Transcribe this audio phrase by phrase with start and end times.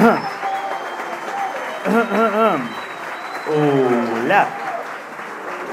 [0.00, 0.18] Hola.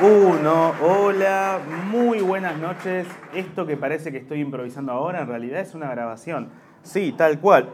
[0.02, 1.60] Uno, hola,
[1.90, 3.08] muy buenas noches.
[3.34, 6.50] Esto que parece que estoy improvisando ahora en realidad es una grabación.
[6.84, 7.70] Sí, tal cual.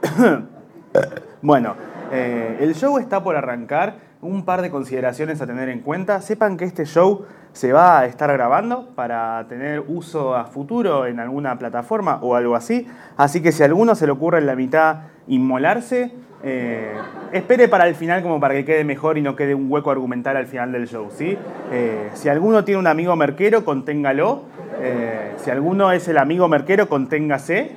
[1.41, 1.75] bueno,
[2.11, 4.13] eh, el show está por arrancar.
[4.21, 6.21] Un par de consideraciones a tener en cuenta.
[6.21, 11.19] Sepan que este show se va a estar grabando para tener uso a futuro en
[11.19, 12.87] alguna plataforma o algo así.
[13.17, 16.13] Así que si a alguno se le ocurre en la mitad inmolarse,
[16.45, 16.91] eh,
[17.31, 20.35] espere para el final como para que quede mejor y no quede un hueco argumental
[20.35, 21.07] al final del show.
[21.09, 21.37] ¿sí?
[21.71, 24.41] Eh, si alguno tiene un amigo merquero, conténgalo.
[24.81, 27.71] Eh, si alguno es el amigo merquero, conténgase.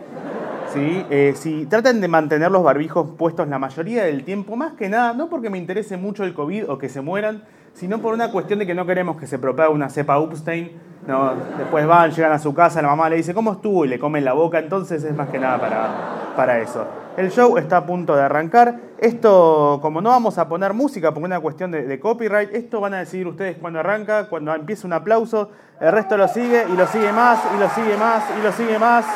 [0.75, 1.07] ¿sí?
[1.37, 5.29] si traten de mantener los barbijos puestos la mayoría del tiempo, más que nada, no
[5.31, 8.67] porque me interese mucho el COVID o que se mueran, sino por una cuestión de
[8.67, 10.73] que no queremos que se propague una cepa Upstein.
[11.07, 13.85] No, después van, llegan a su casa, la mamá le dice, ¿cómo estuvo?
[13.85, 16.85] Y le comen la boca, entonces es más que nada para, para eso.
[17.17, 18.79] El show está a punto de arrancar.
[18.99, 22.99] Esto, como no vamos a poner música por una cuestión de, copyright, esto van a
[22.99, 25.51] decidir ustedes cuando arranca, cuando empieza un aplauso,
[25.81, 28.79] el resto lo sigue y lo sigue más y lo sigue más y lo sigue
[28.79, 29.07] más.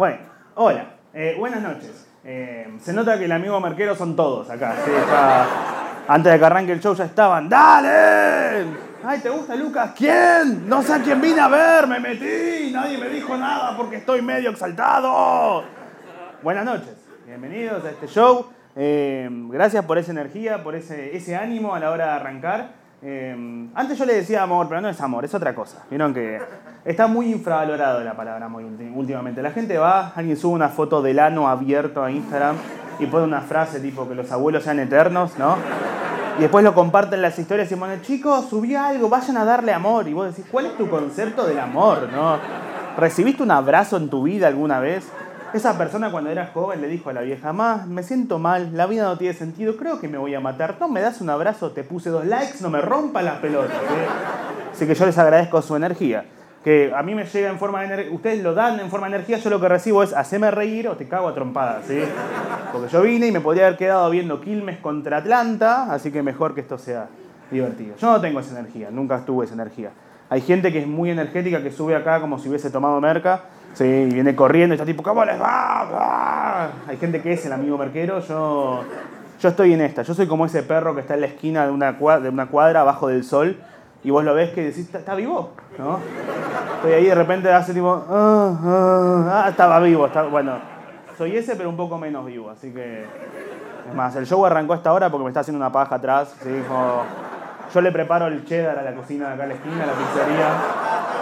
[0.00, 0.18] Bueno,
[0.54, 2.08] hola, eh, buenas noches.
[2.24, 4.74] Eh, se nota que el amigo marquero son todos acá.
[6.08, 7.48] Antes de que arranque el show ya estaban.
[7.48, 8.66] ¡Dale!
[9.04, 9.92] Ay, ¿te gusta Lucas?
[9.96, 10.68] ¿Quién?
[10.68, 14.22] No sé a quién vine a ver, me metí, nadie me dijo nada porque estoy
[14.22, 15.62] medio exaltado.
[16.42, 18.46] Buenas noches, bienvenidos a este show.
[18.74, 22.80] Eh, gracias por esa energía, por ese, ese ánimo a la hora de arrancar.
[23.02, 25.84] Em, antes yo le decía amor, pero no es amor, es otra cosa.
[25.88, 26.40] Vieron que
[26.84, 28.64] está muy infravalorado la palabra amor
[28.94, 29.42] últimamente.
[29.42, 32.56] La gente va, alguien sube una foto del ano abierto a Instagram
[33.00, 35.56] y pone una frase tipo que los abuelos sean eternos, ¿no?
[36.38, 40.08] Y después lo comparten las historias y ponen, chicos, subí algo, vayan a darle amor.
[40.08, 42.38] Y vos decís, ¿cuál es tu concepto del amor, no?
[42.96, 45.06] ¿Recibiste un abrazo en tu vida alguna vez?
[45.52, 48.86] Esa persona cuando era joven le dijo a la vieja, más me siento mal, la
[48.86, 50.76] vida no tiene sentido, creo que me voy a matar.
[50.78, 53.76] No me das un abrazo, te puse dos likes, no me rompa las pelotas.
[54.72, 56.24] Así que yo les agradezco su energía.
[56.64, 59.16] Que a mí me llega en forma de energía, ustedes lo dan en forma de
[59.16, 62.00] energía, yo lo que recibo es hacerme reír o te cago a trompadas, ¿sí?
[62.70, 66.54] Porque yo vine y me podría haber quedado viendo Quilmes contra Atlanta, así que mejor
[66.54, 67.08] que esto sea
[67.50, 67.96] divertido.
[67.96, 69.90] Yo no tengo esa energía, nunca tuve esa energía.
[70.28, 73.42] Hay gente que es muy energética, que sube acá como si hubiese tomado merca,
[73.74, 76.70] Sí, viene corriendo y está tipo, ¿cómo les va?
[76.88, 78.82] Hay gente que es el amigo merquero, yo,
[79.40, 80.02] yo estoy en esta.
[80.02, 82.46] Yo soy como ese perro que está en la esquina de una cuadra, de una
[82.46, 83.56] cuadra abajo del sol
[84.02, 86.00] y vos lo ves que decís, está vivo, ¿no?
[86.80, 90.54] Estoy ahí de repente hace tipo, ah, ah, ah, estaba vivo, está, bueno,
[91.18, 93.04] soy ese pero un poco menos vivo, así que...
[93.86, 96.34] Es más, el show arrancó a esta hora porque me está haciendo una paja atrás,
[96.42, 96.48] ¿sí?
[97.74, 99.92] yo le preparo el cheddar a la cocina de acá a la esquina, a la
[99.92, 100.48] pizzería.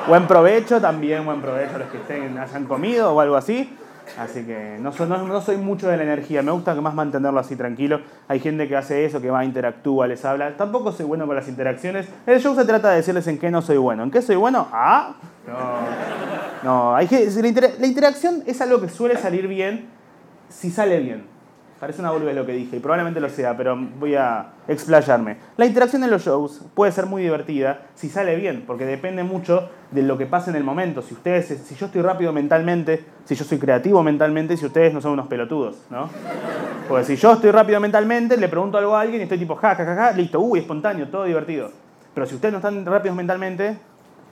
[0.07, 3.77] Buen provecho también, buen provecho a los que estén, hayan comido o algo así.
[4.17, 7.57] Así que no soy, no, soy mucho de la energía, me gusta más mantenerlo así
[7.57, 8.01] tranquilo.
[8.29, 10.57] Hay gente que hace eso, que va, interactúa, les habla.
[10.57, 12.09] Tampoco soy bueno con las interacciones.
[12.27, 14.03] El show se trata de decirles en qué no soy bueno.
[14.03, 14.69] ¿En qué soy bueno?
[14.73, 15.15] Ah,
[15.47, 16.09] no.
[16.63, 17.29] No, hay que,
[17.79, 19.87] la interacción es algo que suele salir bien
[20.49, 21.38] si sale bien.
[21.81, 25.37] Parece una boludez lo que dije, y probablemente lo sea, pero voy a explayarme.
[25.57, 29.71] La interacción en los shows puede ser muy divertida si sale bien, porque depende mucho
[29.93, 31.03] de lo que pasa en el momento.
[31.03, 35.01] Si ustedes, si yo estoy rápido mentalmente, si yo soy creativo mentalmente, si ustedes no
[35.01, 36.11] son unos pelotudos, ¿no?
[36.89, 39.77] Porque si yo estoy rápido mentalmente, le pregunto algo a alguien y estoy tipo, ja,
[39.77, 41.71] ja, listo, uy, espontáneo, todo divertido.
[42.13, 43.79] Pero si ustedes no están rápidos mentalmente,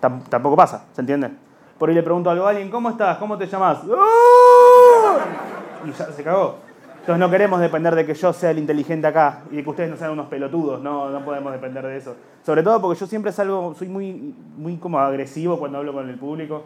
[0.01, 1.31] tampoco pasa, ¿se entiende?
[1.79, 3.19] Por ahí le pregunto algo a alguien, ¿cómo estás?
[3.19, 3.79] ¿Cómo te llamas?
[3.97, 5.19] ¡Ah!
[5.85, 6.66] Y ya se cagó.
[7.07, 9.89] Entonces no queremos depender de que yo sea el inteligente acá y de que ustedes
[9.89, 12.17] no sean unos pelotudos, no, no podemos depender de eso.
[12.45, 16.19] Sobre todo porque yo siempre salgo, soy muy, muy como agresivo cuando hablo con el
[16.19, 16.65] público.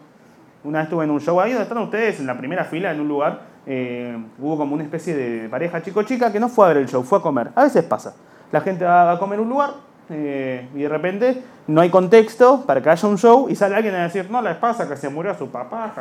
[0.65, 3.03] Una vez estuve en un show ahí donde están ustedes, en la primera fila, en
[3.03, 6.79] un lugar, eh, hubo como una especie de pareja chico-chica que no fue a ver
[6.79, 7.51] el show, fue a comer.
[7.55, 8.15] A veces pasa.
[8.51, 9.73] La gente va a comer un lugar
[10.11, 13.95] eh, y de repente no hay contexto para que haya un show y sale alguien
[13.95, 15.93] a decir, no, les pasa que se murió su papá,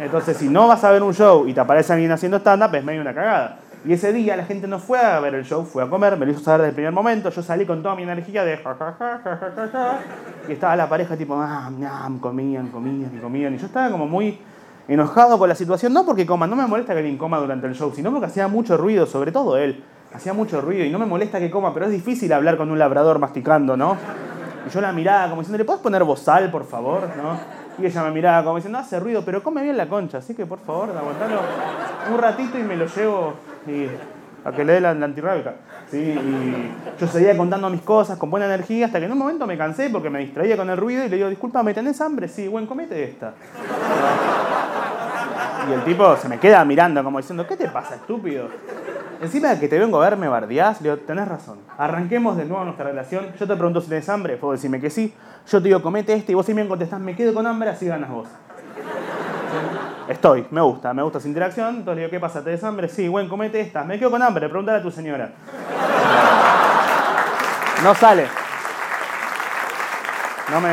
[0.00, 2.82] entonces, si no vas a ver un show y te aparece alguien haciendo stand-up, es
[2.82, 3.58] medio una cagada.
[3.84, 6.24] Y ese día la gente no fue a ver el show, fue a comer, me
[6.24, 7.30] lo hizo saber desde el primer momento.
[7.30, 9.98] Yo salí con toda mi energía de ja, ja, ja, ja, ja, ja,
[10.48, 11.70] Y estaba la pareja tipo, ah,
[12.20, 13.54] comían, comían y comían.
[13.54, 14.38] Y yo estaba como muy
[14.88, 17.74] enojado con la situación, no porque coma, no me molesta que alguien coma durante el
[17.74, 19.82] show, sino porque hacía mucho ruido, sobre todo él.
[20.12, 22.78] Hacía mucho ruido y no me molesta que coma, pero es difícil hablar con un
[22.78, 23.96] labrador masticando, ¿no?
[24.66, 27.08] Y yo la miraba como diciendo, ¿le puedes poner bozal, por favor?
[27.16, 27.38] ¿no?
[27.78, 30.44] Y ella me miraba como diciendo, hace ruido, pero come bien la concha, así que
[30.46, 31.40] por favor, aguantalo
[32.12, 33.34] un ratito y me lo llevo
[34.44, 35.54] a que le dé la, antirrábica.
[35.90, 35.98] ¿sí?
[35.98, 39.56] Y yo seguía contando mis cosas con buena energía hasta que en un momento me
[39.56, 42.28] cansé porque me distraía con el ruido y le digo, disculpa, ¿me tenés hambre?
[42.28, 43.32] Sí, bueno, comete esta.
[45.68, 48.48] Y el tipo se me queda mirando como diciendo, ¿qué te pasa, estúpido?
[49.20, 51.58] Encima de que te vengo a ver, me bardeás, le digo, tenés razón.
[51.76, 53.26] Arranquemos de nuevo nuestra relación.
[53.38, 55.14] Yo te pregunto si tenés hambre, puedo decirme que sí.
[55.46, 57.86] Yo te digo, comete este y vos si me contestás, me quedo con hambre, así
[57.86, 58.28] ganas vos.
[60.08, 61.68] Estoy, me gusta, me gusta esa interacción.
[61.68, 62.42] Entonces le digo, ¿qué pasa?
[62.42, 62.88] ¿Tenés hambre?
[62.88, 63.84] Sí, bueno, comete esta.
[63.84, 65.30] Me quedo con hambre, pregúntale a tu señora.
[67.84, 68.26] No sale.
[70.50, 70.70] No me.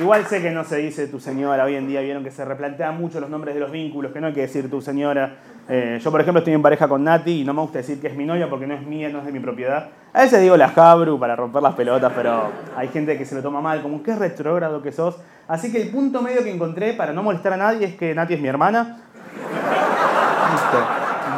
[0.00, 2.96] Igual sé que no se dice tu señora hoy en día, vieron que se replantean
[2.96, 5.36] mucho los nombres de los vínculos, que no hay que decir tu señora.
[5.68, 8.08] Eh, yo, por ejemplo, estoy en pareja con Nati y no me gusta decir que
[8.08, 9.88] es mi novia porque no es mía, no es de mi propiedad.
[10.12, 13.42] A veces digo la Jabru para romper las pelotas, pero hay gente que se lo
[13.42, 15.16] toma mal, como qué retrógrado que sos.
[15.46, 18.34] Así que el punto medio que encontré para no molestar a nadie es que Nati
[18.34, 18.98] es mi hermana.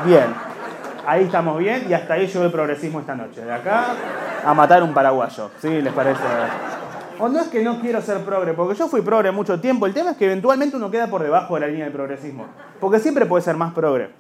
[0.04, 0.26] Bien.
[1.06, 3.44] Ahí estamos bien y hasta ahí llegó el progresismo esta noche.
[3.44, 3.88] De acá
[4.44, 5.50] a matar un paraguayo.
[5.60, 5.82] ¿Sí?
[5.82, 6.22] ¿Les parece?
[7.20, 9.86] O no es que no quiero ser progre, porque yo fui progre mucho tiempo.
[9.86, 12.46] El tema es que eventualmente uno queda por debajo de la línea del progresismo.
[12.80, 14.10] Porque siempre puede ser más progre.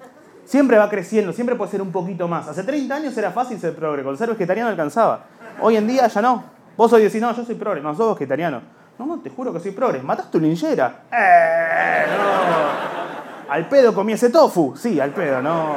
[0.44, 2.46] Siempre va creciendo, siempre puede ser un poquito más.
[2.48, 5.24] Hace 30 años era fácil ser progre, con ser vegetariano alcanzaba.
[5.60, 6.44] Hoy en día ya no.
[6.76, 8.60] Vos hoy decís, no, yo soy progre, no, sos vegetariano.
[8.98, 10.00] No, no, te juro que soy progre.
[10.02, 11.02] ¿Mataste tu linchera?
[11.10, 12.04] ¡Eh!
[12.16, 13.52] No.
[13.52, 14.74] ¿Al pedo comí ese tofu?
[14.76, 15.76] Sí, al pedo, no.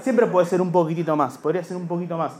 [0.00, 2.32] Siempre puede ser un poquitito más, podría ser un poquito más.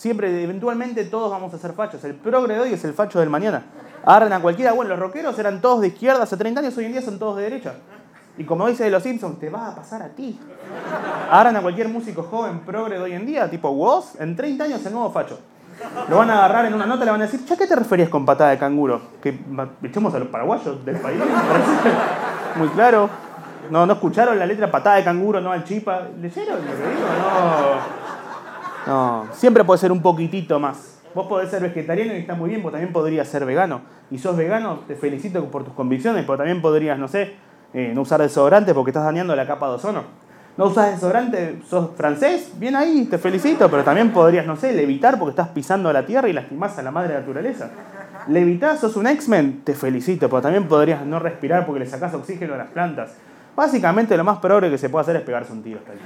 [0.00, 2.02] Siempre, eventualmente, todos vamos a ser fachos.
[2.04, 3.64] El progre de hoy es el facho del mañana.
[4.02, 4.72] Agarran a cualquiera.
[4.72, 7.36] Bueno, los rockeros eran todos de izquierda hace 30 años, hoy en día son todos
[7.36, 7.74] de derecha.
[8.38, 10.40] Y como dice de los Simpsons, te va a pasar a ti.
[11.30, 14.86] Agarran a cualquier músico joven progre de hoy en día, tipo Woz, en 30 años
[14.86, 15.38] el nuevo facho.
[16.08, 18.08] Lo van a agarrar en una nota le van a decir, ¿ya qué te referías
[18.08, 19.02] con patada de canguro?
[19.22, 19.38] ¿Que
[19.82, 21.20] echemos a los paraguayos del país?
[22.56, 23.10] muy claro.
[23.68, 26.08] No, no escucharon la letra patada de canguro, no al chipa.
[26.18, 27.06] ¿Leyeron lo que digo?
[27.18, 28.19] No.
[28.86, 31.00] No, siempre puede ser un poquitito más.
[31.14, 33.80] Vos podés ser vegetariano y está muy bien, vos también podrías ser vegano.
[34.10, 37.34] Y sos vegano, te felicito por tus convicciones, pero también podrías, no sé,
[37.74, 40.04] eh, no usar desodorante porque estás dañando la capa de ozono.
[40.56, 45.18] No usas desodorante, sos francés, bien ahí, te felicito, pero también podrías, no sé, levitar
[45.18, 47.70] porque estás pisando la tierra y lastimás a la madre naturaleza.
[48.28, 52.54] Levitar, sos un X-Men, te felicito, pero también podrías no respirar porque le sacás oxígeno
[52.54, 53.14] a las plantas.
[53.56, 55.98] Básicamente lo más progre que se puede hacer es pegarse un tiro hasta el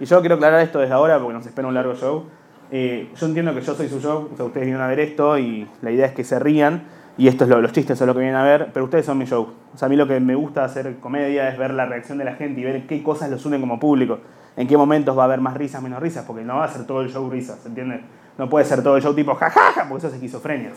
[0.00, 2.24] y yo quiero aclarar esto desde ahora porque nos espera un largo show.
[2.72, 5.38] Eh, yo entiendo que yo soy su show, o sea, ustedes vienen a ver esto
[5.38, 6.84] y la idea es que se rían
[7.18, 9.18] y esto es lo, los chistes son lo que vienen a ver, pero ustedes son
[9.18, 9.52] mi show.
[9.74, 12.24] O sea, a mí lo que me gusta hacer comedia es ver la reacción de
[12.24, 14.20] la gente y ver qué cosas los unen como público,
[14.56, 16.86] en qué momentos va a haber más risas, menos risas, porque no va a ser
[16.86, 18.00] todo el show risas, ¿entiendes?
[18.38, 20.70] No puede ser todo el show tipo jajaja, porque eso es esquizofrenia.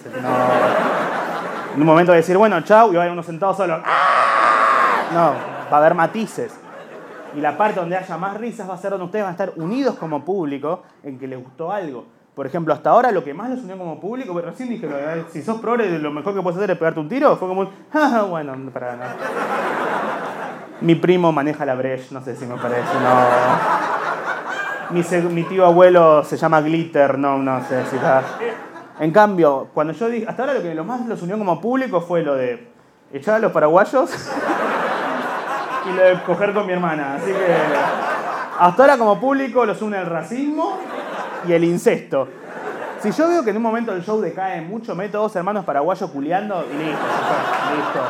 [1.76, 3.78] En un momento de decir, bueno, chau, y va a haber uno sentado solo.
[3.78, 5.34] No,
[5.72, 6.54] va a haber matices.
[7.36, 9.54] Y la parte donde haya más risas va a ser donde ustedes van a estar
[9.56, 12.06] unidos como público en que les gustó algo.
[12.36, 14.88] Por ejemplo, hasta ahora lo que más los unió como público, pero recién dije,
[15.32, 18.26] si sos progre, lo mejor que puedes hacer es pegarte un tiro, fue como, ah,
[18.28, 19.16] bueno, para nada.
[20.82, 23.70] Mi primo maneja la Breche, no sé si me parece, no.
[24.90, 25.04] Mi,
[25.34, 28.24] mi tío abuelo se llama Glitter, no, no sé si está.
[29.00, 32.02] En cambio, cuando yo dije, hasta ahora lo que lo más los unió como público
[32.02, 32.68] fue lo de
[33.12, 34.10] echar a los paraguayos
[35.86, 37.16] y lo de coger con mi hermana.
[37.16, 37.56] Así que
[38.60, 40.80] hasta ahora como público los une el racismo
[41.48, 42.28] y el incesto.
[43.02, 46.10] Si yo veo que en un momento el show decae mucho, meto dos hermanos paraguayos
[46.10, 47.06] culeando y listo,
[47.76, 48.02] listo.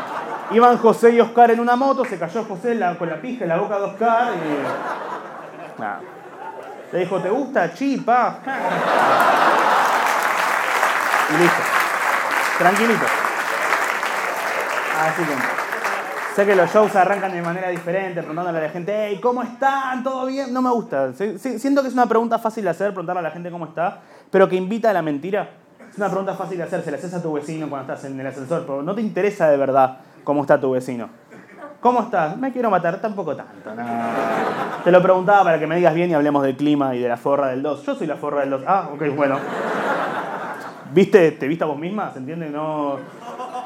[0.51, 3.57] Iban José y Oscar en una moto, se cayó José con la pija en la
[3.57, 5.81] boca de Oscar y.
[5.81, 6.01] Nada.
[6.91, 7.73] Le dijo, ¿te gusta?
[7.73, 8.37] Chipa.
[11.29, 11.61] Y listo.
[12.59, 13.05] Tranquilito.
[15.01, 15.62] Así que.
[16.35, 20.03] Sé que los shows arrancan de manera diferente, preguntándole a la gente, hey, ¿cómo están?
[20.03, 20.51] ¿Todo bien?
[20.51, 21.13] No me gusta.
[21.13, 23.99] Siento que es una pregunta fácil de hacer, preguntarle a la gente cómo está,
[24.31, 25.51] pero que invita a la mentira.
[25.91, 28.19] Es una pregunta fácil de hacer, se la haces a tu vecino cuando estás en
[28.19, 31.07] el ascensor, pero no te interesa de verdad cómo está tu vecino.
[31.79, 32.35] ¿Cómo estás?
[32.35, 33.75] Me quiero matar, tampoco tanto.
[33.75, 33.83] No.
[34.83, 37.17] Te lo preguntaba para que me digas bien y hablemos del clima y de la
[37.17, 37.85] forra del 2.
[37.85, 38.63] Yo soy la forra del 2.
[38.65, 39.37] Ah, ok, bueno.
[40.93, 41.33] ¿Viste?
[41.33, 42.11] ¿Te viste a vos misma?
[42.11, 42.49] ¿Se entiende?
[42.49, 42.97] No.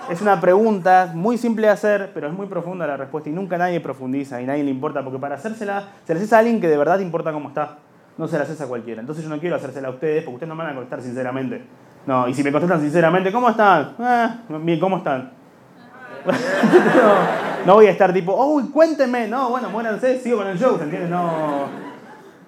[0.09, 3.57] Es una pregunta muy simple de hacer, pero es muy profunda la respuesta y nunca
[3.57, 6.67] nadie profundiza y nadie le importa, porque para hacérsela, se la haces a alguien que
[6.69, 7.79] de verdad importa cómo está,
[8.17, 9.01] no se la haces a cualquiera.
[9.01, 11.61] Entonces yo no quiero hacérsela a ustedes porque ustedes no me van a contestar sinceramente.
[12.05, 13.95] No, y si me contestan sinceramente, ¿cómo están?
[13.99, 15.31] Ah, bien, ¿cómo están?
[17.65, 19.27] no, voy a estar tipo, uy, cuénteme.
[19.27, 21.09] No, bueno, muéranse, sigo con el show, ¿se entiende?
[21.09, 21.87] No.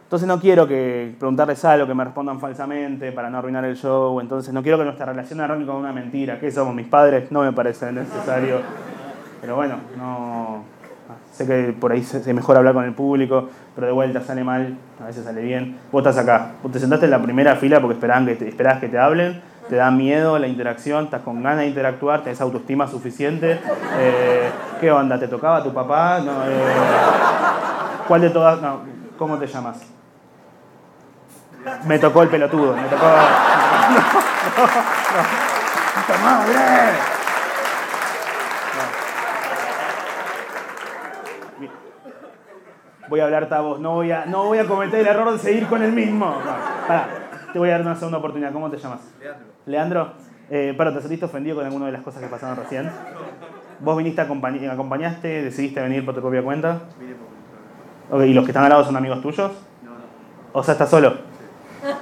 [0.09, 4.19] Entonces no quiero que preguntarles algo, que me respondan falsamente para no arruinar el show.
[4.19, 6.39] Entonces no quiero que nuestra relación arranque con una mentira.
[6.39, 6.73] ¿Qué somos?
[6.73, 8.55] Mis padres no me parece necesario.
[9.39, 10.63] Pero bueno, no.
[11.31, 14.77] Sé que por ahí es mejor hablar con el público, pero de vuelta sale mal,
[14.99, 15.77] a veces sale bien.
[15.91, 18.79] Vos estás acá, vos te sentaste en la primera fila porque esperaban que te, esperabas
[18.79, 22.87] que te hablen, te da miedo la interacción, estás con ganas de interactuar, tenés autoestima
[22.87, 23.59] suficiente.
[23.99, 24.49] Eh,
[24.81, 25.19] ¿Qué onda?
[25.19, 26.19] ¿Te tocaba tu papá?
[26.25, 26.63] No, eh,
[28.07, 28.59] ¿Cuál de todas?
[28.59, 28.79] No,
[29.15, 29.98] ¿cómo te llamas?
[31.85, 33.05] Me tocó el pelotudo, me tocó.
[34.59, 34.65] No,
[36.17, 36.23] no, no.
[36.23, 37.19] madre!
[43.09, 45.67] Voy a hablar tabos, no voy a, no voy a cometer el error de seguir
[45.67, 46.25] con el mismo.
[46.25, 47.07] No, pará,
[47.51, 48.53] te voy a dar una segunda oportunidad.
[48.53, 49.01] ¿Cómo te llamas?
[49.19, 49.47] Leandro.
[49.65, 50.13] Leandro,
[50.51, 52.89] eh, para, ¿te sentiste ofendido con alguna de las cosas que pasaron recién?
[53.79, 56.81] ¿Vos viniste, acompañ acompañaste, decidiste venir por tu propia cuenta?
[56.99, 59.51] Vine por mi Ok, ¿Y los que están al lado son amigos tuyos?
[59.83, 59.97] No, no.
[60.53, 61.13] O sea, estás solo.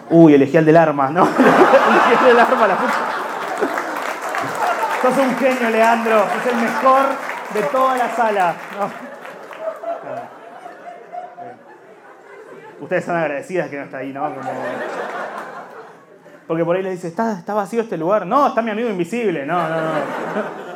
[0.10, 1.24] Uy, elegí al del arma, ¿no?
[1.28, 2.94] elegí al del arma, la puta.
[5.02, 6.26] Sos un genio, Leandro.
[6.26, 7.06] Sos el mejor
[7.54, 8.56] de toda la sala.
[8.80, 9.08] No.
[12.80, 14.34] Ustedes están agradecidas que no está ahí, ¿no?
[14.36, 14.52] Como...
[16.48, 18.26] Porque por ahí les dice, ¿Está, ¿está vacío este lugar?
[18.26, 19.46] No, está mi amigo invisible.
[19.46, 20.67] No, no, no.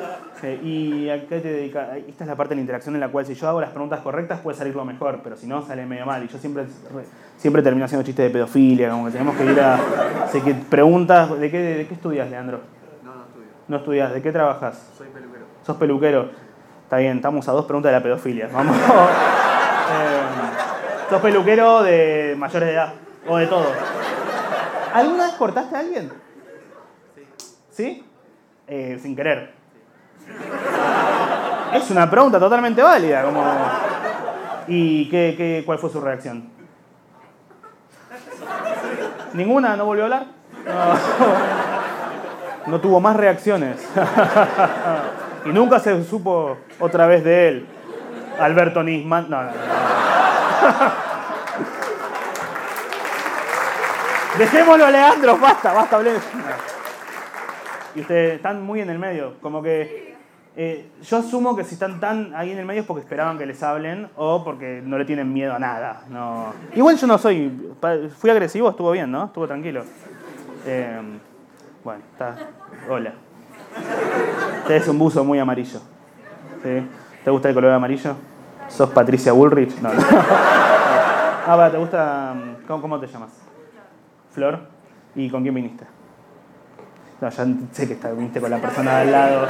[0.41, 1.89] Sí, ¿Y a qué te dedicas?
[2.07, 3.99] Esta es la parte de la interacción en la cual si yo hago las preguntas
[3.99, 6.23] correctas puede salir lo mejor, pero si no sale medio mal.
[6.23, 6.65] Y yo siempre,
[7.37, 9.77] siempre termino haciendo chistes de pedofilia, como que tenemos que ir a...
[10.23, 12.61] Así que preguntas, ¿de qué, de qué estudias, Leandro?
[13.03, 13.47] No, no estudio.
[13.67, 14.89] No estudias, ¿de qué trabajas?
[14.97, 15.45] Soy peluquero.
[15.63, 16.31] ¿Sos peluquero?
[16.85, 18.49] Está bien, estamos a dos preguntas de la pedofilia.
[18.51, 18.75] Vamos.
[19.93, 20.21] Eh,
[21.09, 22.93] ¿Sos peluquero de mayores de edad?
[23.27, 23.65] ¿O de todo?
[24.93, 26.09] ¿Alguna vez cortaste a alguien?
[27.71, 28.05] ¿Sí?
[28.67, 29.60] Eh, sin querer.
[31.73, 33.23] Es una pregunta totalmente válida.
[33.23, 33.43] Como...
[34.67, 36.49] ¿Y qué, qué, cuál fue su reacción?
[39.33, 39.75] ¿Ninguna?
[39.75, 40.25] ¿No volvió a hablar?
[42.67, 43.87] No, no tuvo más reacciones.
[45.45, 47.67] y nunca se supo otra vez de él.
[48.39, 49.29] Alberto Nisman.
[49.29, 49.57] No, no, no.
[54.37, 56.13] Dejémoslo, Leandro, basta, basta, hablé.
[57.95, 60.10] Y ustedes están muy en el medio, como que
[60.55, 63.45] eh, yo asumo que si están tan ahí en el medio es porque esperaban que
[63.45, 66.03] les hablen o porque no le tienen miedo a nada.
[66.09, 66.53] No.
[66.75, 67.73] Igual yo no soy,
[68.17, 69.25] fui agresivo, estuvo bien, ¿no?
[69.25, 69.83] Estuvo tranquilo.
[70.65, 71.01] Eh,
[71.83, 72.35] bueno, está.
[72.89, 73.13] Hola.
[74.59, 75.79] Usted es un buzo muy amarillo.
[76.63, 76.87] ¿Sí?
[77.23, 78.15] ¿Te gusta el color amarillo?
[78.67, 79.79] ¿Sos Patricia Bullrich?
[79.81, 79.89] No.
[81.43, 82.35] Ah, va, ¿te gusta?
[82.67, 83.31] ¿Cómo, cómo te llamas?
[84.31, 84.59] Flor.
[85.15, 85.85] ¿Y con quién viniste?
[87.19, 89.47] No, ya sé que está, viniste con la persona de al lado.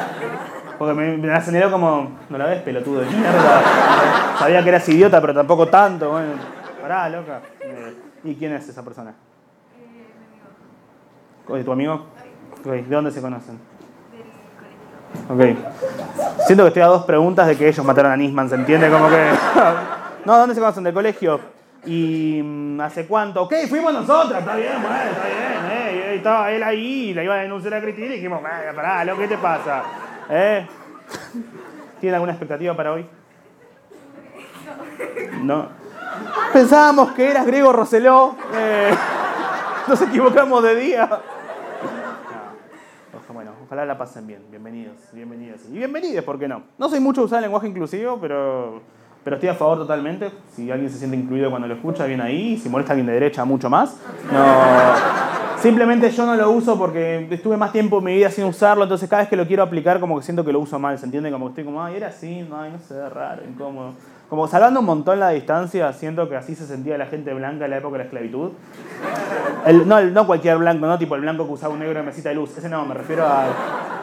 [0.81, 3.61] Porque me, me aceleró como, no la ves, pelotudo de mierda.
[4.39, 6.09] Sabía que eras idiota, pero tampoco tanto.
[6.09, 6.31] Bueno,
[6.81, 7.39] pará, loca.
[7.59, 9.13] Eh, ¿Y quién es esa persona?
[11.47, 12.07] ¿De tu amigo?
[12.61, 13.59] Ok, ¿De dónde se conocen?
[15.29, 15.41] Ok.
[16.47, 18.89] Siento que estoy a dos preguntas de que ellos mataron a Nisman, ¿se entiende?
[18.89, 19.29] Como que.
[20.25, 20.83] No, ¿dónde se conocen?
[20.83, 21.39] ¿Del colegio?
[21.85, 23.43] ¿Y mm, hace cuánto?
[23.43, 26.15] Ok, fuimos nosotros, está bien, bueno, está bien, eh.
[26.15, 29.27] Estaba él ahí, la iba a denunciar a Cristina y dijimos, "Bueno, pará, lo ¿qué
[29.27, 29.83] te pasa?
[30.29, 30.67] ¿Eh?
[31.99, 33.05] ¿Tienen alguna expectativa para hoy?
[35.41, 35.67] No.
[36.53, 38.35] Pensábamos que eras Griego Roseló.
[38.53, 38.91] eh,
[39.87, 41.09] nos equivocamos de día.
[43.33, 44.43] Bueno, ojalá la pasen bien.
[44.49, 45.61] Bienvenidos, bienvenidos.
[45.69, 46.63] Y bienvenidos, ¿por qué no?
[46.77, 48.81] No soy mucho de usar el lenguaje inclusivo, pero,
[49.23, 50.31] pero estoy a favor totalmente.
[50.53, 52.57] Si alguien se siente incluido cuando lo escucha, bien ahí.
[52.57, 53.97] Si molesta a alguien de derecha, mucho más.
[54.31, 54.43] No.
[55.61, 59.07] Simplemente yo no lo uso porque estuve más tiempo en mi vida sin usarlo, entonces
[59.07, 61.31] cada vez que lo quiero aplicar como que siento que lo uso mal, ¿se entiende?
[61.31, 63.93] Como que estoy como, ay, era así, ay, no sé, raro, incómodo.
[64.27, 67.71] Como salvando un montón la distancia, siento que así se sentía la gente blanca en
[67.71, 68.51] la época de la esclavitud.
[69.85, 72.35] No, no cualquier blanco, no tipo el blanco que usaba un negro en mesita de
[72.35, 73.49] luz, ese no, me refiero al,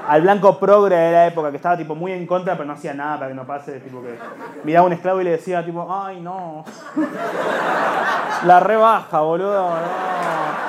[0.06, 2.94] al blanco progre de la época, que estaba tipo muy en contra, pero no hacía
[2.94, 4.16] nada para que no pase, tipo que
[4.62, 6.64] miraba a un esclavo y le decía tipo, ay, no.
[8.44, 10.68] La rebaja, boludo, no.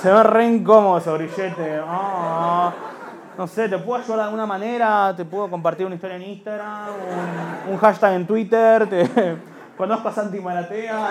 [0.00, 1.78] Se ve re incómodo ese grillete.
[1.86, 2.72] Ah,
[3.36, 5.14] no sé, ¿te puedo ayudar de alguna manera?
[5.14, 6.88] ¿Te puedo compartir una historia en Instagram?
[7.70, 8.88] ¿Un, hashtag en Twitter?
[8.88, 9.06] ¿Te,
[9.76, 11.10] ¿Conozco a Santi Maratea?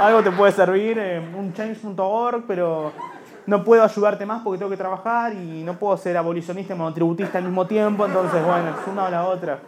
[0.00, 0.98] ¿Algo, te puede servir?
[1.00, 2.92] Eh, un change.org, pero
[3.46, 7.38] no puedo ayudarte más porque tengo que trabajar y no puedo ser abolicionista y monotributista
[7.38, 8.06] al mismo tiempo.
[8.06, 9.58] Entonces, bueno, es una o la otra.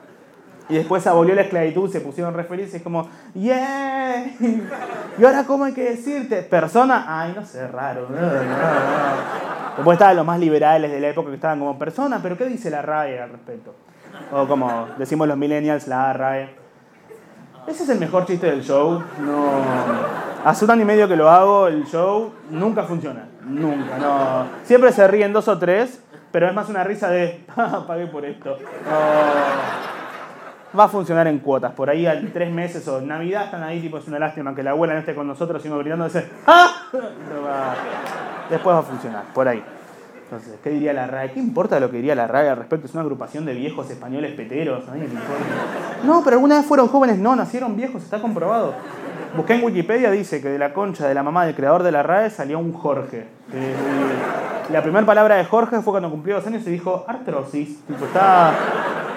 [0.69, 4.00] Y después abolió la esclavitud, se pusieron re felices, es como, ¡yeah!
[5.19, 6.43] ¿Y ahora cómo hay que decirte?
[6.43, 8.07] Persona, ay, no sé, raro.
[9.77, 12.71] Después estaban los más liberales de la época que estaban como persona, pero ¿qué dice
[12.71, 13.75] la RAE al respecto?
[14.33, 16.55] O como decimos los millennials, la RAE.
[17.67, 19.03] Ese es el mejor chiste del show.
[19.21, 19.45] No.
[20.45, 23.27] Hace un año y medio que lo hago, el show nunca funciona.
[23.45, 24.45] Nunca, no.
[24.65, 26.03] Siempre se ríen dos o tres,
[26.33, 28.57] pero es más una risa de, "Ah, pagué por esto.
[28.59, 30.00] No.
[30.79, 31.73] Va a funcionar en cuotas.
[31.73, 34.71] Por ahí a tres meses o Navidad están ahí, tipo, es una lástima que la
[34.71, 36.87] abuela no esté con nosotros, sino gritando, dice, ¡ah!
[38.49, 39.63] Después va a funcionar, por ahí.
[40.25, 41.33] Entonces, ¿qué diría la RAE?
[41.33, 42.87] ¿Qué importa lo que diría la RAE al respecto?
[42.87, 44.85] Es una agrupación de viejos españoles peteros.
[46.05, 47.19] No, pero alguna vez fueron jóvenes.
[47.19, 48.75] No, nacieron viejos, está comprobado.
[49.37, 52.03] Busqué en Wikipedia, dice que de la concha de la mamá del creador de la
[52.03, 53.29] RAE salió un Jorge.
[53.53, 53.75] Eh,
[54.73, 57.85] la primera palabra de Jorge fue cuando cumplió dos años y dijo artrosis.
[57.87, 58.53] Tipo, está,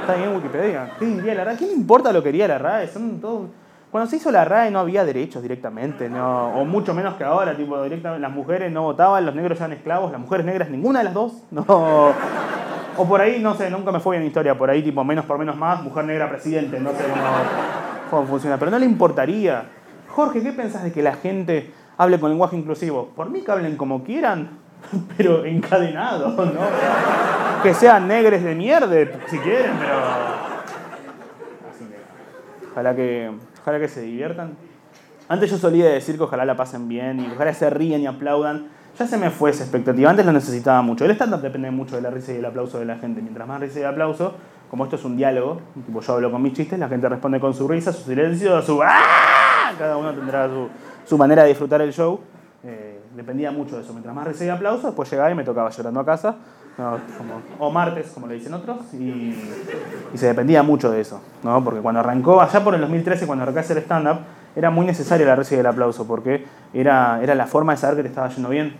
[0.01, 0.91] está ahí en Wikipedia.
[0.99, 1.57] ¿Qué diría la RAE?
[1.57, 2.89] ¿Qué le importa lo que diría la RAE?
[3.89, 7.55] Cuando se hizo la RAE no había derechos directamente, no, o mucho menos que ahora,
[7.55, 11.05] tipo, directamente las mujeres no votaban, los negros eran esclavos, las mujeres negras ninguna de
[11.05, 11.43] las dos.
[12.95, 15.39] O por ahí, no sé, nunca me fue bien historia, por ahí tipo menos por
[15.39, 16.97] menos más, mujer negra presidente, no sé
[18.11, 19.65] cómo funciona, pero no le importaría.
[20.13, 23.09] Jorge, ¿qué pensás de que la gente hable con lenguaje inclusivo?
[23.15, 24.59] Por mí que hablen como quieran,
[25.17, 26.61] pero encadenados, ¿no?
[27.63, 28.95] Que sean negres de mierda,
[29.27, 30.23] si quieren, pero...
[32.95, 34.55] Que, ojalá que, se diviertan.
[35.29, 38.67] Antes yo solía decir que ojalá la pasen bien y ojalá se ríen y aplaudan.
[38.97, 40.09] Ya se me fue esa expectativa.
[40.09, 41.05] Antes lo necesitaba mucho.
[41.05, 43.21] El stand-up depende mucho de la risa y el aplauso de la gente.
[43.21, 44.33] Mientras más risa y aplauso,
[44.69, 47.53] como esto es un diálogo, tipo yo hablo con mis chistes, la gente responde con
[47.53, 49.42] su risa, su silencio, su ¡ah!
[49.77, 50.49] Cada uno tendrá
[51.05, 52.19] su, manera de disfrutar el show.
[52.63, 53.93] Eh, dependía mucho de eso.
[53.93, 56.35] Mientras más risa y aplauso, después llegaba y me tocaba llorando a casa.
[57.59, 58.93] O martes, como le dicen otros.
[58.93, 59.35] Y,
[60.15, 61.21] se dependía mucho de eso.
[61.43, 61.63] ¿no?
[61.63, 64.19] Porque cuando arrancó, allá por el 2013, cuando arranqué a hacer stand-up,
[64.55, 66.07] era muy necesaria la risa y el aplauso.
[66.07, 68.75] Porque era, era la forma de saber que te estaba yendo bien.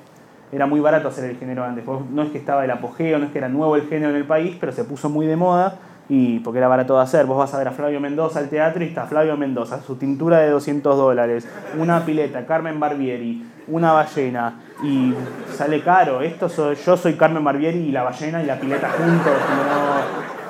[0.52, 1.84] Era muy barato hacer el género antes.
[1.86, 4.26] No es que estaba el apogeo, no es que era nuevo el género en el
[4.26, 5.80] país, pero se puso muy de moda
[6.10, 7.26] y porque era barato de hacer.
[7.26, 10.40] Vos vas a ver a Flavio Mendoza al teatro y está Flavio Mendoza, su tintura
[10.40, 15.14] de 200 dólares, una pileta, Carmen Barbieri, una ballena y
[15.56, 16.22] sale caro.
[16.22, 19.34] Esto soy, yo soy Carmen Barbieri y la ballena y la pileta juntos.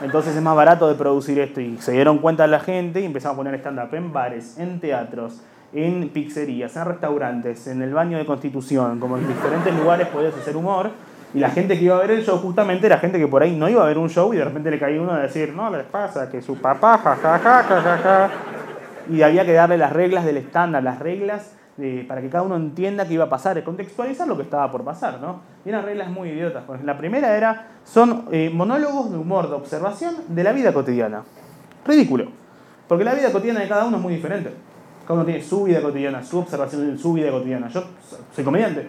[0.01, 3.35] Entonces es más barato de producir esto y se dieron cuenta la gente y empezaron
[3.35, 8.25] a poner stand-up en bares, en teatros, en pizzerías, en restaurantes, en el baño de
[8.25, 10.91] Constitución, como en diferentes lugares podías hacer humor.
[11.33, 13.55] Y la gente que iba a ver el show justamente era gente que por ahí
[13.55, 15.69] no iba a ver un show y de repente le caía uno a decir, no,
[15.71, 18.29] les pasa que su papá, jajaja, jajaja.
[19.09, 22.55] Y había que darle las reglas del estándar, las reglas de- para que cada uno
[22.55, 25.41] entienda qué iba a pasar, contextualizar lo que estaba por pasar, ¿no?
[25.65, 26.63] Y eran reglas muy idiotas.
[26.83, 31.23] La primera era, son eh, monólogos de humor, de observación de la vida cotidiana.
[31.85, 32.27] Ridículo.
[32.87, 34.53] Porque la vida cotidiana de cada uno es muy diferente.
[35.01, 37.67] Cada uno tiene su vida cotidiana, su observación de su vida cotidiana.
[37.69, 37.83] Yo
[38.35, 38.87] soy comediante.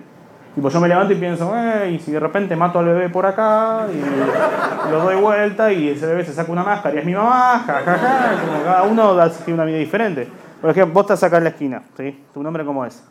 [0.54, 3.26] Tipo, yo me levanto y pienso, "Ey, y si de repente mato al bebé por
[3.26, 7.12] acá y lo doy vuelta y ese bebé se saca una máscara y es mi
[7.14, 10.28] mamá, jajaja, como cada uno da- tiene una vida diferente.
[10.60, 12.24] Por ejemplo, vos estás acá en la esquina, ¿sí?
[12.32, 13.02] ¿Tu nombre cómo es?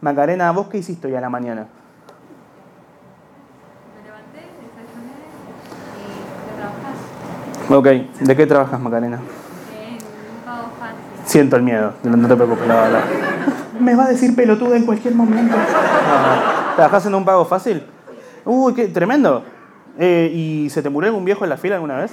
[0.00, 1.66] Macarena, ¿vos qué hiciste hoy a la mañana?
[3.96, 5.14] Me levanté, desayuné
[6.02, 9.16] y trabajar Ok, ¿de qué trabajas, Macarena?
[9.16, 9.22] en
[9.94, 10.96] un pago fácil.
[11.24, 13.00] Siento el miedo, no te preocupes, la verdad.
[13.80, 15.56] Me va a decir pelotuda en cualquier momento.
[15.56, 16.74] No.
[16.76, 17.82] ¿Trabajás en un pago fácil?
[18.44, 19.44] Uy, qué tremendo.
[19.98, 22.12] Eh, ¿Y se te murió algún viejo en la fila alguna vez?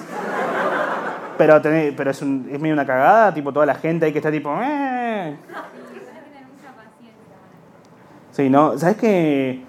[1.38, 4.32] Pero, pero es, un- es medio una cagada, tipo toda la gente ahí que está
[4.32, 4.49] tipo...
[4.62, 5.36] "Eh".
[8.32, 8.78] Sí, ¿no?
[8.78, 9.62] ¿Sabes qué?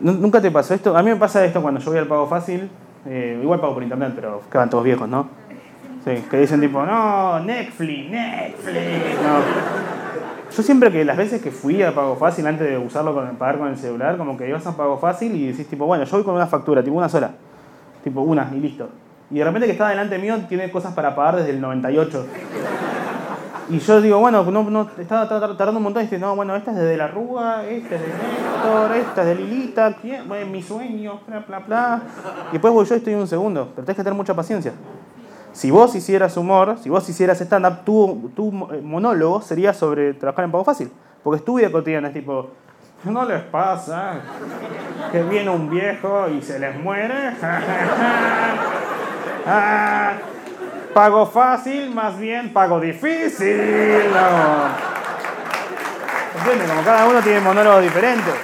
[0.00, 0.96] Nu- ¿Nunca te pasó esto?
[0.96, 2.68] A mí me pasa esto cuando yo voy al pago fácil.
[3.06, 5.28] eh, igual pago por internet, pero quedan todos viejos, ¿no?
[6.04, 9.16] Sí, que dicen tipo, no, Netflix, Netflix.
[10.54, 13.58] Yo siempre que las veces que fui a pago fácil antes de usarlo con pagar
[13.58, 16.24] con el celular, como que ibas a pago fácil y decís tipo, bueno, yo voy
[16.24, 17.32] con una factura, tipo una sola.
[18.02, 18.88] Tipo una y listo.
[19.30, 22.26] Y de repente que está delante mío tiene cosas para pagar desde el 98.
[23.70, 26.56] Y yo digo, bueno, no, no, estaba tar- tardando un montón y dice, no, bueno,
[26.56, 30.26] esta es De la Rúa, esta es de Néstor, esta es de Lilita, ¿quién?
[30.26, 32.02] Bueno, mi sueño, bla, bla, bla.
[32.48, 34.72] Y después voy yo y estoy un segundo, pero tenés que tener mucha paciencia.
[35.58, 40.44] Si vos hicieras humor, si vos hicieras stand-up, tu, tu eh, monólogo sería sobre trabajar
[40.44, 40.88] en pago fácil.
[41.24, 42.50] Porque es tu vida cotidiana, es tipo,
[43.02, 44.20] no les pasa
[45.10, 47.34] que viene un viejo y se les muere.
[49.50, 50.12] Ah,
[50.92, 53.56] pago fácil, más bien pago difícil.
[54.12, 54.68] No.
[56.38, 56.68] ¿Entiendes?
[56.68, 58.34] Como cada uno tiene monólogos diferentes.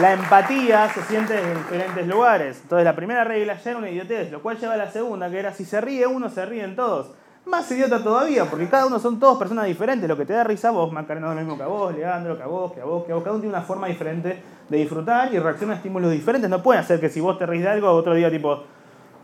[0.00, 2.60] La empatía se siente en diferentes lugares.
[2.62, 5.38] Entonces la primera regla ya era una idiotez, lo cual lleva a la segunda, que
[5.38, 7.10] era si se ríe uno, se ríen todos.
[7.46, 10.08] Más idiota todavía, porque cada uno son todos personas diferentes.
[10.08, 11.94] Lo que te da risa a vos, Macarena, no es lo mismo que a vos,
[11.94, 13.24] Leandro, que a vos, que a vos, que a vos.
[13.24, 16.48] Cada uno tiene una forma diferente de disfrutar y reacciona a estímulos diferentes.
[16.48, 18.62] No puede hacer que si vos te ríes de algo, otro día tipo,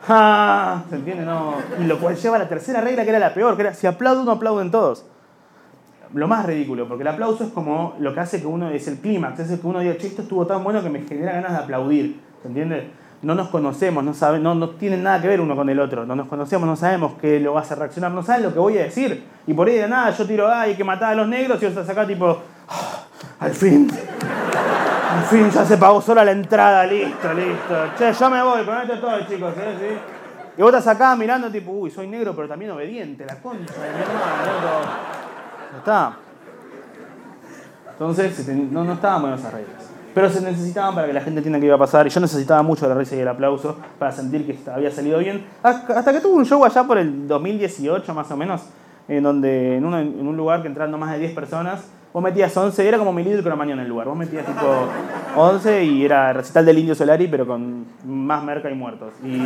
[0.07, 0.83] ¡Ja!
[0.89, 1.25] ¿Se entiende?
[1.25, 1.55] No.
[1.81, 4.23] Lo cual lleva a la tercera regla, que era la peor, que era si aplaudo
[4.23, 5.05] uno, aplauden todos.
[6.15, 8.99] Lo más ridículo, porque el aplauso es como lo que hace que uno, es el
[8.99, 11.59] clímax, el que uno diga, che, esto estuvo tan bueno que me genera ganas de
[11.59, 12.21] aplaudir.
[12.41, 12.89] ¿Se entiende?
[13.23, 16.07] No nos conocemos, no, saben, no, no tienen nada que ver uno con el otro,
[16.07, 18.79] no nos conocemos, no sabemos qué lo va a reaccionar, no saben lo que voy
[18.79, 19.25] a decir.
[19.47, 21.89] Y por ahí de nada yo tiro, ay, que matar a los negros y otros
[21.89, 23.05] acá tipo, "Ah,
[23.41, 23.89] al fin,
[25.11, 27.75] al fin ya se pagó sola la entrada, listo, listo.
[27.99, 29.75] Che, yo me voy, con esto estoy, chicos, ¿eh?
[29.81, 29.99] ¿Sí?
[30.59, 33.89] Y vos estás acá mirando tipo, uy, soy negro pero también obediente, la concha de
[33.91, 35.34] mi hermano,
[35.79, 36.17] está.
[37.93, 39.95] Entonces, no, no estaban buenas esas reglas.
[40.15, 42.07] Pero se necesitaban para que la gente entienda qué iba a pasar.
[42.07, 45.45] Y yo necesitaba mucho la risa y el aplauso para sentir que había salido bien.
[45.63, 48.63] Hasta que tuve un show allá por el 2018 más o menos,
[49.09, 52.87] en donde en un, lugar que entraron no más de 10 personas, vos metías 11,
[52.87, 54.07] era como mi litro cromañón en el lugar.
[54.07, 54.87] Vos metías tipo
[55.37, 59.15] 11 y era recital del Indio Solari, pero con más merca y muertos.
[59.25, 59.37] Y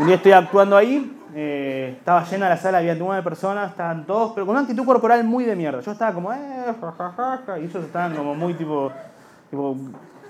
[0.00, 4.32] un día estoy actuando ahí, eh, estaba llena la sala, había nueve personas, estaban todos,
[4.32, 5.80] pero con una actitud corporal muy de mierda.
[5.80, 6.36] Yo estaba como, eh,
[6.80, 8.90] ja, ja, ja, ja, y ellos estaban como muy tipo,
[9.48, 9.76] tipo,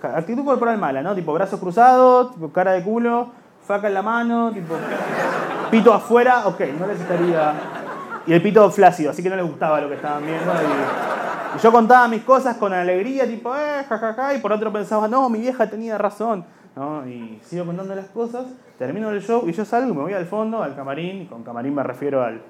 [0.02, 1.14] actitud corporal mala, ¿no?
[1.14, 3.30] Tipo brazos cruzados, tipo cara de culo,
[3.66, 4.74] faca en la mano, tipo,
[5.70, 7.54] pito afuera, ok, no les estaría.
[8.26, 10.52] Y el pito flácido, así que no les gustaba lo que estaban viendo.
[10.52, 15.08] Y, y yo contaba mis cosas con alegría, tipo, eh, jajaja, y por otro pensaba,
[15.08, 16.44] no, mi vieja tenía razón.
[16.76, 17.08] ¿no?
[17.08, 18.44] Y sigo contando las cosas,
[18.78, 21.82] termino el show y yo salgo me voy al fondo, al camarín, con camarín me
[21.82, 22.40] refiero al,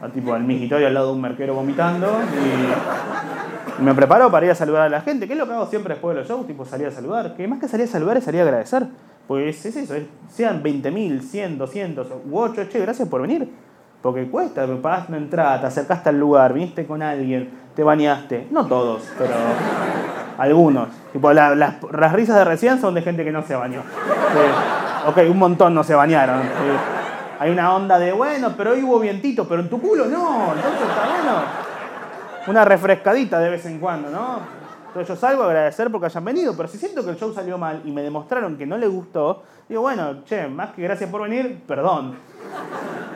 [0.00, 2.06] al tipo al migitorio al lado de un merquero vomitando.
[2.08, 5.66] Y, me preparo para ir a saludar a la gente, que es lo que hago
[5.66, 7.34] siempre después de los shows, tipo salir a saludar.
[7.34, 8.86] Que más que salir a saludar es salir a agradecer.
[9.26, 13.50] Pues es eso, es- sean 20.000, 100, 200 u 8, che, gracias por venir.
[14.00, 18.46] Porque cuesta, pagaste una entrada, te acercaste al lugar, viniste con alguien, te bañaste.
[18.52, 19.32] No todos, pero
[20.38, 20.88] algunos.
[21.12, 23.80] Tipo, la- las, las risas de recién son de gente que no se bañó.
[25.06, 26.42] Ok, un montón no se bañaron.
[26.42, 26.94] sí.
[27.38, 30.80] Hay una onda de, bueno, pero hoy hubo vientito, pero en tu culo no, entonces
[30.80, 31.42] está bueno.
[32.46, 34.38] Una refrescadita de vez en cuando, ¿no?
[34.86, 37.58] Entonces yo salgo a agradecer porque hayan venido, pero si siento que el show salió
[37.58, 41.22] mal y me demostraron que no le gustó, digo, bueno, che, más que gracias por
[41.22, 42.14] venir, perdón.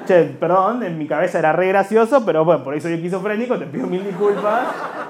[0.06, 3.66] Che, perdón, en mi cabeza era re gracioso, pero bueno, por ahí soy esquizofrénico, te
[3.66, 4.66] pido mil disculpas.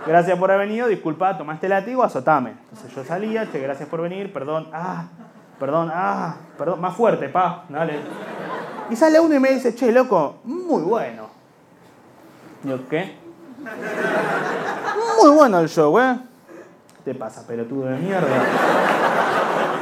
[0.07, 2.51] Gracias por haber venido, disculpa, tomaste látigo, azotame.
[2.51, 5.07] Entonces yo salía, che, gracias por venir, perdón, ah,
[5.59, 8.01] perdón, ah, perdón, más fuerte, pa, dale.
[8.90, 11.29] Y sale uno y me dice, che, loco, muy bueno.
[12.62, 13.16] Digo, ¿qué?
[15.23, 16.18] Muy bueno el show, ¿eh?
[16.97, 18.27] ¿Qué te pasa, pelotudo de mierda?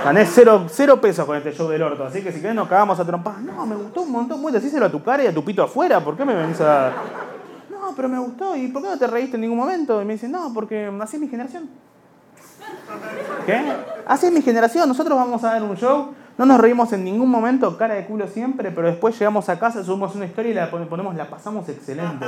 [0.04, 2.98] Gané cero, cero pesos con este show del orto, así que si querés nos cagamos
[3.00, 3.40] a trompadas.
[3.40, 6.00] No, me gustó un montón, vos decíselo a tu cara y a tu pito afuera,
[6.00, 6.92] ¿por qué me venís a...?
[7.70, 10.00] No, pero me gustó, ¿y por qué no te reíste en ningún momento?
[10.00, 11.68] Y me dice, no, porque así es mi generación.
[13.46, 13.62] ¿Qué?
[14.06, 17.28] Así es mi generación, nosotros vamos a dar un show, no nos reímos en ningún
[17.30, 20.70] momento, cara de culo siempre, pero después llegamos a casa, subimos una historia y la
[20.70, 22.24] pon- ponemos, la pasamos excelente.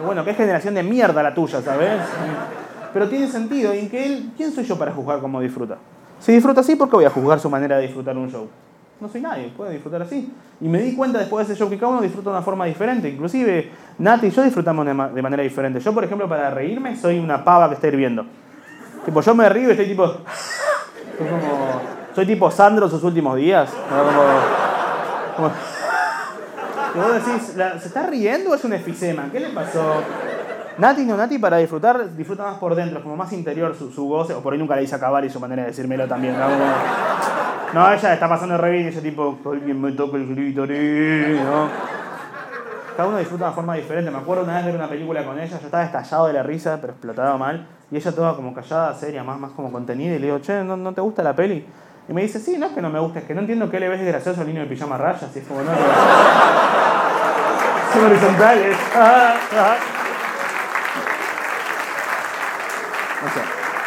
[0.00, 2.00] Y bueno, qué generación de mierda la tuya, ¿sabes?
[2.92, 5.76] Pero tiene sentido, en que él, ¿quién soy yo para juzgar cómo disfruta?
[6.20, 8.48] Si disfruta así, ¿por qué voy a juzgar su manera de disfrutar un show?
[9.00, 10.32] No soy nadie, puede disfrutar así.
[10.60, 12.66] Y me di cuenta después de ese show que cada uno disfruta de una forma
[12.66, 13.08] diferente.
[13.08, 15.80] Inclusive, Nati y yo disfrutamos de manera diferente.
[15.80, 18.24] Yo, por ejemplo, para reírme, soy una pava que está hirviendo.
[19.04, 20.06] Tipo, yo me río y estoy tipo...
[20.06, 21.80] Soy como...
[22.14, 23.70] Soy tipo Sandro sus últimos días.
[23.88, 24.22] Como...
[25.36, 25.50] como-
[26.94, 29.24] y vos decís, ¿la- ¿se está riendo o es un efisema?
[29.32, 29.94] ¿Qué le pasó?
[30.76, 34.34] Nati no, Nati para disfrutar, disfruta más por dentro, como más interior su, su goce,
[34.34, 36.38] o por ahí nunca le hice acabar y su manera de decírmelo también.
[36.38, 36.46] ¿no?
[37.72, 41.68] No, ella está pasando re bien y ella tipo, alguien me toca el clítoris, ¿no?
[42.94, 44.10] Cada uno disfruta de una forma diferente.
[44.10, 46.76] Me acuerdo una vez ver una película con ella, yo estaba estallado de la risa,
[46.80, 50.26] pero explotado mal, y ella toda como callada, seria, más, más como contenida, y le
[50.26, 51.66] digo, che, ¿no, no te gusta la peli?
[52.08, 53.78] Y me dice, sí, no es que no me gusta, es que no entiendo qué
[53.78, 55.78] le ves gracioso al niño de pijama rayas, y es como, no, no.
[57.92, 58.78] Son horizontales.
[58.96, 59.76] Ah, ah.
[63.22, 63.40] No sé.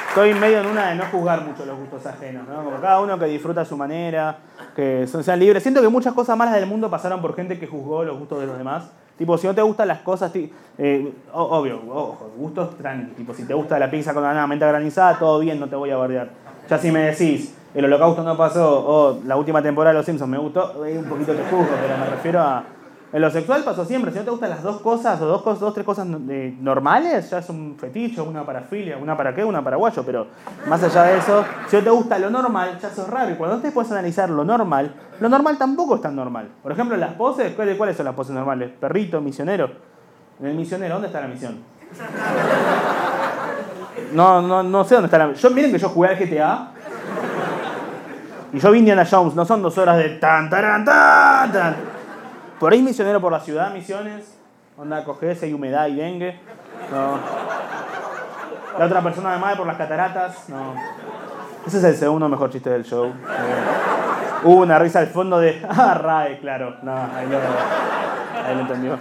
[0.10, 2.64] Estoy medio en una de no juzgar mucho los gustos ajenos, ¿no?
[2.64, 4.38] Como cada uno que disfruta a su manera,
[4.76, 5.64] que sean libres.
[5.64, 8.46] Siento que muchas cosas malas del mundo pasaron por gente que juzgó los gustos de
[8.46, 8.92] los demás.
[9.18, 10.32] Tipo, si no te gustan las cosas,
[10.78, 13.14] eh, obvio, ojo, gustos tranqui.
[13.16, 15.92] Tipo, si te gusta la pizza con una menta granizada, todo bien, no te voy
[15.92, 16.30] a bardear.
[16.70, 20.30] Ya si me decís, el holocausto no pasó, o la última temporada de Los Simpsons
[20.30, 22.64] me gustó, eh, un poquito te juzgo, pero me refiero a...
[23.14, 25.60] En lo sexual pasó siempre, si no te gustan las dos cosas, o dos, cosas,
[25.62, 30.04] dos tres cosas normales, ya es un fetiche, una parafilia, una para qué, una paraguayo,
[30.06, 30.28] pero
[30.68, 33.32] más allá de eso, si no te gusta lo normal, ya sos raro.
[33.32, 36.50] Y cuando te puedes analizar lo normal, lo normal tampoco es tan normal.
[36.62, 38.72] Por ejemplo, las poses, ¿cuáles son las poses normales?
[38.80, 39.70] Perrito, misionero.
[40.40, 41.60] En el misionero, ¿dónde está la misión?
[44.12, 46.72] No, no, no sé dónde está la Yo miren que yo jugué al GTA.
[48.52, 51.95] Y yo vi Indiana Jones, no son dos horas de tan, taran, tan, tan.
[52.60, 54.38] Por ahí misionero por la ciudad, misiones.
[54.78, 56.40] Onda, coges, hay humedad y dengue.
[56.92, 57.18] No.
[58.78, 60.50] La otra persona de madre por las cataratas.
[60.50, 60.74] No.
[61.66, 63.08] Ese es el segundo mejor chiste del show.
[63.08, 63.12] Eh,
[64.44, 65.60] Hubo una risa al fondo de.
[65.70, 66.76] Ah, Rae, claro.
[66.84, 69.00] No, ahí lo, ahí lo entendió.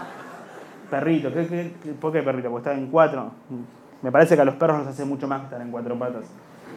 [0.91, 1.47] Perrito, ¿qué,
[1.83, 2.51] qué, por qué perrito?
[2.51, 3.31] Porque está en cuatro.
[4.01, 6.25] Me parece que a los perros los hace mucho más que estar en cuatro patas.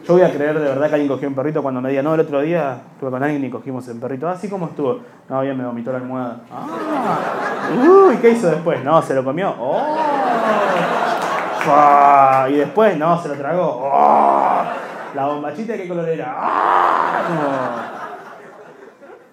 [0.08, 2.14] Yo voy a creer de verdad que alguien cogió un perrito cuando me diga, no,
[2.14, 4.26] el otro día estuve con alguien y cogimos el perrito.
[4.26, 5.00] Así como estuvo.
[5.28, 6.40] No, bien me vomitó la almohada.
[6.50, 6.66] Ah,
[7.78, 8.82] uy, ¿qué hizo después?
[8.82, 9.54] No, se lo comió.
[9.60, 9.96] Oh.
[12.48, 13.82] Y después, no, se lo tragó.
[13.84, 14.62] Oh.
[15.14, 16.34] La bombachita, ¿qué color era?
[16.34, 17.90] Ah,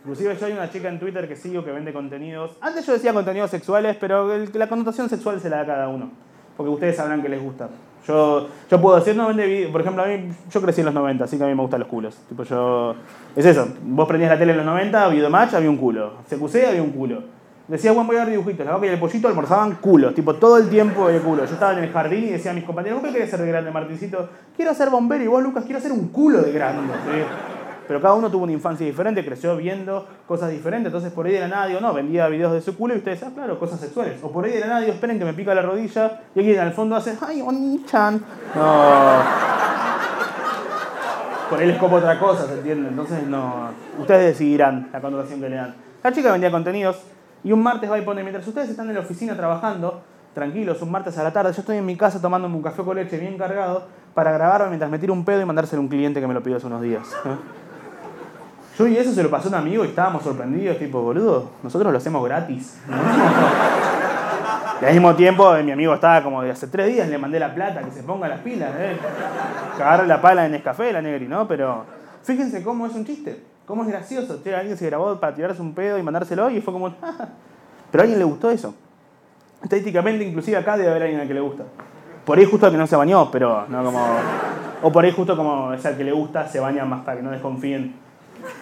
[0.01, 2.57] Inclusive yo hay una chica en Twitter que sigo que vende contenidos.
[2.59, 6.11] Antes yo decía contenidos sexuales, pero la connotación sexual se la da cada uno.
[6.57, 7.69] Porque ustedes sabrán que les gusta.
[8.07, 9.69] Yo, yo puedo decir, no vende.
[9.71, 11.79] Por ejemplo, a mí, yo crecí en los 90, así que a mí me gustan
[11.79, 12.15] los culos.
[12.29, 12.95] Tipo, yo.
[13.35, 13.67] Es eso.
[13.83, 16.13] Vos prendías la tele en los 90, Videomatch, había un culo.
[16.29, 17.23] CQC, había un culo.
[17.67, 18.63] Decía, bueno, voy a ver dibujitos.
[18.65, 20.13] La vaca y el pollito almorzaban culos.
[20.13, 21.45] Tipo, todo el tiempo de culo.
[21.45, 23.47] Yo estaba en el jardín y decía a mis compañeros, ¿vos qué querés ser de
[23.47, 24.29] grande, Martincito?
[24.55, 26.93] Quiero ser bombero y vos, Lucas, quiero ser un culo de grande.
[26.93, 27.64] ¿sí?
[27.87, 30.87] Pero cada uno tuvo una infancia diferente, creció viendo cosas diferentes.
[30.87, 33.31] Entonces, por ahí de la nada, no, vendía videos de su culo y ustedes, ah,
[33.33, 34.19] claro, cosas sexuales.
[34.23, 36.59] O por ahí de la nada, digo, esperen que me pica la rodilla y alguien
[36.59, 38.21] al fondo hace, ay, Oni-chan.
[38.55, 39.45] No.
[41.49, 42.89] Por ahí les copo otra cosa, ¿se entiende?
[42.89, 43.69] Entonces, no.
[43.99, 45.75] Ustedes decidirán la connotación que le dan.
[46.03, 46.97] La chica vendía contenidos
[47.43, 50.01] y un martes va y pone, mientras ustedes están en la oficina trabajando,
[50.33, 52.95] tranquilos, un martes a la tarde, yo estoy en mi casa tomándome un café con
[52.95, 53.83] leche bien cargado
[54.15, 56.41] para grabarme mientras me tiro un pedo y mandárselo a un cliente que me lo
[56.41, 57.07] pidió hace unos días.
[58.77, 61.91] Yo y eso se lo pasó a un amigo y estábamos sorprendidos, tipo, boludo, nosotros
[61.91, 62.77] lo hacemos gratis.
[64.81, 67.39] Y al mismo tiempo, eh, mi amigo estaba como de hace tres días, le mandé
[67.39, 68.97] la plata, que se ponga las pilas, ¿eh?
[69.77, 71.47] Que agarre la pala en Nescafé, la negri, ¿no?
[71.47, 71.85] Pero
[72.23, 74.41] fíjense cómo es un chiste, cómo es gracioso.
[74.43, 76.93] Che, alguien se grabó para tirarse un pedo y mandárselo y fue como...
[77.91, 78.75] Pero a alguien le gustó eso.
[79.63, 81.63] Estadísticamente, inclusive acá debe haber alguien al que le gusta.
[82.25, 84.05] Por ahí justo al que no se bañó, pero no como...
[84.81, 87.23] O por ahí justo como es al que le gusta, se baña más para que
[87.23, 88.04] no desconfíen.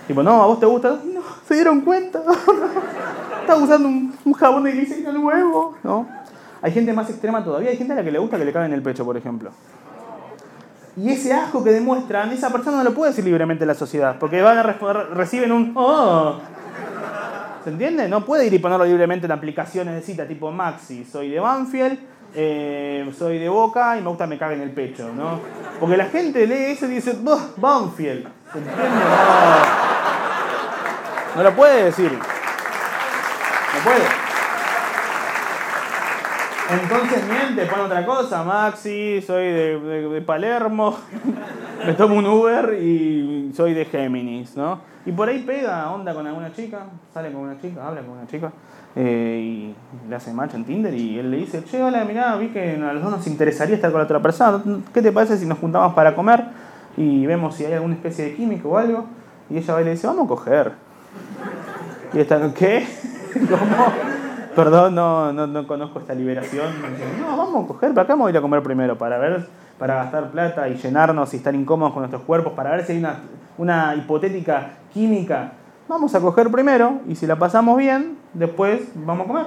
[0.07, 0.99] Tipo, no, ¿a vos te gusta?
[1.05, 2.19] No, se dieron cuenta.
[3.41, 5.75] Estaba usando un, un jabón de glicerina nuevo.
[5.83, 6.07] ¿No?
[6.61, 7.69] Hay gente más extrema todavía.
[7.69, 9.51] Hay gente a la que le gusta que le cabe en el pecho, por ejemplo.
[10.95, 14.17] Y ese asco que demuestran, esa persona no lo puede decir libremente en la sociedad.
[14.19, 16.39] Porque van a reciben un oh.
[17.63, 18.07] ¿Se entiende?
[18.09, 21.05] No puede ir y ponerlo libremente en aplicaciones de cita tipo Maxi.
[21.05, 21.97] Soy de Banfield,
[22.35, 25.39] eh, soy de Boca y me gusta me caga en el pecho, ¿no?
[25.79, 28.27] Porque la gente lee eso y dice, "Buh, Banfield.
[28.51, 28.83] ¿Se entiende?
[31.35, 32.11] No, no lo puede decir.
[32.11, 34.03] No puede.
[36.69, 38.43] Entonces miente, pone otra cosa.
[38.43, 40.97] Maxi, soy de- de Palermo,
[41.85, 44.79] me tomo un Uber y soy de Géminis, ¿no?
[45.05, 48.25] Y por ahí pega onda con alguna chica, sale con una chica, habla con una
[48.27, 48.51] chica
[48.95, 52.49] eh, y le hace match en Tinder y él le dice, che, hola, mirá, vi
[52.49, 54.61] que a los dos nos interesaría estar con la otra persona.
[54.93, 56.43] ¿Qué te parece si nos juntamos para comer
[56.95, 59.05] y vemos si hay alguna especie de químico o algo?
[59.49, 60.71] Y ella va y le dice, vamos a coger.
[62.13, 62.85] Y está, ¿qué?
[63.49, 63.93] ¿Cómo?
[64.55, 66.67] Perdón, no, no, no conozco esta liberación.
[67.19, 69.47] No, vamos a coger, pero acá vamos a ir a comer primero para ver,
[69.79, 72.99] para gastar plata y llenarnos y estar incómodos con nuestros cuerpos, para ver si hay
[72.99, 73.21] una,
[73.57, 75.53] una hipotética química.
[75.87, 79.45] Vamos a coger primero y si la pasamos bien, después vamos a comer.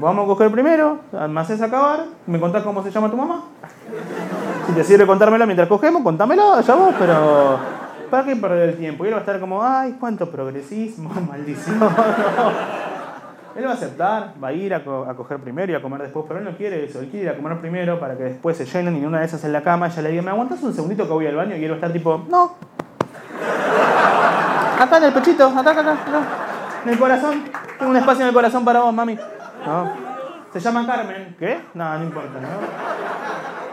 [0.00, 3.44] Vamos a coger primero, me haces acabar, me contás cómo se llama tu mamá.
[4.66, 7.58] Si te sirve contármelo mientras cogemos, contámelo, ya vos, pero
[8.10, 9.04] ¿para qué perder el tiempo?
[9.04, 11.78] Y él va a estar como, ay, cuánto progresismo, maldición.
[13.56, 16.24] Él va a aceptar, va a ir a, a coger primero y a comer después,
[16.28, 18.66] pero él no quiere eso, él quiere ir a comer primero para que después se
[18.66, 21.06] llenen y una de esas en la cama ella le diga, ¿me aguantas un segundito
[21.06, 21.56] que voy al baño?
[21.56, 22.54] Y él va a estar tipo, no.
[24.80, 26.22] Acá en el pechito, acá, acá, acá.
[26.84, 27.44] En el corazón.
[27.78, 29.18] Tengo un espacio en el corazón para vos, mami.
[30.54, 31.36] Se llama Carmen.
[31.38, 31.60] ¿Qué?
[31.74, 32.48] No, no importa, ¿no?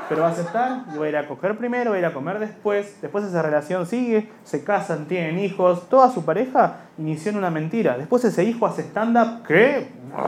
[0.09, 2.13] Pero va a aceptar y va a ir a coger primero, va a ir a
[2.13, 3.01] comer después.
[3.01, 5.87] Después esa relación sigue, se casan, tienen hijos.
[5.87, 7.97] Toda su pareja inició en una mentira.
[7.97, 9.43] Después ese hijo hace stand-up.
[9.47, 9.89] ¿Qué?
[10.11, 10.23] No.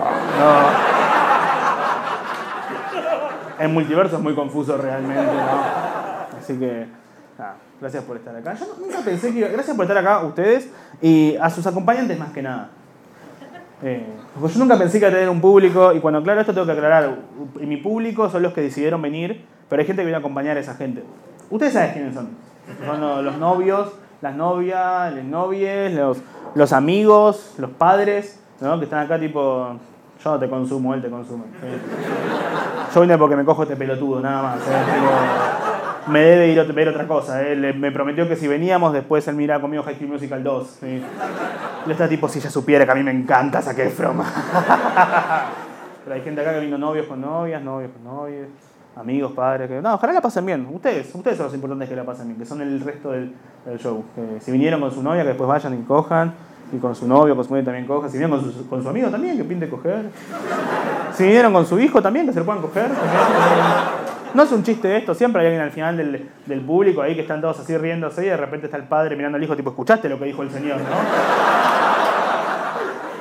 [3.60, 6.38] El multiverso es muy confuso realmente, ¿no?
[6.40, 6.88] Así que,
[7.80, 8.54] gracias por estar acá.
[8.56, 10.70] Yo nunca pensé que iba- Gracias por estar acá, ustedes,
[11.02, 12.70] y a sus acompañantes más que nada.
[13.82, 14.06] Eh,
[14.40, 16.66] porque yo nunca pensé que iba a tener un público, y cuando aclaro esto tengo
[16.66, 17.16] que aclarar,
[17.62, 20.58] y mi público son los que decidieron venir, pero hay gente que viene a acompañar
[20.58, 21.04] a esa gente.
[21.50, 22.30] Ustedes saben quiénes son.
[22.86, 26.18] Son los, novios, las novias, las novies, los,
[26.56, 28.78] los amigos, los padres, ¿no?
[28.80, 29.70] que están acá tipo,
[30.24, 31.46] yo no te consumo, él te consume.
[31.62, 31.68] ¿sí?
[32.94, 34.58] Yo vine porque me cojo este pelotudo, nada más.
[34.68, 35.49] ¿eh?
[36.10, 37.42] Me debe ir a ver otra cosa.
[37.44, 37.56] ¿eh?
[37.56, 40.68] Le- me prometió que si veníamos, después él mira conmigo High School Musical 2.
[40.80, 41.02] ¿sí?
[41.90, 44.18] Está tipo, si ella supiera que a mí me encanta Zac Efron.
[46.04, 48.48] Pero hay gente acá que vino novios con novias, novios con novios,
[48.96, 49.68] amigos, padres.
[49.70, 49.82] Que...
[49.82, 50.68] No, ojalá la pasen bien.
[50.72, 53.34] Ustedes, ustedes son los importantes que la pasen bien, que son el resto del,
[53.66, 54.04] del show.
[54.16, 56.34] Que si vinieron con su novia, que después vayan y cojan.
[56.72, 58.10] Y con su novio, con su novia también cojan.
[58.12, 60.10] Si vinieron con su, con su amigo también, que pinte coger.
[61.14, 62.90] Si vinieron con su hijo también, que se lo puedan coger.
[64.34, 67.22] No es un chiste esto, siempre hay alguien al final del, del público ahí que
[67.22, 70.08] están todos así riéndose y de repente está el padre mirando al hijo, tipo, ¿escuchaste
[70.08, 70.86] lo que dijo el señor, no?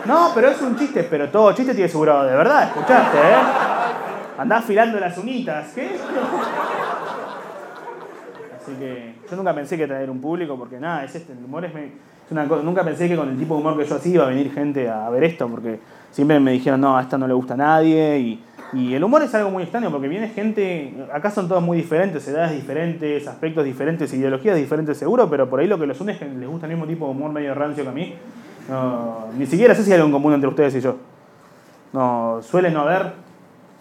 [0.05, 3.37] No, pero es un chiste, pero todo chiste tiene su grado, de verdad, escuchaste, ¿eh?
[4.39, 5.99] Andás filando las unitas, ¿qué?
[8.57, 11.65] Así que yo nunca pensé que traer un público, porque nada, es este, el humor
[11.65, 11.73] es
[12.31, 14.29] una cosa, nunca pensé que con el tipo de humor que yo hacía iba a
[14.29, 17.55] venir gente a ver esto, porque siempre me dijeron, no, a esta no le gusta
[17.55, 21.49] a nadie, y, y el humor es algo muy extraño, porque viene gente, acá son
[21.49, 25.87] todos muy diferentes, edades diferentes, aspectos diferentes, ideologías diferentes seguro, pero por ahí lo que
[25.87, 27.93] los une es que les gusta el mismo tipo de humor medio rancio que a
[27.93, 28.15] mí.
[29.39, 30.97] Ni siquiera sé si hay algo en común entre ustedes y yo.
[31.93, 33.13] No, suele no haber,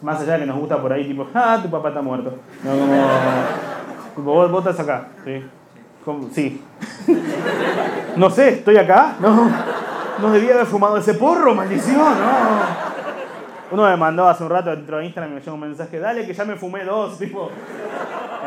[0.02, 2.36] más allá de que nos gusta por ahí, tipo, ah, tu papá está muerto.
[2.64, 2.72] No,
[4.16, 5.44] como, vos, vos estás acá, ¿sí?
[6.32, 6.62] Sí.
[8.16, 9.16] No sé, ¿estoy acá?
[9.20, 9.48] No,
[10.20, 12.87] no debía haber fumado ese porro, maldición, no.
[13.70, 16.26] Uno me mandó hace un rato dentro de Instagram y me llegó un mensaje, dale
[16.26, 17.50] que ya me fumé dos, tipo,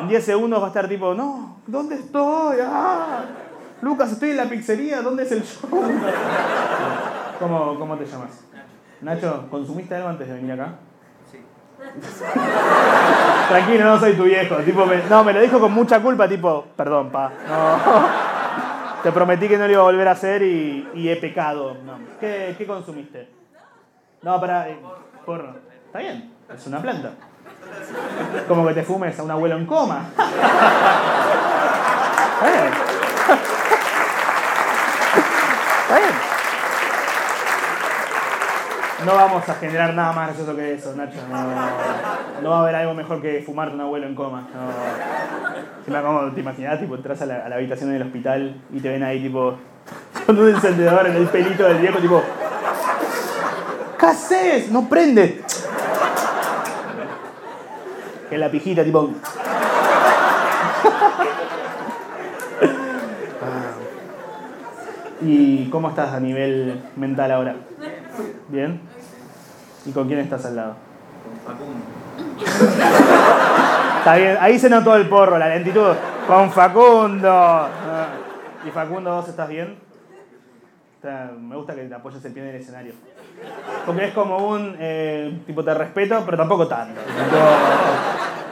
[0.01, 2.59] en 10 segundos va a estar tipo, no, ¿dónde estoy?
[2.65, 3.21] Ah,
[3.83, 5.69] Lucas, estoy en la pizzería, ¿dónde es el show?
[7.39, 8.45] ¿Cómo, cómo te llamas?
[9.03, 10.75] Nacho, ¿consumiste algo antes de venir acá?
[11.31, 11.39] Sí.
[13.49, 14.57] Tranquilo, no soy tu viejo.
[14.57, 17.31] Tipo, me- no, me lo dijo con mucha culpa, tipo, perdón, pa.
[17.49, 19.01] No.
[19.03, 21.75] Te prometí que no lo iba a volver a hacer y, y he pecado.
[21.85, 21.99] No.
[22.21, 23.31] ¿Qué, qué consumiste?
[24.23, 24.69] No, para.
[24.69, 24.79] eh,
[25.37, 27.13] Está bien, es una planta.
[28.49, 30.07] Como que te fumes a un abuelo en coma.
[32.35, 32.73] Está bien.
[35.83, 36.11] Está bien.
[39.07, 41.19] No vamos a generar nada más gracioso que eso, Nacho.
[41.31, 44.49] No, no va a haber algo mejor que fumarte un abuelo en coma.
[44.53, 44.71] No.
[45.85, 48.89] Si me te imaginas, tipo, entras a la, a la habitación del hospital y te
[48.89, 49.55] ven ahí, tipo,
[50.27, 52.23] con un encendedor en el pelito del viejo, tipo,
[54.01, 54.71] ¿qué haces?
[54.71, 55.43] No prende.
[58.29, 59.11] Que la pijita, tipo.
[63.43, 63.73] Ah.
[65.21, 67.57] ¿Y cómo estás a nivel mental ahora?
[68.49, 68.81] ¿Bien?
[69.85, 70.77] ¿Y con quién estás al lado?
[71.25, 71.85] Con Facundo.
[73.99, 75.93] Está bien, ahí se notó el porro, la lentitud.
[76.27, 77.31] Con Facundo.
[77.31, 78.09] Ah.
[78.67, 79.90] ¿Y Facundo, vos estás bien?
[81.03, 82.93] Está- me gusta que te apoyes el pie en el escenario.
[83.87, 87.01] Porque es como un, eh, tipo, te respeto, pero tampoco tanto.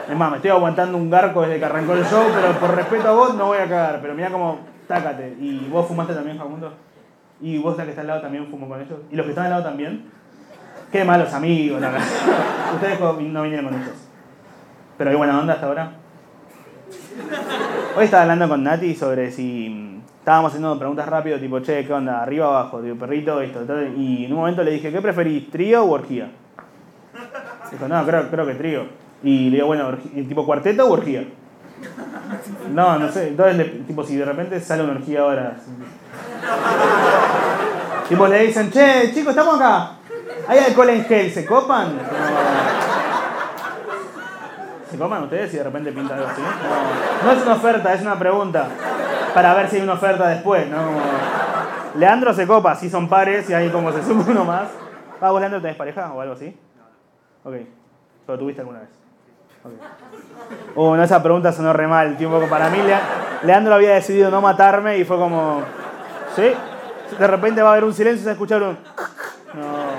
[0.09, 3.07] Es más, me estoy aguantando un garco desde que arrancó el show, pero por respeto
[3.07, 3.99] a vos no voy a cagar.
[4.01, 5.37] Pero mira como, tácate.
[5.39, 6.73] ¿Y vos fumaste también, Facundo?
[7.39, 8.97] ¿Y vos la que está al lado también fumó con ellos?
[9.11, 10.05] ¿Y los que están al lado también?
[10.91, 12.07] Qué malos amigos, la verdad.
[12.73, 13.93] Ustedes no vinieron con ellos.
[14.97, 15.91] Pero hay buena onda hasta ahora.
[17.95, 22.21] Hoy estaba hablando con Nati sobre si estábamos haciendo preguntas rápido, tipo, che, ¿qué onda?
[22.21, 22.81] ¿Arriba o abajo?
[22.81, 23.93] Digo, perrito, esto, tal.
[23.97, 25.49] Y en un momento le dije, ¿qué preferís?
[25.49, 26.29] ¿Trío o orgía?
[27.71, 28.85] Dijo, no, creo, creo que trío.
[29.23, 29.91] Y le digo, bueno,
[30.27, 31.25] ¿tipo cuarteto o orgía?
[32.73, 33.29] No, no sé.
[33.29, 35.55] Entonces, tipo, si de repente sale una orgía ahora.
[38.07, 39.91] Tipo, le dicen, che, chicos, estamos acá.
[40.47, 41.31] ¿Hay alcohol en gel?
[41.31, 41.93] ¿Se copan?
[44.89, 46.41] ¿Se coman ustedes si de repente pinta algo así?
[47.23, 48.67] No es una oferta, es una pregunta.
[49.33, 50.77] Para ver si hay una oferta después, ¿no?
[51.95, 54.69] Leandro se copa, si son pares y ahí como se sube uno más.
[55.21, 56.55] Ah, ¿vos Leandro tenés pareja o algo así?
[57.43, 57.55] Ok.
[58.27, 58.89] ¿Lo tuviste alguna vez?
[59.63, 59.71] Ok.
[60.75, 62.15] Uh, no, esa pregunta sonó re mal.
[62.17, 63.01] tío, un para mí, Lea-
[63.43, 65.61] Leandro había decidido no matarme y fue como.
[66.35, 66.51] ¿Sí?
[67.17, 68.77] De repente va a haber un silencio y se va a escuchar un.
[69.55, 69.89] No.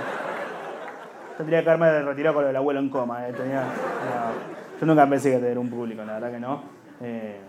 [1.36, 3.26] Tendría que haberme retirado con el abuelo en coma.
[3.28, 4.78] eh, tenía- no.
[4.80, 6.62] Yo nunca pensé que tener un público, la verdad que no.
[7.02, 7.40] Eh,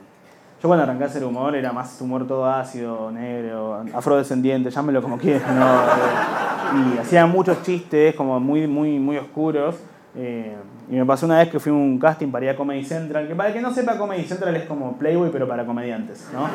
[0.62, 5.18] yo cuando arranqué a hacer humor era más humor todo ácido, negro, afrodescendiente, llámelo como
[5.18, 5.52] quieras.
[5.54, 5.66] ¿no?
[6.72, 9.76] Y hacía muchos chistes como muy, muy, muy oscuros.
[10.16, 10.56] Eh,
[10.90, 13.28] y me pasó una vez que fui a un casting para ir a Comedy Central,
[13.28, 16.48] que para el que no sepa, Comedy Central es como Playboy, pero para comediantes, ¿no?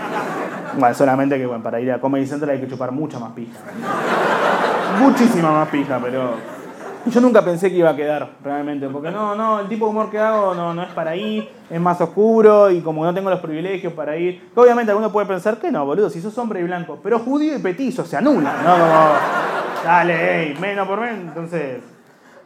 [0.78, 3.59] Bueno, solamente que bueno, para ir a Comedy Central hay que chupar mucha más pija.
[5.01, 6.35] Muchísima más pija, pero
[7.11, 10.11] yo nunca pensé que iba a quedar, realmente, porque no, no, el tipo de humor
[10.11, 13.41] que hago no, no es para ir, es más oscuro y como no tengo los
[13.41, 14.51] privilegios para ir.
[14.53, 17.57] que obviamente alguno puede pensar que no, boludo, si sos hombre y blanco, pero judío
[17.57, 18.73] y petizo se anula, ¿no?
[18.73, 21.83] Como, dale, ey, menos por menos, entonces.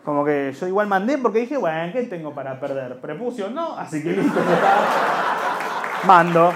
[0.04, 3.00] Como que yo igual mandé porque dije, bueno, ¿qué tengo para perder?
[3.00, 4.40] Prepucio, no, así que listo.
[6.06, 6.52] Mando.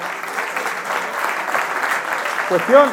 [2.48, 2.88] Cuestión.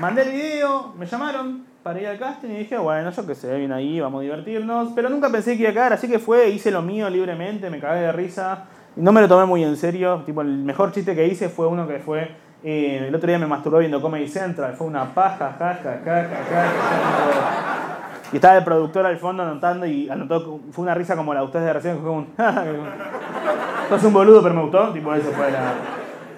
[0.00, 3.56] Mandé el video, me llamaron para ir al casting y dije, bueno, yo qué sé,
[3.56, 4.90] bien ahí, vamos a divertirnos.
[4.94, 7.78] Pero nunca pensé que iba a caer, así que fue, hice lo mío libremente, me
[7.80, 8.64] cagué de risa.
[8.96, 10.22] No me lo tomé muy en serio.
[10.26, 12.30] Tipo, el mejor chiste que hice fue uno que fue.
[12.64, 16.04] eh, el otro día me masturbó viendo Comedy Central, fue una paja, ja, ja, ja,
[16.04, 17.98] ja, ja, ja.
[18.32, 21.46] Y estaba el productor al fondo anotando y anotó, fue una risa como la de
[21.46, 22.26] ustedes de recién, fue un.
[24.02, 24.90] Un boludo, pero me gustó.
[24.92, 25.72] Tipo, eso fue la,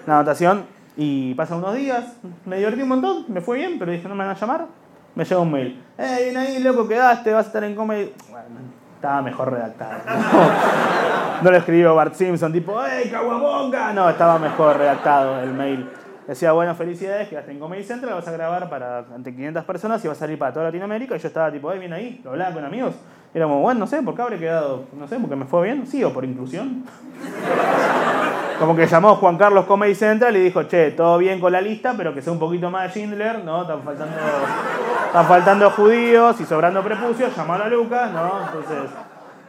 [0.06, 0.64] la anotación.
[0.96, 4.24] Y pasan unos días, me divertí un montón, me fue bien, pero dije, no me
[4.24, 4.66] van a llamar.
[5.14, 5.84] Me llega un mail.
[5.98, 8.12] Eh, bien ahí, loco, quedaste, vas a estar en comedy.
[8.30, 8.46] Bueno,
[8.94, 9.98] estaba mejor redactado.
[10.06, 13.92] No, no lo escribió Bart Simpson, tipo, ¡Ey, caguabonga!
[13.92, 15.88] No, estaba mejor redactado el mail.
[16.26, 20.06] Decía, bueno, felicidades, quedaste en Comedy Central, vas a grabar para ante 500 personas y
[20.06, 21.16] va a salir para toda Latinoamérica.
[21.16, 22.20] Y yo estaba tipo, ¡ay, bien ahí!
[22.22, 22.94] Lo hablaba con amigos.
[23.34, 24.84] Y era como, bueno, no sé, ¿por qué habré quedado?
[24.96, 25.86] No sé, porque me fue bien.
[25.86, 26.84] Sí, o por inclusión.
[28.60, 31.94] Como que llamó Juan Carlos Comedy Central y dijo, che, todo bien con la lista,
[31.96, 33.62] pero que sea un poquito más de Schindler, ¿no?
[33.62, 34.16] Están faltando,
[35.06, 38.32] están faltando judíos y sobrando prepucios, llamó a Lucas, ¿no?
[38.44, 38.90] Entonces,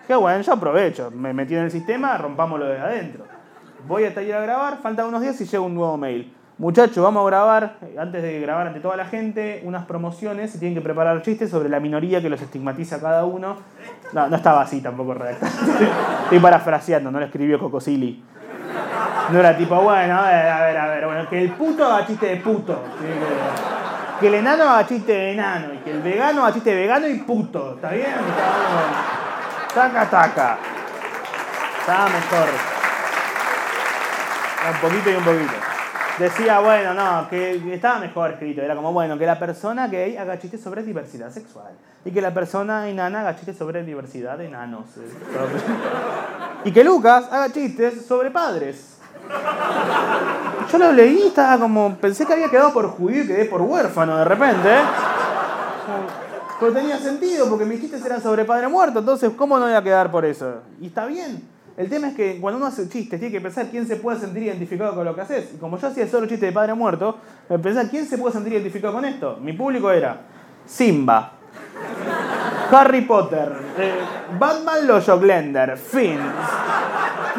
[0.08, 3.26] qué bueno, yo aprovecho, me metí en el sistema, rompámoslo desde adentro.
[3.86, 6.34] Voy hasta ir a grabar, faltan unos días y llega un nuevo mail.
[6.58, 10.60] Muchachos, vamos a grabar, eh, antes de grabar ante toda la gente, unas promociones y
[10.60, 13.58] tienen que preparar chistes sobre la minoría que los estigmatiza cada uno.
[14.14, 15.52] No, no estaba así tampoco redactado.
[16.24, 18.31] Estoy parafraseando, no lo escribió Cocosili.
[19.30, 22.06] No era tipo, bueno, a ver, a ver, a ver, bueno, que el puto haga
[22.06, 22.84] de puto.
[24.20, 27.16] Que, el enano haga chiste de enano y que el vegano haga de vegano y
[27.20, 27.76] puto.
[27.76, 28.08] ¿Está bien?
[28.08, 29.74] Está.
[29.74, 30.58] Taca, taca.
[31.80, 32.50] Estaba mejor.
[34.70, 35.71] Un poquito y un poquito.
[36.22, 38.62] Decía, bueno, no, que estaba mejor escrito.
[38.62, 41.74] Era como, bueno, que la persona gay haga chistes sobre diversidad sexual.
[42.06, 44.86] Y que la persona enana haga chistes sobre diversidad de enanos.
[46.64, 49.00] Y que Lucas haga chistes sobre padres.
[50.72, 51.96] Yo lo leí estaba como.
[51.96, 54.70] Pensé que había quedado por judío y quedé por huérfano de repente.
[56.60, 59.82] Pero tenía sentido porque mis chistes eran sobre padre muerto, entonces, ¿cómo no voy a
[59.82, 60.62] quedar por eso?
[60.80, 61.42] Y está bien.
[61.78, 64.44] El tema es que cuando uno hace chistes, tiene que pensar quién se puede sentir
[64.44, 65.52] identificado con lo que haces.
[65.56, 67.18] Y como yo hacía solo chistes de padre muerto,
[67.50, 67.60] me
[67.90, 69.38] quién se puede sentir identificado con esto.
[69.42, 70.22] Mi público era
[70.66, 71.34] Simba,
[72.72, 73.94] Harry Potter, eh,
[74.38, 76.20] Batman, los Joclender, Finn.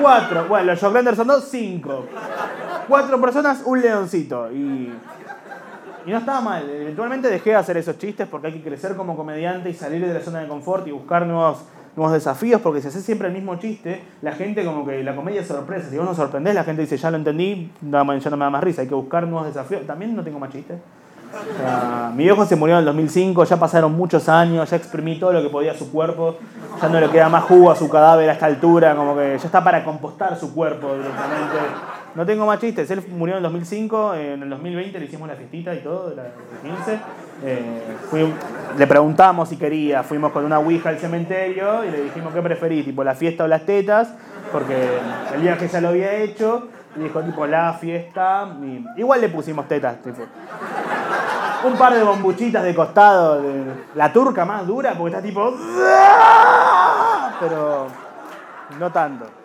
[0.01, 2.07] Cuatro, bueno, los Joclender son dos, cinco.
[2.89, 4.51] Cuatro personas, un leoncito.
[4.51, 4.93] Y,
[6.07, 6.69] y no estaba mal.
[6.69, 10.15] Eventualmente dejé de hacer esos chistes porque hay que crecer como comediante y salir de
[10.15, 11.65] la zona de confort y buscar nuevos,
[11.97, 12.61] nuevos desafíos.
[12.61, 15.89] Porque si haces siempre el mismo chiste, la gente como que la comedia es sorpresa.
[15.91, 18.51] Si vos no sorprendés, la gente dice, ya lo entendí, no, ya no me da
[18.51, 18.83] más risa.
[18.83, 19.87] Hay que buscar nuevos desafíos.
[19.87, 20.79] También no tengo más chistes.
[21.33, 25.19] O sea, mi viejo se murió en el 2005, ya pasaron muchos años, ya exprimí
[25.19, 26.37] todo lo que podía su cuerpo,
[26.81, 29.45] ya no le queda más jugo a su cadáver a esta altura, como que ya
[29.47, 31.57] está para compostar su cuerpo directamente.
[32.15, 35.35] No tengo más chistes, él murió en el 2005, en el 2020 le hicimos la
[35.35, 36.31] fiestita y todo, de la de
[36.63, 37.01] 15.
[37.45, 38.33] Eh,
[38.77, 42.85] le preguntamos si quería, fuimos con una ouija al cementerio y le dijimos qué preferís,
[42.85, 44.13] tipo la fiesta o las tetas,
[44.53, 44.77] porque
[45.35, 48.57] el día que ya lo había hecho, y dijo tipo la fiesta,
[48.99, 50.23] igual le pusimos tetas, tipo
[51.65, 53.43] un par de bombuchitas de costado,
[53.95, 55.55] la turca más dura, porque está tipo.
[57.41, 57.87] Pero
[58.79, 59.42] no tanto.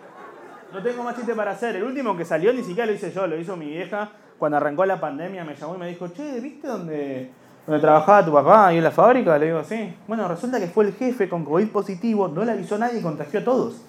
[0.72, 1.76] No tengo más chiste para hacer.
[1.76, 4.10] El último que salió ni siquiera lo hice yo, lo hizo mi vieja.
[4.38, 7.30] Cuando arrancó la pandemia me llamó y me dijo, che, ¿viste dónde,
[7.66, 9.38] dónde trabajaba tu papá ahí en la fábrica?
[9.38, 9.96] Le digo, sí.
[10.06, 13.02] Bueno, resulta que fue el jefe con COVID positivo, no le avisó a nadie y
[13.02, 13.82] contagió a todos.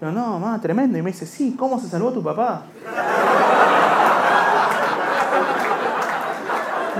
[0.00, 0.98] Pero no, mamá, tremendo.
[0.98, 2.62] Y me dice, sí, ¿cómo se salvó tu papá?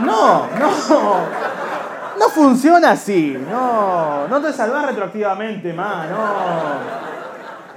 [0.02, 1.42] No, no.
[2.18, 3.38] No funciona así.
[3.50, 7.01] No, no te salvás retroactivamente, más, no.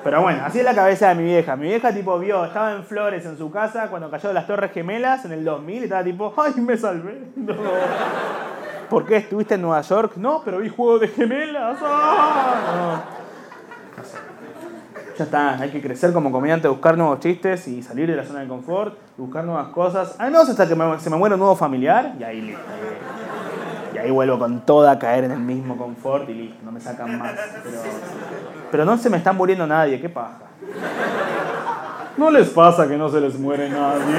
[0.06, 1.56] Pero bueno, así es la cabeza de mi vieja.
[1.56, 5.26] Mi vieja tipo vio, estaba en Flores en su casa cuando cayó las Torres Gemelas
[5.26, 7.24] en el 2000 y estaba tipo, ay, me salvé.
[7.36, 7.56] No.
[8.88, 10.12] ¿Por qué estuviste en Nueva York?
[10.18, 11.80] No, pero vi Juego de Gemelas.
[11.82, 13.04] ¡Ah!
[15.18, 18.42] Ya está, hay que crecer como comediante, buscar nuevos chistes y salir de la zona
[18.42, 20.16] de confort, buscar nuevas cosas.
[20.20, 22.62] Al menos hasta que se me muera un nuevo familiar y ahí listo.
[24.06, 27.18] Ahí vuelvo con toda a caer en el mismo confort y listo, no me sacan
[27.18, 27.34] más.
[27.64, 27.82] Pero,
[28.70, 30.42] pero no se me está muriendo nadie, qué paja.
[32.16, 34.14] No les pasa que no se les muere nadie.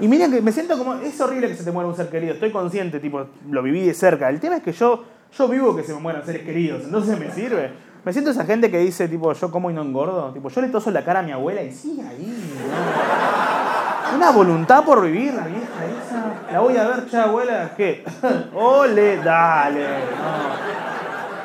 [0.00, 0.94] y miren que me siento como.
[0.94, 2.32] Es horrible que se te muera un ser querido.
[2.32, 4.30] Estoy consciente, tipo, lo viví de cerca.
[4.30, 5.04] El tema es que yo,
[5.36, 6.84] yo vivo que se me mueran seres queridos.
[6.84, 7.70] Entonces me sirve.
[8.02, 10.32] Me siento esa gente que dice, tipo, yo como y no engordo.
[10.32, 12.34] Tipo, yo le toso la cara a mi abuela y sigue ahí.
[12.66, 13.29] ¿no?
[14.14, 16.52] Una voluntad por vivir, la vieja esa.
[16.52, 18.04] La voy a ver, che, abuela, ¿qué?
[18.54, 19.86] Ole, dale.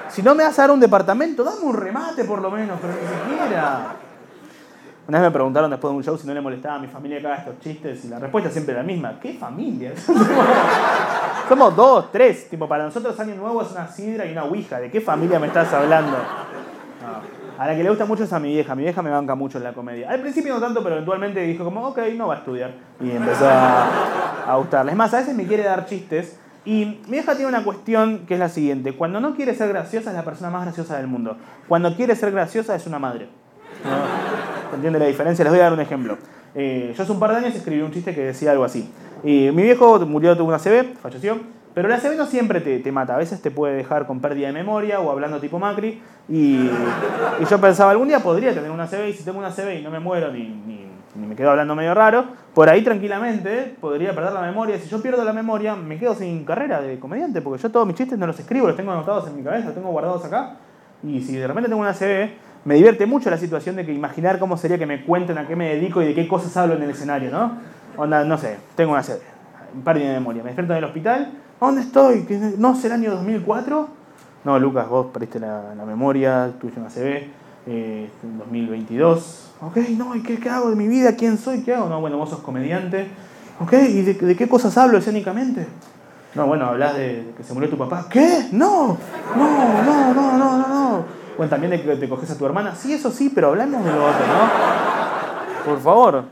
[0.09, 2.93] Si no me vas a dar un departamento, dame un remate por lo menos, pero
[2.93, 3.95] ni siquiera.
[5.07, 7.19] Una vez me preguntaron después de un show si no le molestaba a mi familia
[7.19, 9.19] que haga estos chistes y la respuesta siempre era la misma.
[9.19, 9.93] ¿Qué familia?
[11.47, 12.49] Somos dos, tres.
[12.49, 14.79] Tipo, para nosotros Año Nuevo es una sidra y una ouija.
[14.79, 16.17] ¿De qué familia me estás hablando?
[16.17, 17.34] No.
[17.57, 18.75] A la que le gusta mucho es a mi vieja.
[18.75, 20.09] Mi vieja me banca mucho en la comedia.
[20.09, 22.73] Al principio no tanto, pero eventualmente dijo como, ok, no va a estudiar.
[23.01, 24.91] Y empezó a, a gustarle.
[24.91, 26.37] Es más, a veces me quiere dar chistes.
[26.65, 28.93] Y mi vieja tiene una cuestión que es la siguiente.
[28.93, 31.37] Cuando no quiere ser graciosa es la persona más graciosa del mundo.
[31.67, 33.27] Cuando quiere ser graciosa es una madre.
[33.83, 34.69] ¿No?
[34.69, 35.43] ¿Se entiende la diferencia?
[35.45, 36.17] Les voy a dar un ejemplo.
[36.55, 38.89] Eh, yo hace un par de años escribí un chiste que decía algo así.
[39.23, 41.39] Y mi viejo murió, tuvo una CB, falleció.
[41.75, 43.15] Pero la CB no siempre te, te mata.
[43.15, 46.01] A veces te puede dejar con pérdida de memoria o hablando tipo Macri.
[46.29, 46.69] Y,
[47.39, 49.83] y yo pensaba, algún día podría tener una CB y si tengo una CB y
[49.83, 54.15] no me muero ni, ni, ni me quedo hablando medio raro, por ahí tranquilamente podría
[54.15, 54.79] perder la memoria.
[54.79, 57.95] Si yo pierdo la memoria, me quedo sin carrera de comediante, porque yo todos mis
[57.95, 60.57] chistes no los escribo, los tengo anotados en mi cabeza, los tengo guardados acá.
[61.03, 62.29] Y si de repente tengo una CB,
[62.65, 65.55] me divierte mucho la situación de que imaginar cómo sería que me cuenten a qué
[65.55, 67.51] me dedico y de qué cosas hablo en el escenario, ¿no?
[67.97, 69.19] Onda, no sé, tengo una CB,
[69.83, 72.21] pérdida de memoria, me despierto en el hospital, ¿dónde estoy?
[72.23, 73.87] ¿Que ¿No será el año 2004?
[74.43, 77.29] No, Lucas, vos perdiste la, la memoria, tuviste una CB,
[77.67, 79.51] eh, en 2022.
[79.61, 81.15] Ok, no, ¿y qué, qué, hago de mi vida?
[81.15, 81.63] ¿Quién soy?
[81.63, 81.89] ¿Qué hago?
[81.89, 83.07] No, bueno, vos sos comediante.
[83.59, 85.65] Ok, ¿y de, de qué cosas hablo escénicamente?
[86.35, 88.07] No, bueno, hablas de que se murió tu papá.
[88.09, 88.47] ¿Qué?
[88.51, 88.97] No,
[89.35, 91.05] no, no, no, no, no, no.
[91.37, 92.75] Bueno, también de que te coges a tu hermana.
[92.75, 95.65] Sí, eso sí, pero hablemos de lo otro, ¿no?
[95.65, 96.23] Por favor.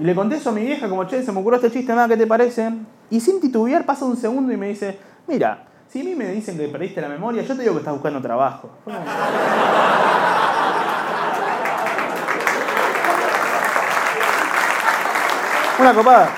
[0.00, 2.08] Y le conté eso a mi vieja, como, che, se me ocurrió este chiste, nada,
[2.08, 2.72] ¿qué te parece?
[3.10, 6.56] Y sin titubear pasa un segundo y me dice, mira, si a mí me dicen
[6.56, 8.70] que perdiste la memoria, yo te digo que estás buscando trabajo.
[15.80, 16.28] Una copada.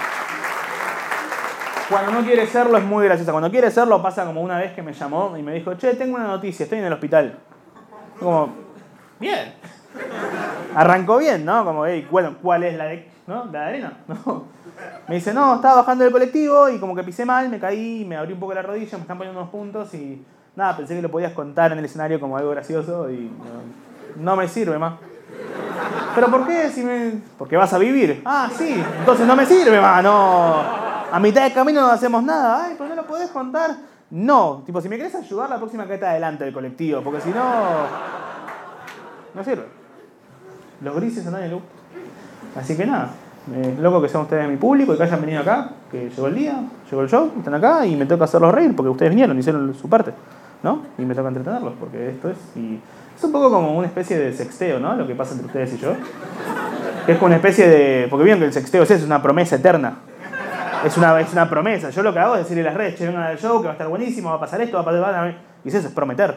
[1.89, 3.33] Cuando no quiere serlo es muy graciosa.
[3.33, 6.15] Cuando quiere serlo pasa como una vez que me llamó y me dijo, che, tengo
[6.15, 7.39] una noticia, estoy en el hospital.
[8.21, 8.55] Como,
[9.19, 9.60] bien.
[10.75, 11.65] Arrancó bien, ¿no?
[11.65, 13.47] Como, hey, bueno, ¿cuál es la de, ¿no?
[13.47, 13.93] ¿La arena?
[14.09, 14.45] No.
[15.09, 18.17] Me dice, no, estaba bajando del colectivo y como que pisé mal, me caí, me
[18.17, 20.25] abrí un poco la rodilla, me están poniendo unos puntos y
[20.57, 23.31] nada, pensé que lo podías contar en el escenario como algo gracioso y
[24.17, 24.95] no, no me sirve más.
[26.15, 26.71] ¿Pero por qué?
[26.71, 27.21] Si me...
[27.37, 28.23] Porque vas a vivir.
[28.25, 30.61] Ah, sí, entonces no me sirve más, no.
[31.13, 32.65] A mitad de camino no hacemos nada.
[32.65, 33.77] Ay, pero no lo podés contar.
[34.11, 37.31] No, tipo, si me querés ayudar, la próxima que está adelante del colectivo, porque si
[37.31, 37.45] no.
[39.35, 39.80] No sirve.
[40.83, 41.63] Los grises andan en loop.
[42.57, 43.11] Así que nada.
[43.53, 46.35] Eh, loco que sean ustedes mi público y que hayan venido acá, que llegó el
[46.35, 49.75] día, llegó el show, están acá y me toca hacerlos reír porque ustedes vinieron, hicieron
[49.75, 50.13] su parte,
[50.63, 50.83] ¿no?
[50.99, 52.37] Y me toca entretenerlos porque esto es.
[52.55, 52.79] Y
[53.17, 54.95] es un poco como una especie de sexteo, ¿no?
[54.95, 55.93] Lo que pasa entre ustedes y yo.
[57.07, 58.07] Es como una especie de.
[58.09, 59.99] Porque vieron que el sexteo es eso, es una promesa eterna.
[60.85, 61.91] Es una, es una promesa.
[61.91, 63.73] Yo lo que hago es decirle a las redes, che, vengan al show, que va
[63.73, 65.03] a estar buenísimo, va a pasar esto, va a pasar.
[65.03, 65.31] Va a...
[65.65, 66.35] Y es eso, es prometer.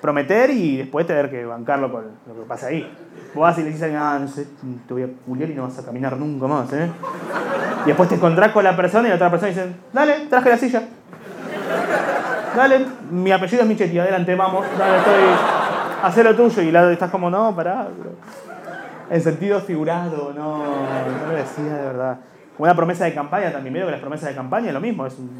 [0.00, 2.90] Prometer y después tener que bancarlo con lo que pasa ahí.
[3.34, 4.46] Vos vas y le dices ah, no sé,
[4.86, 6.90] te voy a puliar y no vas a caminar nunca más, ¿eh?
[7.84, 10.58] Y después te encontrás con la persona y la otra persona dice, dale, traje la
[10.58, 10.82] silla.
[12.56, 15.22] Dale, mi apellido es Michetti, adelante, vamos, dale, estoy.
[16.02, 16.62] Haz lo tuyo.
[16.62, 17.88] Y la estás como, no, pará.
[19.10, 22.18] En sentido figurado, no, no lo decía de verdad.
[22.58, 25.18] Una promesa de campaña también, veo que las promesas de campaña es lo mismo, es
[25.18, 25.30] un,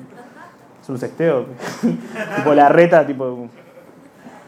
[0.81, 1.47] es un sexteo.
[2.37, 3.49] tipo la reta, tipo.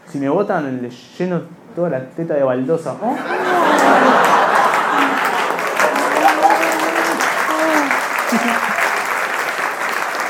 [0.07, 1.41] Si me votan, le lleno
[1.75, 2.95] toda la teta de baldosa.
[3.01, 3.15] ¿Oh?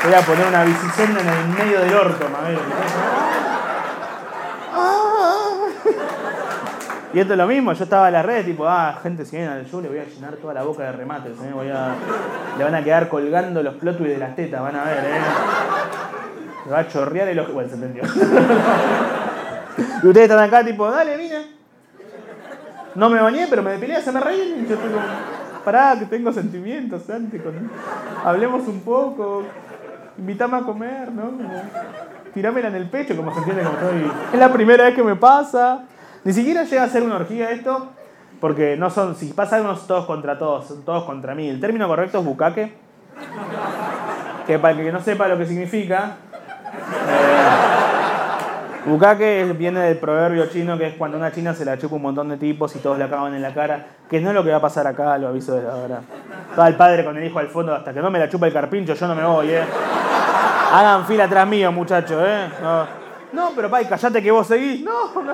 [0.04, 2.58] Voy a poner una bicicenda en el medio del orto, Mabel.
[7.14, 9.52] Y esto es lo mismo, yo estaba en la red, tipo, ah, gente, si vienen
[9.52, 11.50] al show le voy a llenar toda la boca de remates, ¿eh?
[11.52, 11.94] voy a,
[12.56, 15.20] le van a quedar colgando los plot de las tetas, van a ver, ¿eh?
[16.64, 17.52] Le va a chorrear el ojo.
[17.52, 18.02] Bueno, se entendió.
[20.02, 21.62] Y ustedes están acá, tipo, dale, vine.
[22.94, 24.66] No me bañé, pero me depilé, se me reí.
[24.68, 25.04] Yo estoy como,
[25.64, 27.38] pará, que tengo sentimientos, Santi.
[27.38, 27.70] Con...
[28.24, 29.44] Hablemos un poco.
[30.18, 31.22] Invítame a comer, ¿no?
[31.22, 31.62] Como,
[32.34, 34.10] tirámela en el pecho, como se entiende, como estoy.
[34.32, 35.84] Es la primera vez que me pasa.
[36.24, 37.90] Ni siquiera llega a ser una orgía esto,
[38.40, 41.48] porque no son, si pasa unos todos contra todos, son todos contra mí.
[41.48, 42.74] El término correcto es bucaque,
[44.46, 46.16] que para el que no sepa lo que significa,
[47.08, 47.71] eh,
[48.86, 52.28] bucaque viene del proverbio chino que es cuando una china se la chupa un montón
[52.28, 54.56] de tipos y todos le acaban en la cara, que no es lo que va
[54.56, 56.00] a pasar acá, lo aviso desde ahora.
[56.50, 58.52] Estaba el padre con el hijo al fondo, hasta que no me la chupa el
[58.52, 59.62] carpincho, yo no me voy, eh.
[60.72, 62.48] Hagan fila atrás mío, muchachos, eh.
[63.32, 64.82] No, pero pai, callate que vos seguís.
[64.84, 65.32] No, no.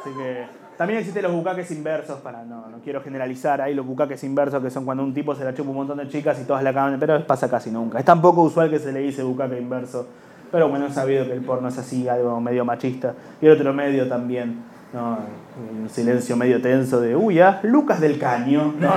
[0.00, 0.46] Así que
[0.78, 4.70] también existen los bucaques inversos, para no, no quiero generalizar, hay los bucaques inversos que
[4.70, 6.98] son cuando un tipo se la chupa un montón de chicas y todas la acaban,
[6.98, 7.98] pero pasa casi nunca.
[7.98, 10.06] Es tan poco usual que se le dice bucaque inverso,
[10.50, 13.72] pero bueno, he sabido que el porno es así, algo medio machista, y el otro
[13.72, 14.62] medio también.
[14.92, 15.18] No,
[15.56, 18.74] un silencio medio tenso de, uy, ah, Lucas del Caño.
[18.78, 18.96] No, no,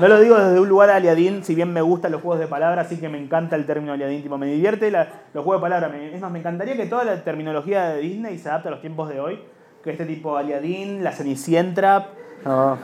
[0.00, 0.08] no.
[0.08, 2.96] Lo digo desde un lugar aliadín, si bien me gustan los juegos de palabras, sí
[2.96, 5.92] que me encanta el término aliadín, tipo, me divierte los juegos de palabras.
[5.94, 9.10] Es más, me encantaría que toda la terminología de Disney se adapte a los tiempos
[9.10, 9.38] de hoy.
[9.84, 12.08] Que este tipo aliadín, la cenicienta,
[12.44, 12.78] no,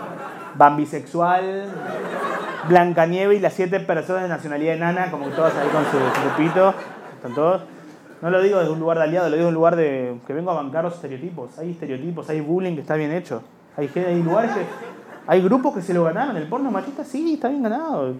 [0.57, 1.65] bambisexual,
[2.69, 6.75] Blancanieve y las siete personas de nacionalidad enana, como todas ahí con su grupito.
[8.21, 10.33] No lo digo desde un lugar de aliado, lo digo desde un lugar de que
[10.33, 11.59] vengo a bancar los estereotipos.
[11.59, 13.43] Hay estereotipos, hay bullying que está bien hecho.
[13.77, 14.53] Hay, hay lugares.
[15.31, 16.37] Hay grupos que se lo ganaron.
[16.37, 18.15] El porno machista sí, está bien ganado.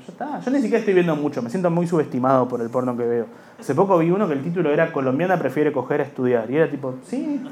[0.45, 3.27] Yo ni siquiera estoy viendo mucho, me siento muy subestimado por el porno que veo.
[3.59, 6.51] Hace poco vi uno que el título era Colombiana prefiere coger a estudiar.
[6.51, 7.43] Y era tipo, sí.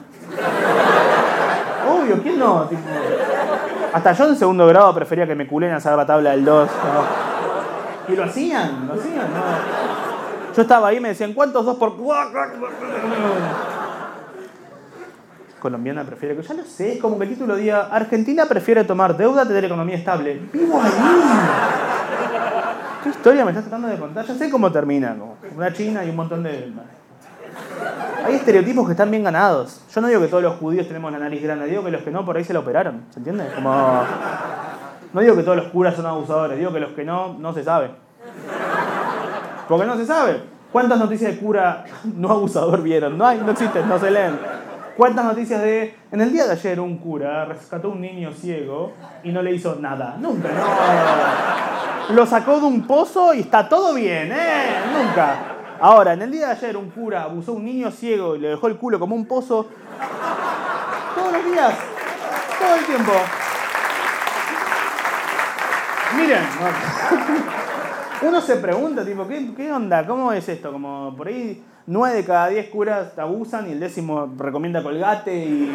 [1.91, 2.65] Obvio, ¿quién no?
[2.67, 2.83] Tipo,
[3.95, 6.69] hasta yo en segundo grado prefería que me culen a saber la tabla del 2.
[6.69, 8.13] ¿no?
[8.13, 9.96] Y lo hacían, lo hacían, ¿no?
[10.57, 11.97] Yo estaba ahí y me decían, ¿cuántos dos por...?
[15.61, 16.43] Colombiana prefiere que...
[16.43, 19.97] Ya lo sé, como que el título diga, Argentina prefiere tomar deuda a tener economía
[19.97, 20.41] estable.
[20.51, 20.93] ¡Vivo ahí!
[23.03, 24.25] ¿Qué historia me estás tratando de contar?
[24.25, 26.73] Ya sé cómo termina, como una china y un montón de...
[28.25, 29.83] Hay estereotipos que están bien ganados.
[29.95, 32.11] Yo no digo que todos los judíos tenemos la nariz grande, digo que los que
[32.11, 33.47] no por ahí se la operaron, ¿se entiende?
[33.55, 34.03] Como...
[35.13, 37.63] No digo que todos los curas son abusadores, digo que los que no, no se
[37.63, 37.91] sabe.
[39.69, 40.43] Porque no se sabe.
[40.73, 43.17] ¿Cuántas noticias de cura no abusador vieron?
[43.17, 44.39] No hay, no existen, no se leen.
[44.97, 45.95] ¿Cuántas noticias de...
[46.11, 48.93] En el día de ayer un cura rescató a un niño ciego
[49.23, 50.17] y no le hizo nada?
[50.19, 52.15] Nunca, no.
[52.15, 54.81] Lo sacó de un pozo y está todo bien, ¿eh?
[54.97, 55.57] Nunca.
[55.81, 58.49] Ahora, en el día de ayer un cura abusó a un niño ciego y le
[58.49, 59.69] dejó el culo como un pozo.
[61.15, 61.75] Todos los días.
[62.59, 63.13] Todo el tiempo.
[66.17, 66.43] Miren,
[68.23, 70.07] uno se pregunta, tipo, ¿qué, qué onda?
[70.07, 70.73] ¿Cómo es esto?
[70.73, 75.73] Como por ahí nueve de cada diez curas abusan y el décimo recomienda colgate y,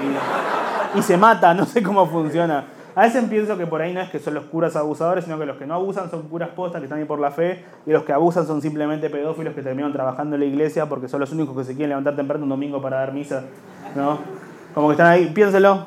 [0.96, 2.66] y se mata, no sé cómo funciona.
[2.94, 5.46] A veces pienso que por ahí no es que son los curas abusadores, sino que
[5.46, 8.04] los que no abusan son curas postas que están ahí por la fe y los
[8.04, 11.56] que abusan son simplemente pedófilos que terminan trabajando en la iglesia porque son los únicos
[11.56, 13.44] que se quieren levantar temprano un domingo para dar misa,
[13.96, 14.20] ¿no?
[14.74, 15.86] Como que están ahí, piénselo.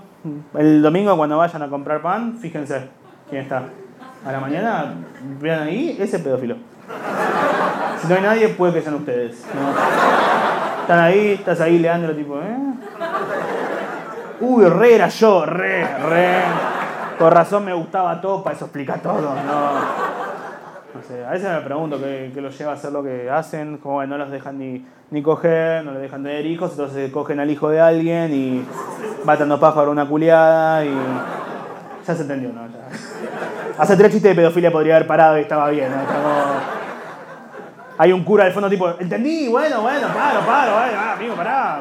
[0.54, 2.88] El domingo cuando vayan a comprar pan, fíjense
[3.28, 3.64] quién está.
[4.24, 4.94] A la mañana,
[5.40, 6.56] vean ahí, ese pedófilo.
[8.00, 9.44] Si no hay nadie, puede que sean ustedes.
[10.80, 12.56] Están ahí, estás ahí leándolo tipo, ¿eh?
[14.40, 16.42] Uy, re era yo, re, re.
[17.18, 20.04] Con razón me gustaba Topa, eso explica todo, no.
[20.94, 24.00] No sé, a veces me pregunto qué, los lleva a hacer lo que hacen, como
[24.00, 27.50] que no los dejan ni, ni coger, no les dejan tener hijos, entonces cogen al
[27.50, 28.64] hijo de alguien y
[29.24, 30.94] matan dos pájaros una culiada y.
[32.06, 32.66] Ya se entendió, ¿no?
[32.66, 33.13] Ya.
[33.76, 35.96] Hace tres chistes de pedofilia podría haber parado y estaba bien, ¿no?
[37.98, 40.72] Hay un cura al fondo tipo, entendí, bueno, bueno, paro, paro,
[41.14, 41.80] amigo, pará.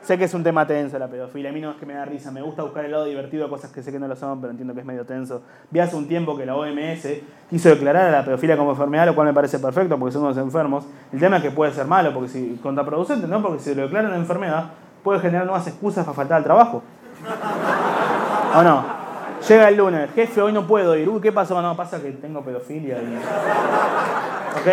[0.00, 2.04] Sé que es un tema tenso la pedofilia, a mí no es que me da
[2.04, 4.40] risa, me gusta buscar el lado divertido de cosas que sé que no lo son,
[4.40, 5.42] pero entiendo que es medio tenso.
[5.70, 7.06] Vi hace un tiempo que la OMS
[7.50, 10.38] quiso declarar a la pedofilia como enfermedad, lo cual me parece perfecto porque son unos
[10.38, 10.86] enfermos.
[11.12, 13.42] El tema es que puede ser malo, porque si contraproducente, ¿no?
[13.42, 14.70] Porque si lo declaran enfermedad,
[15.04, 16.82] puede generar nuevas excusas para faltar al trabajo.
[18.56, 18.97] ¿O no?
[19.46, 21.08] Llega el lunes, jefe, hoy no puedo ir.
[21.08, 21.60] Uy, ¿qué pasó?
[21.62, 22.96] No, pasa que tengo pedofilia.
[24.56, 24.66] Ok,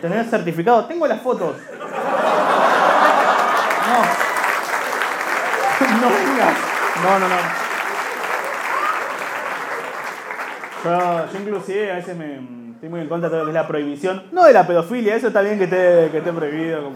[0.00, 0.84] ¿tenés certificado?
[0.86, 1.56] Tengo las fotos.
[3.88, 4.30] No.
[6.00, 6.56] No vengas.
[7.02, 7.36] No, no, no.
[10.84, 12.40] Yo, inclusive a veces me,
[12.72, 14.22] estoy muy en contra de todo lo que es la prohibición.
[14.32, 16.90] No de la pedofilia, eso está bien que esté, que esté prohibido.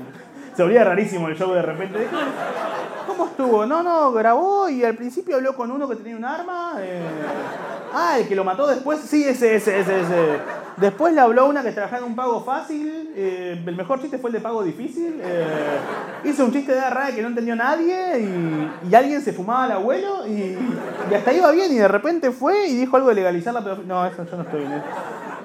[0.57, 2.07] Se olvida rarísimo el show de repente.
[3.17, 3.67] ¿Cómo estuvo?
[3.67, 6.75] No, no, grabó y al principio habló con uno que tenía un arma.
[6.81, 7.03] eh.
[7.93, 9.01] Ah, el que lo mató después.
[9.01, 10.15] Sí, ese, ese, ese, ese.
[10.77, 13.13] Después le habló una que trabajaba en un pago fácil.
[13.15, 15.21] eh, el mejor chiste fue el de pago difícil.
[15.23, 15.45] eh,
[16.25, 20.27] hizo un chiste de RAE que no entendió nadie y, alguien se fumaba al abuelo
[20.27, 20.57] y,
[21.11, 23.95] y hasta iba bien y de repente fue y dijo algo de legalizar la pedofilia.
[23.95, 24.83] No, eso yo no estoy bien.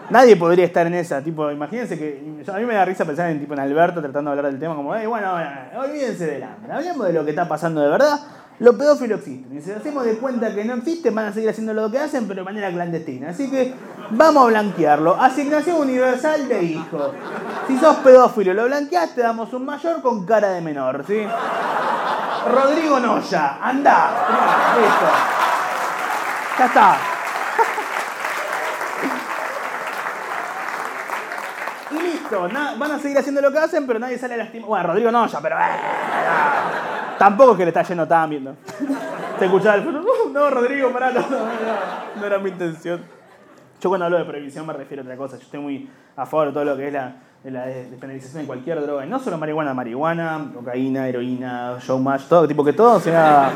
[0.09, 3.39] Nadie podría estar en esa, tipo, imagínense que a mí me da risa pensar en
[3.39, 5.33] tipo en Alberto tratando de hablar del tema como, "Ey, bueno,
[5.77, 8.19] olvídense del hambre, hablemos de lo que está pasando de verdad.
[8.59, 9.57] Los pedófilos existen.
[9.57, 12.27] Y si hacemos de cuenta que no existen, van a seguir haciendo lo que hacen,
[12.27, 13.29] pero de manera clandestina.
[13.29, 13.73] Así que
[14.09, 15.15] vamos a blanquearlo.
[15.15, 17.11] Asignación universal de hijos.
[17.67, 21.25] Si sos pedófilo lo blanqueás, te damos un mayor con cara de menor, ¿sí?
[22.53, 24.09] Rodrigo Noya, anda.
[24.77, 25.05] Listo.
[26.57, 26.97] Ya está.
[32.37, 34.67] Van a seguir haciendo lo que hacen, pero nadie sale a lastimar.
[34.69, 35.55] Bueno, Rodrigo no, ya, pero.
[35.57, 35.61] eh.
[37.17, 38.43] Tampoco es que le está yendo tan bien.
[38.45, 38.55] ¿no?
[39.37, 41.21] Te escuchaba el "Uh, no, Rodrigo, pará, no,
[42.15, 43.01] no, era mi intención.
[43.81, 45.37] Yo cuando hablo de prohibición me refiero a otra cosa.
[45.37, 48.81] Yo estoy muy a favor de todo lo que es la, de despenalización de cualquier
[48.81, 53.51] droga, no solo marihuana, marihuana, cocaína, heroína, showmatch, todo, tipo que todo sea...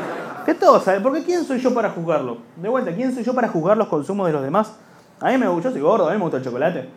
[0.46, 1.00] Que todo, ¿sabe?
[1.00, 2.38] Porque ¿quién soy yo para juzgarlo?
[2.56, 4.78] De vuelta, ¿quién soy yo para juzgar los consumos de los demás?
[5.20, 6.88] A mí me gusta, yo soy gordo, a mí me gusta el chocolate.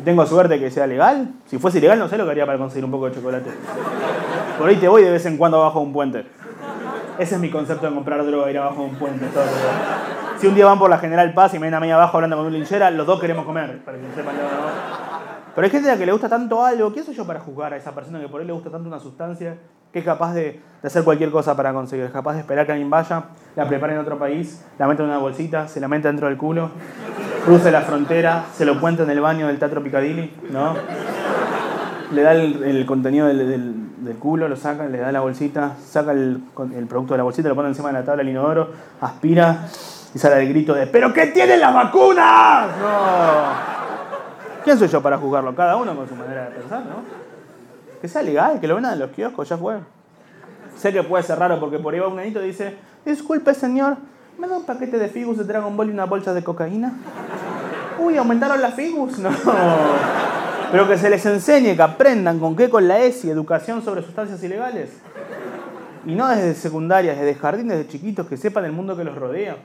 [0.00, 1.28] Y tengo suerte que sea legal.
[1.44, 3.50] Si fuese ilegal, no sé lo que haría para conseguir un poco de chocolate.
[4.58, 6.26] Por ahí te voy de vez en cuando abajo de un puente.
[7.18, 9.26] Ese es mi concepto de comprar droga, ir abajo de un puente.
[10.38, 12.38] Si un día van por la General Paz y me ven a mí abajo hablando
[12.38, 14.36] con un linchera, los dos queremos comer, para que sepan.
[15.54, 16.90] Pero hay gente a la que le gusta tanto algo.
[16.94, 19.00] ¿Quién soy yo para juzgar a esa persona que por ahí le gusta tanto una
[19.00, 19.58] sustancia
[19.92, 22.06] que es capaz de, de hacer cualquier cosa para conseguir?
[22.06, 23.24] Es capaz de esperar que alguien vaya,
[23.54, 26.38] la prepare en otro país, la meta en una bolsita, se la meta dentro del
[26.38, 26.70] culo,
[27.44, 30.74] cruce la frontera, se lo cuenta en el baño del Teatro Piccadilly, ¿no?
[32.12, 36.42] Le da el, contenido del, culo, lo saca, le da la bolsita, saca el,
[36.88, 38.70] producto de la bolsita, lo pone encima de la tabla del inodoro,
[39.00, 39.66] aspira
[40.14, 42.68] y sale el grito de ¿Pero qué tienen las vacunas?
[44.64, 45.54] ¿Quién soy yo para juzgarlo?
[45.54, 47.02] Cada uno con su manera de pensar, ¿no?
[48.00, 49.76] Que sea legal, que lo vendan en los kioscos, ya fue.
[50.76, 53.98] Sé que puede ser raro porque por ahí va un nenito y dice, disculpe señor,
[54.40, 56.94] ¿me da un paquete de figus de Dragon Ball y una bolsa de cocaína?
[57.98, 59.18] Uy, ¿aumentaron las figus?
[59.18, 59.30] No.
[60.72, 64.40] Pero que se les enseñe, que aprendan con qué con la ESI, educación sobre sustancias
[64.44, 64.90] ilegales.
[66.06, 69.56] Y no desde secundarias, desde jardín, desde chiquitos, que sepan el mundo que los rodea.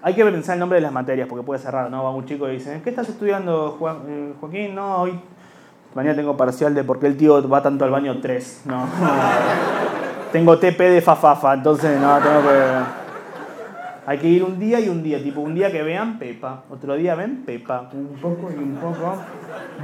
[0.00, 2.04] Hay que pensar el nombre de las materias, porque puede ser raro, ¿no?
[2.04, 4.76] Va un chico y dice, ¿qué estás estudiando, eh, Joaquín?
[4.76, 5.20] No, hoy
[5.94, 8.62] mañana tengo parcial de por qué el tío va tanto al baño 3.
[8.66, 8.86] No.
[10.32, 12.97] tengo TP de fafafa, entonces no, tengo que...
[14.08, 16.94] Hay que ir un día y un día, tipo un día que vean Pepa, otro
[16.94, 19.18] día ven Pepa, un poco y un poco.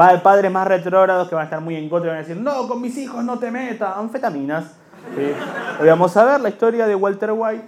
[0.00, 2.26] Va el padre más retrógrados que van a estar muy en contra y van a
[2.26, 4.78] decir, no, con mis hijos no te metas, anfetaminas.
[5.16, 5.32] ¿Sí?
[5.86, 7.64] Vamos a ver la historia de Walter White,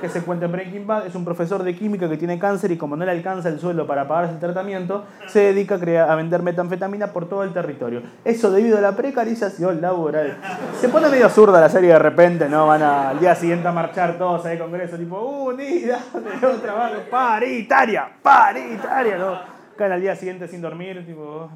[0.00, 1.06] que se cuenta en Breaking Bad.
[1.06, 3.86] Es un profesor de química que tiene cáncer y como no le alcanza el sueldo
[3.86, 8.02] para pagarse el tratamiento, se dedica a, vender metanfetamina por todo el territorio.
[8.24, 10.38] Eso debido a la precarización laboral.
[10.80, 12.66] Se pone medio absurda la serie de repente, ¿no?
[12.66, 16.98] Van al día siguiente a marchar todos ahí al Congreso, tipo, unidad de los trabajos,
[17.10, 19.38] paritaria, paritaria, ¿no?
[19.76, 21.50] Caen al día siguiente sin dormir, tipo,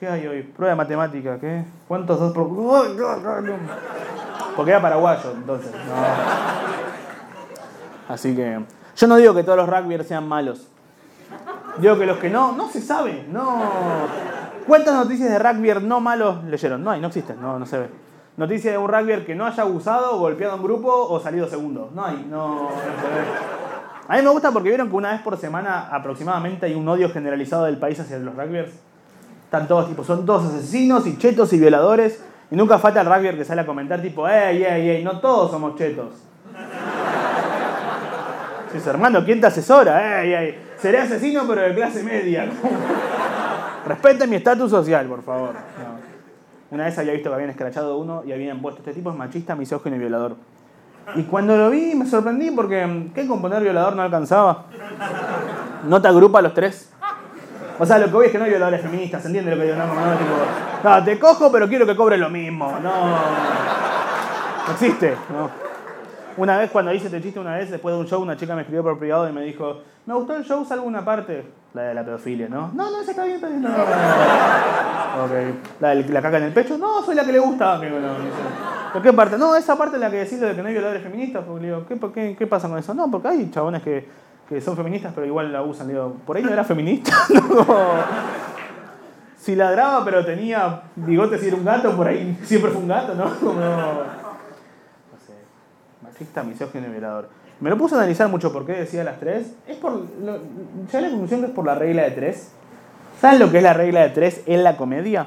[0.00, 0.42] ¿qué hay hoy?
[0.42, 1.62] Prueba de matemática, ¿qué?
[1.86, 2.48] ¿Cuántos dos por...?
[4.56, 5.70] Porque era paraguayo, entonces.
[8.08, 8.60] Así que
[8.96, 10.68] yo no digo que todos los rugbyers sean malos.
[11.78, 13.62] Digo que los que no, no se sabe, no.
[14.66, 16.82] ¿Cuántas noticias de rugbyer no malos leyeron?
[16.82, 17.88] No hay, no existen, no, no se ve.
[18.36, 21.90] Noticias de un rugbyer que no haya abusado, golpeado a un grupo o salido segundo.
[21.94, 23.24] No hay, no, no se ve.
[24.08, 27.10] A mí me gusta porque vieron que una vez por semana aproximadamente hay un odio
[27.10, 28.72] generalizado del país hacia los rugbyers.
[29.50, 32.22] Están todos tipo, son todos asesinos y chetos y violadores.
[32.52, 35.50] Y nunca falta el rugbyer que sale a comentar tipo, ey, ey, ey, no todos
[35.50, 36.12] somos chetos.
[38.72, 40.22] Dices, hermano, ¿quién te asesora?
[40.22, 42.48] Ey, ey, seré asesino pero de clase media.
[43.86, 45.54] Respete mi estatus social, por favor.
[46.70, 49.56] Una vez había visto que habían escrachado uno y habían puesto este tipo es machista,
[49.56, 50.36] misógino y violador.
[51.16, 54.66] Y cuando lo vi me sorprendí porque ¿qué componer violador no alcanzaba?
[55.88, 56.92] No te agrupa a los tres.
[57.82, 59.64] O sea, lo que voy es que no hay violadores feministas, ¿se entiende lo que
[59.72, 59.76] digo?
[59.78, 60.30] No, no, no, tipo,
[60.84, 62.70] no, te cojo pero quiero que cobre lo mismo.
[62.82, 63.06] No,
[64.66, 65.16] no existe.
[65.30, 65.50] No.
[66.36, 68.60] Una vez cuando hice este chiste una vez, después de un show, una chica me
[68.62, 71.44] escribió por privado y me dijo, me gustó el show, salvo una parte.
[71.72, 72.70] La de la pedofilia, ¿no?
[72.74, 73.48] No, no, esa está bien, está.
[73.48, 75.24] No, no, no.
[75.24, 75.54] Ok.
[75.80, 77.78] La, del- la caca en el pecho, no, soy la que le gusta.
[77.78, 78.30] Digo, no, no sé.
[78.92, 79.38] ¿Pero qué parte?
[79.38, 81.44] No, esa parte es la que decís de que no hay violadores feministas.
[81.46, 82.92] Porque le digo, ¿qué, qué, ¿qué pasa con eso?
[82.92, 84.08] No, porque hay chabones que,
[84.50, 85.88] que son feministas pero igual la usan.
[85.88, 87.12] Digo, ¿por ahí no era feminista?
[87.32, 87.66] No.
[89.38, 93.14] Si ladraba pero tenía bigotes y era un gato, por ahí siempre fue un gato,
[93.14, 93.24] ¿no?
[93.24, 94.04] No
[95.26, 95.32] sé.
[96.02, 97.30] Machista, misógino y violador.
[97.58, 99.54] Me lo puse a analizar mucho por qué decía las tres.
[99.66, 99.92] Es por.
[99.92, 100.36] Lo,
[100.84, 102.52] llegué a la conclusión es por la regla de tres.
[103.18, 105.26] ¿Saben lo que es la regla de tres en la comedia?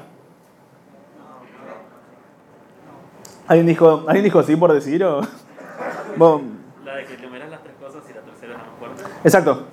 [3.46, 5.20] ¿Alguien dijo, ¿alguien dijo sí por decir o.?
[6.16, 6.40] Vos-
[6.84, 9.02] La de que te miras las tres cosas y la tercera es la más fuerte.
[9.24, 9.64] Exacto.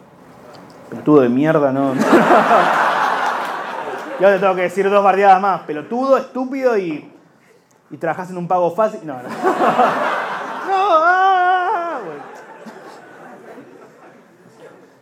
[0.90, 1.94] Pelotudo de mierda, no.
[4.20, 5.62] Yo te tengo que decir dos bardeadas más.
[5.62, 7.12] Pelotudo, estúpido y.
[7.90, 9.02] Y trabajas en un pago fácil.
[9.04, 9.30] No, no.
[10.68, 12.22] No, ah, bueno.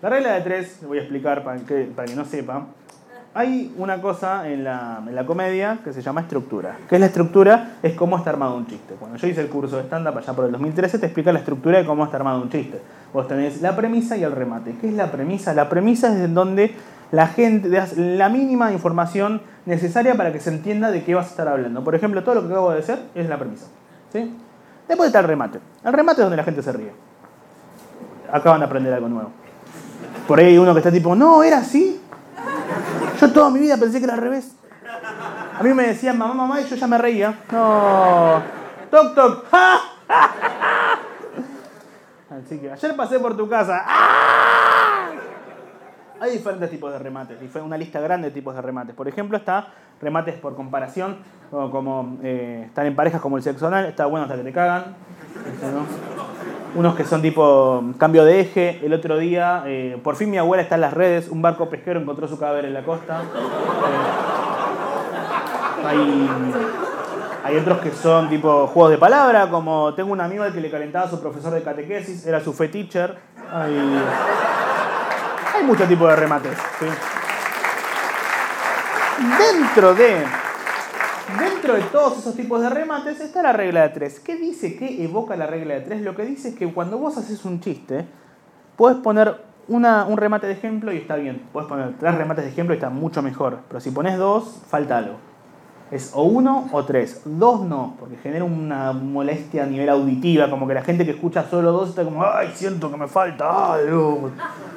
[0.01, 2.65] La regla de tres, le voy a explicar para que, para que no sepa.
[3.39, 6.75] Hay una cosa en la, en la comedia que se llama estructura.
[6.89, 7.75] ¿Qué es la estructura?
[7.81, 8.95] Es cómo está armado un chiste.
[8.99, 11.77] Cuando yo hice el curso de stand-up allá por el 2013, te explica la estructura
[11.77, 12.81] de cómo está armado un chiste.
[13.13, 14.75] Vos tenés la premisa y el remate.
[14.81, 15.53] ¿Qué es la premisa?
[15.53, 16.75] La premisa es en donde
[17.13, 21.29] la gente das la mínima información necesaria para que se entienda de qué vas a
[21.29, 21.81] estar hablando.
[21.81, 23.67] Por ejemplo, todo lo que acabo de decir es la premisa.
[24.11, 24.35] ¿sí?
[24.85, 25.61] Después está el remate.
[25.85, 26.91] El remate es donde la gente se ríe.
[28.33, 29.31] Acaban de aprender algo nuevo.
[30.27, 32.01] Por ahí hay uno que está tipo, no, era así.
[33.19, 34.55] Yo toda mi vida pensé que era al revés.
[35.57, 37.37] A mí me decían mamá, mamá, y yo ya me reía.
[37.51, 38.41] No.
[38.89, 39.45] Toc, toc.
[42.29, 43.83] Así que ayer pasé por tu casa.
[43.85, 45.09] ¡Ah!
[46.21, 48.93] Hay diferentes tipos de remates, y fue una lista grande de tipos de remates.
[48.95, 49.67] Por ejemplo, está
[50.01, 51.17] remates por comparación,
[51.49, 54.95] como eh, están en parejas como el sexo anal, está bueno hasta que te cagan.
[56.75, 58.79] Unos que son tipo cambio de eje.
[58.83, 61.99] El otro día, eh, por fin mi abuela está en las redes, un barco pesquero
[61.99, 63.21] encontró su cadáver en la costa.
[63.21, 63.25] Eh,
[65.87, 66.29] hay,
[67.43, 70.69] hay otros que son tipo juegos de palabra, como tengo un amigo al que le
[70.69, 73.17] calentaba a su profesor de catequesis, era su fe teacher.
[73.51, 73.75] Hay,
[75.55, 76.57] hay muchos tipos de remates.
[79.37, 80.23] Dentro de,
[81.37, 84.19] dentro de todos esos tipos de remates está la regla de tres.
[84.19, 84.75] ¿Qué dice?
[84.77, 86.01] ¿Qué evoca la regla de tres?
[86.01, 88.05] Lo que dice es que cuando vos haces un chiste,
[88.75, 91.43] puedes poner una- un remate de ejemplo y está bien.
[91.53, 93.59] Puedes poner tres remates de ejemplo y está mucho mejor.
[93.67, 95.15] Pero si pones dos, falta algo.
[95.91, 97.21] Es o uno o tres.
[97.25, 101.45] Dos no, porque genera una molestia a nivel auditiva, como que la gente que escucha
[101.49, 104.29] solo dos está como, ay, siento que me falta algo.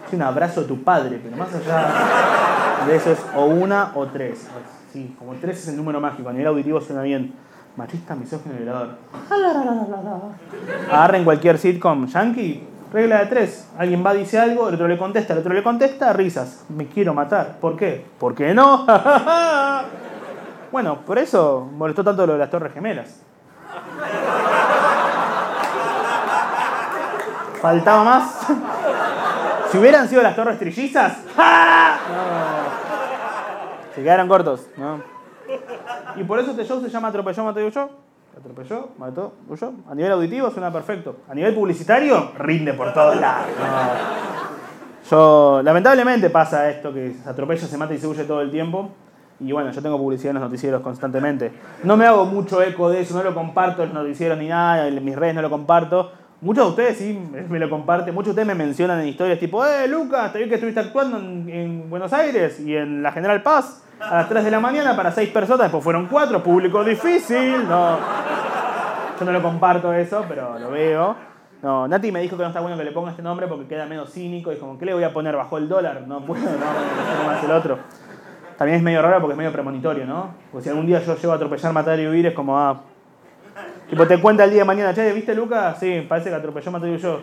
[0.07, 4.07] Es un abrazo de tu padre, pero más allá de eso es o una o
[4.07, 4.49] tres.
[4.93, 7.33] Sí, como tres es el número mágico, a nivel auditivo suena bien.
[7.77, 8.97] Machista, misógino, violador.
[10.91, 12.63] Agarren cualquier sitcom yankee,
[12.93, 13.69] regla de tres.
[13.79, 16.67] Alguien va, dice algo, el otro le contesta, el otro le contesta, risas.
[16.69, 17.57] Me quiero matar.
[17.59, 18.05] ¿Por qué?
[18.19, 18.87] ¿Por qué no?
[20.73, 23.21] Bueno, por eso molestó tanto lo de las Torres Gemelas.
[27.61, 28.47] Faltaba más.
[29.71, 31.97] Si hubieran sido las Torres Trillizas, ¡ja!
[32.11, 32.52] No.
[33.95, 35.03] Se quedaron cortos, ¿no?
[36.17, 37.91] Y por eso este show se llama Atropelló, mató y huyó.
[38.37, 39.73] Atropelló, mató, huyó.
[39.91, 41.17] A nivel auditivo suena perfecto.
[41.29, 43.49] A nivel publicitario, rinde por todos lados.
[43.59, 44.63] No.
[45.11, 48.91] Yo, lamentablemente pasa esto que se atropella, se mata y se huye todo el tiempo.
[49.41, 51.53] Y bueno, yo tengo publicidad en los noticieros constantemente.
[51.83, 54.87] No me hago mucho eco de eso, no lo comparto en los noticieros ni nada,
[54.87, 56.13] en mis redes no lo comparto.
[56.43, 57.17] Muchos de ustedes sí
[57.49, 60.49] me lo comparten, muchos de ustedes me mencionan en historias tipo, eh, Lucas, te vi
[60.49, 64.47] que estuviste actuando en, en Buenos Aires y en la General Paz a las 3
[64.47, 67.69] de la mañana para 6 personas, después fueron 4, público difícil.
[67.69, 67.97] No,
[69.21, 71.15] yo no lo comparto eso, pero lo veo.
[71.63, 73.87] No, Nati me dijo que no está bueno que le ponga este nombre porque queda
[73.87, 76.03] menos cínico y como, ¿qué le voy a poner bajo el dólar?
[76.09, 77.79] No puedo, no, no hace el otro.
[78.59, 80.35] También es medio raro porque es medio premonitorio, ¿no?
[80.51, 82.81] Porque si algún día yo llego a atropellar, matar y huir, es como, ah.
[83.93, 85.77] Tipo, te cuenta el día de mañana, che, ¿viste Lucas?
[85.79, 87.21] Sí, parece que atropelló, mató y huyó.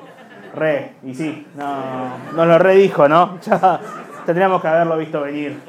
[0.53, 3.39] Re, y sí, no, nos lo redijo, ¿no?
[3.41, 3.79] Ya
[4.23, 5.59] tendríamos que haberlo visto venir.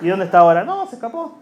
[0.00, 0.62] ¿Y dónde está ahora?
[0.62, 1.36] No, se escapó.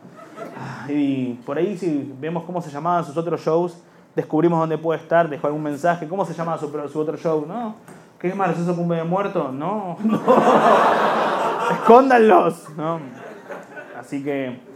[0.59, 3.77] Ah, Y por ahí, si vemos cómo se llamaban sus otros shows,
[4.17, 6.09] descubrimos dónde puede estar, dejó algún mensaje.
[6.09, 7.45] ¿Cómo se llamaba su, otro show?
[7.47, 7.75] No.
[8.19, 9.53] ¿Qué es gracioso que un bebé muerto?
[9.53, 10.19] No, no.
[11.73, 12.71] Escóndanlos.
[12.75, 13.01] No.
[14.01, 14.67] Así que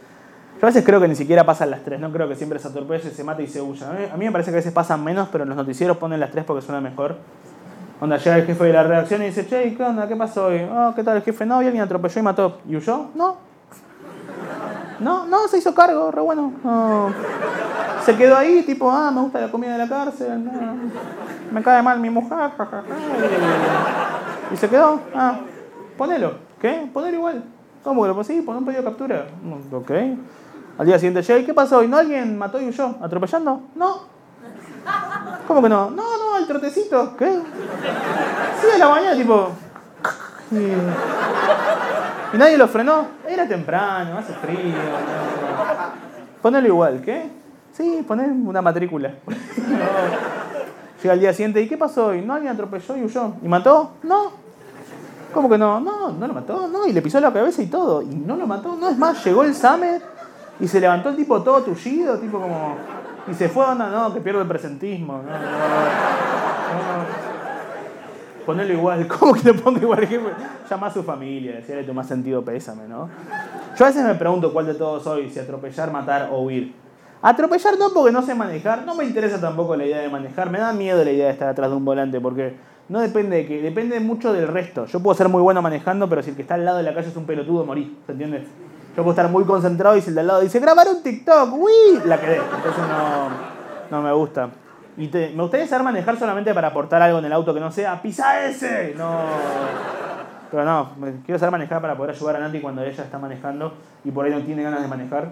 [0.66, 3.10] a veces creo que ni siquiera pasan las tres, no creo que siempre se atropelle,
[3.10, 3.90] se mate y se huya.
[3.90, 5.96] A mí, a mí me parece que a veces pasan menos, pero en los noticieros
[5.96, 7.16] ponen las tres porque suena mejor.
[8.00, 10.08] Onda, llega el jefe de la redacción y dice, che, ¿qué onda?
[10.08, 10.60] ¿Qué pasó hoy?
[10.70, 11.46] Oh, ¿qué tal el jefe?
[11.46, 12.58] No, y alguien atropelló y mató.
[12.68, 13.10] ¿Y huyó?
[13.14, 13.36] No.
[14.98, 16.52] No, no, se hizo cargo, re bueno.
[16.64, 17.12] No.
[18.04, 20.50] Se quedó ahí, tipo, ah, me gusta la comida de la cárcel,
[21.52, 22.50] me cae mal mi mujer.
[24.52, 25.38] Y se quedó, ah,
[25.96, 26.34] ponelo.
[26.60, 26.88] ¿Qué?
[26.92, 27.44] Ponelo igual.
[27.82, 29.26] ¿Cómo que lo Sí, pon un pedido de captura.
[29.42, 29.90] Mm, Ok.
[30.78, 31.88] Al día siguiente, che, ¿qué pasó hoy?
[31.88, 32.96] ¿No alguien mató y huyó?
[33.02, 33.62] ¿Atropellando?
[33.74, 34.00] No.
[35.46, 35.90] ¿Cómo que no?
[35.90, 37.14] No, no, el trotecito.
[37.16, 37.30] ¿Qué?
[37.30, 39.50] Sí, a la mañana, tipo.
[40.50, 43.06] Y, nadie lo frenó.
[43.28, 44.74] Era temprano, hace frío.
[46.40, 47.30] Ponelo igual, ¿qué?
[47.72, 49.14] Sí, poné una matrícula.
[51.02, 52.22] Llega al día siguiente, ¿y qué pasó hoy?
[52.22, 53.34] ¿No alguien atropelló y huyó?
[53.42, 53.92] ¿Y mató?
[54.02, 54.32] No.
[55.34, 55.80] ¿Cómo que no?
[55.80, 58.02] No, no lo mató, no, y le pisó la cabeza y todo.
[58.02, 60.11] Y no lo mató, no, es más, llegó el SAME
[60.62, 62.76] y se levantó el tipo todo tullido, tipo como.
[63.28, 65.14] Y se fue, onda, no, que pierde el presentismo.
[65.14, 65.52] No, no, no.
[68.46, 70.08] Ponelo igual, ¿cómo que le pongo igual?
[70.70, 73.08] Llama a su familia, decirle tu más sentido pésame, ¿no?
[73.76, 76.74] Yo a veces me pregunto cuál de todos soy, si atropellar, matar o huir.
[77.22, 80.58] Atropellar no porque no sé manejar, no me interesa tampoco la idea de manejar, me
[80.58, 82.54] da miedo la idea de estar atrás de un volante porque
[82.88, 84.86] no depende de que, depende mucho del resto.
[84.86, 86.94] Yo puedo ser muy bueno manejando, pero si el que está al lado de la
[86.94, 88.44] calle es un pelotudo, morí, ¿se entiende?
[88.96, 91.52] Yo puedo estar muy concentrado y si el de al lado dice, grabar un TikTok,
[91.54, 92.36] uy, la quedé.
[92.36, 93.28] Entonces no,
[93.96, 94.50] no me gusta.
[94.98, 97.72] Y te- me gustaría saber manejar solamente para aportar algo en el auto que no
[97.72, 98.94] sea, pisa ese.
[98.98, 99.20] No.
[100.50, 100.90] Pero no,
[101.24, 103.72] quiero saber manejar para poder ayudar a Nati cuando ella está manejando
[104.04, 105.30] y por ahí no tiene ganas de manejar.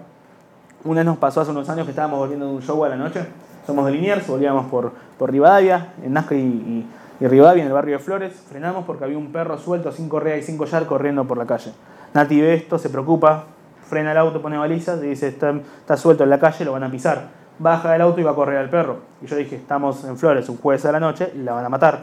[0.83, 2.95] Una vez nos pasó hace unos años que estábamos volviendo de un show a la
[2.95, 3.23] noche.
[3.67, 6.87] Somos de Liniers, volvíamos por, por Rivadavia, en Nazca y, y,
[7.23, 8.33] y Rivadavia, en el barrio de Flores.
[8.49, 11.71] Frenamos porque había un perro suelto sin correa y sin collar corriendo por la calle.
[12.13, 13.45] Nati ve esto, se preocupa,
[13.87, 16.83] frena el auto, pone balizas y dice, está, está suelto en la calle, lo van
[16.83, 17.29] a pisar.
[17.59, 18.99] Baja del auto y va a correr al perro.
[19.21, 21.99] Y yo dije, estamos en Flores, un jueves a la noche, la van a matar.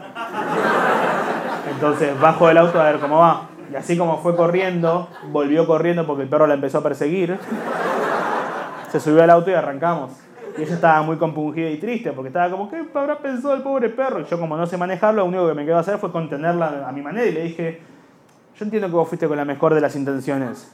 [1.69, 3.49] Entonces bajo del auto a ver cómo va.
[3.71, 7.37] Y así como fue corriendo, volvió corriendo porque el perro la empezó a perseguir.
[8.91, 10.11] Se subió al auto y arrancamos.
[10.57, 13.89] Y ella estaba muy compungida y triste porque estaba como, ¿qué habrá pensado el pobre
[13.89, 14.21] perro?
[14.21, 16.91] Y yo como no sé manejarlo, lo único que me quedó hacer fue contenerla a
[16.91, 17.81] mi manera y le dije,
[18.59, 20.67] yo entiendo que vos fuiste con la mejor de las intenciones,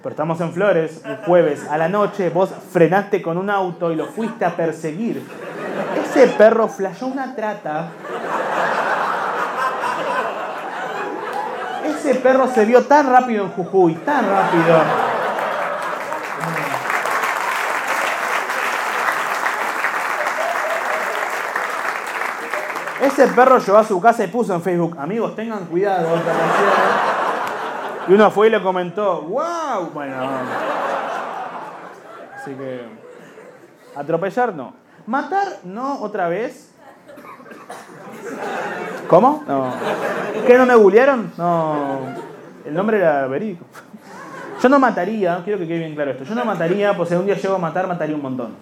[0.00, 3.96] pero estamos en Flores, un jueves a la noche, vos frenaste con un auto y
[3.96, 5.26] lo fuiste a perseguir.
[6.04, 7.88] Ese perro flashó una trata.
[11.84, 14.80] Ese perro se vio tan rápido en Jujuy, tan rápido.
[23.00, 26.08] Ese perro llegó a su casa y puso en Facebook, amigos, tengan cuidado.
[28.08, 29.90] Y uno fue y le comentó, wow.
[29.94, 30.16] Bueno,
[32.36, 32.84] así que
[33.94, 34.74] atropellar no.
[35.06, 36.72] Matar no otra vez.
[39.08, 39.44] ¿Cómo?
[39.46, 39.72] No.
[40.46, 41.32] ¿Qué no me bullearon?
[41.36, 42.00] No.
[42.64, 43.64] El nombre era verídico.
[44.62, 46.24] Yo no mataría, quiero que quede bien claro esto.
[46.24, 48.54] Yo no mataría, pues si un día llego a matar, mataría un montón.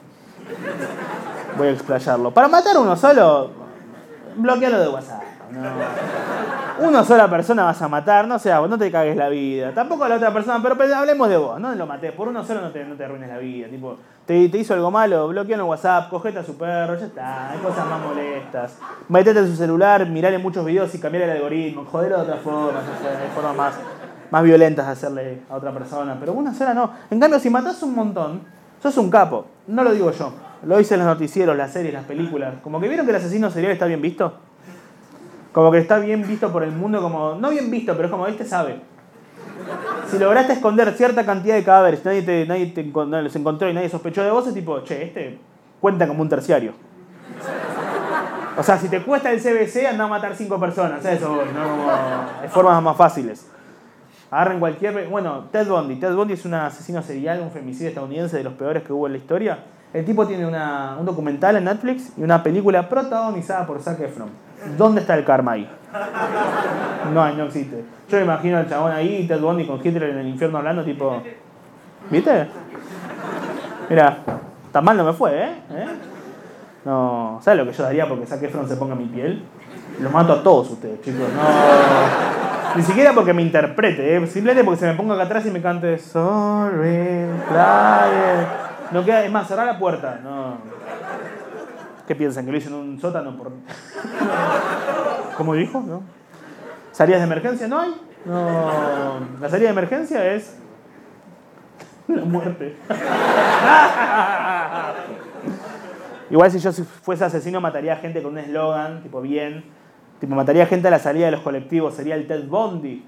[1.59, 2.31] Voy a explayarlo.
[2.31, 3.51] Para matar uno solo,
[4.37, 5.20] bloquealo de WhatsApp.
[5.53, 5.61] No.
[6.81, 9.75] Una sola persona vas a matar, no sea, no te cagues la vida.
[9.75, 12.11] Tampoco a la otra persona, pero pues, hablemos de vos, no lo maté.
[12.11, 13.69] Por uno solo no te, no te arruines la vida.
[13.69, 17.51] Tipo, te, hizo algo malo, bloquealo en WhatsApp, cogete a su perro, ya está.
[17.51, 18.79] Hay cosas más molestas.
[19.11, 21.85] Metete en su celular, mirale muchos videos y cambiar el algoritmo.
[21.85, 23.75] Joderlo de otra forma, hay formas más,
[24.31, 26.17] más violentas de hacerle a otra persona.
[26.19, 26.93] Pero una sola no.
[27.11, 28.41] En cambio, si matás un montón,
[28.83, 29.45] sos un capo.
[29.67, 30.33] No lo digo yo.
[30.65, 32.55] Lo dicen los noticieros, las series, las películas.
[32.63, 34.33] Como que vieron que el asesino serial está bien visto.
[35.53, 37.35] Como que está bien visto por el mundo, como.
[37.35, 38.81] No bien visto, pero es como, este sabe.
[40.09, 42.73] Si lograste esconder cierta cantidad de cadáveres, nadie, te, nadie
[43.23, 45.39] los encontró y nadie sospechó de vos, es tipo, che, este
[45.81, 46.73] cuenta como un terciario.
[48.57, 51.05] O sea, si te cuesta el CBC, anda a matar cinco personas.
[51.05, 52.49] Eso, ¿no?
[52.51, 53.47] Formas más fáciles.
[54.31, 55.09] Agarren cualquier.
[55.09, 55.97] Bueno, Ted Bundy.
[55.97, 59.13] Ted Bundy es un asesino serial, un femicidio estadounidense de los peores que hubo en
[59.13, 59.59] la historia.
[59.93, 64.29] El tipo tiene una, un documental en Netflix y una película protagonizada por Zac Efron.
[64.77, 65.69] ¿Dónde está el karma ahí?
[67.13, 67.85] No, no existe.
[68.09, 71.21] Yo me imagino al chabón ahí, Ted Bundy con Hitler en el infierno hablando, tipo.
[72.09, 72.47] ¿Viste?
[73.89, 74.19] Mira,
[74.71, 75.53] tan mal no me fue, ¿eh?
[75.71, 75.87] ¿Eh?
[76.85, 79.43] No, ¿sabes lo que yo daría porque Zac Efron se ponga mi piel?
[80.01, 81.29] Los mato a todos ustedes, chicos.
[81.35, 82.77] No.
[82.77, 84.27] Ni siquiera porque me interprete, ¿eh?
[84.29, 88.60] simplemente porque se me ponga acá atrás y me cante Sorry, fly.
[88.93, 90.19] No queda, es más, cerrar la puerta.
[90.23, 90.59] No.
[92.07, 92.45] ¿Qué piensan?
[92.45, 93.37] ¿Que lo hice en un sótano?
[93.37, 93.53] Por...
[95.37, 95.81] ¿Cómo dijo?
[95.81, 96.03] ¿No?
[96.91, 97.95] ¿Salidas de emergencia no hay?
[98.25, 99.21] No.
[99.41, 100.59] La salida de emergencia es.
[102.09, 102.77] La muerte.
[106.31, 109.65] Igual si yo fuese asesino mataría gente con un eslogan, tipo bien.
[110.21, 113.07] Tipo, mataría gente a la salida de los colectivos, sería el Ted Bundy.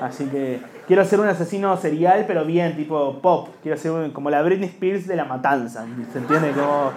[0.00, 3.48] Así que quiero ser un asesino serial, pero bien, tipo pop.
[3.62, 5.84] Quiero ser un- como la Britney Spears de la matanza.
[6.12, 6.50] ¿Se entiende?
[6.52, 6.90] Como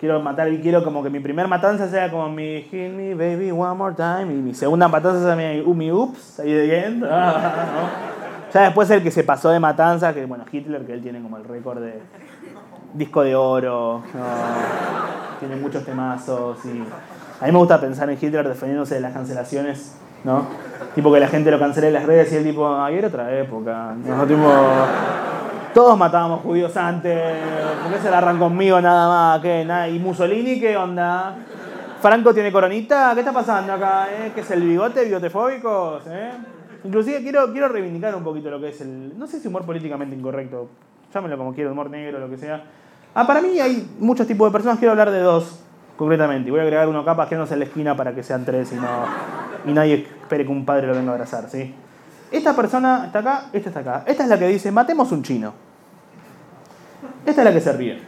[0.00, 3.50] quiero matar y quiero como que mi primer matanza sea como mi Hit Me Baby
[3.50, 7.04] One More Time y mi segunda matanza sea mi Umi Oops, ahí de end.
[7.04, 8.16] Ah, ¿no?
[8.52, 11.36] Ya después el que se pasó de matanza, que bueno, Hitler, que él tiene como
[11.36, 12.00] el récord de
[12.94, 15.36] disco de oro, ¿no?
[15.40, 16.78] tiene muchos temazos y
[17.40, 20.46] a mí me gusta pensar en Hitler defendiéndose de las cancelaciones, ¿no?
[20.94, 23.38] Tipo que la gente lo cancela en las redes y él tipo, ay, era otra
[23.38, 24.26] época, ¿no?
[24.26, 24.50] Tipo,
[25.74, 27.34] todos matábamos judíos antes,
[27.82, 29.42] ¿por qué se la arran conmigo nada más?
[29.42, 29.62] ¿Qué?
[29.64, 29.88] Nada.
[29.88, 31.36] ¿Y Mussolini qué onda?
[32.00, 33.10] ¿Franco tiene coronita?
[33.12, 34.08] ¿Qué está pasando acá?
[34.10, 34.32] Eh?
[34.34, 35.04] ¿Qué es el bigote?
[35.04, 36.02] ¿Bigotefóbicos?
[36.06, 36.30] ¿Eh?
[36.84, 39.18] Inclusive quiero, quiero reivindicar un poquito lo que es el...
[39.18, 40.68] No sé si humor políticamente incorrecto,
[41.12, 42.62] llámenlo como quiero, humor negro, lo que sea.
[43.14, 45.60] Ah, para mí hay muchos tipos de personas, quiero hablar de dos
[45.96, 46.48] concretamente.
[46.48, 48.76] Y voy a agregar uno capaz quedándose en la esquina para que sean tres y,
[48.76, 49.04] no,
[49.66, 51.74] y nadie espere que un padre lo venga a abrazar, ¿sí?
[52.30, 54.02] Esta persona está acá, esta está acá.
[54.06, 55.52] Esta es la que dice, matemos un chino.
[57.24, 58.02] Esta es la que se ríe.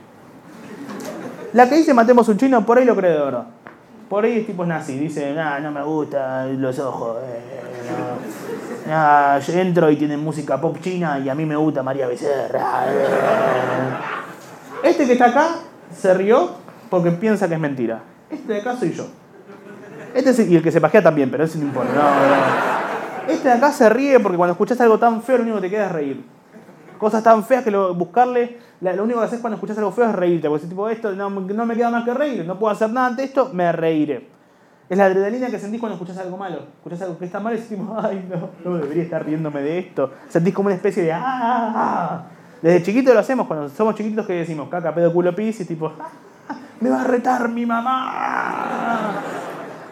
[1.52, 3.44] La que dice matemos un chino, por ahí lo cree de verdad.
[4.08, 7.18] Por ahí es tipo nazi, dice, nah, no me gustan los ojos.
[7.24, 7.40] eh,
[8.88, 9.38] no.
[9.40, 12.84] Yo entro y tienen música pop china y a mí me gusta María Becerra.
[12.86, 13.06] eh".
[14.84, 15.48] Este que está acá
[15.94, 16.50] se rió
[16.90, 18.02] porque piensa que es mentira.
[18.30, 19.06] Este de acá soy yo.
[20.14, 21.92] Este es, y el que se pajea también, pero eso no importa.
[21.94, 23.32] no, no.
[23.32, 25.70] Este de acá se ríe porque cuando escuchas algo tan feo lo único que te
[25.70, 26.24] queda es reír.
[26.98, 30.06] Cosas tan feas que lo, buscarle, la- lo único que haces cuando escuchas algo feo
[30.08, 30.48] es reírte.
[30.48, 33.08] Porque si tipo esto no, no me queda más que reír, no puedo hacer nada
[33.08, 34.28] ante esto, me reiré.
[34.88, 36.60] Es la adrenalina que sentís cuando escuchás algo malo.
[36.78, 40.12] Escuchás algo que está mal y decís, ay, no, no debería estar riéndome de esto.
[40.28, 42.22] Sentís como una especie de, ah, ah, ah.
[42.62, 45.92] Desde chiquito lo hacemos, cuando somos chiquitos que decimos, caca, pedo, culo, pis, y tipo,
[46.00, 46.08] "Ah,
[46.80, 49.14] me va a retar mi mamá.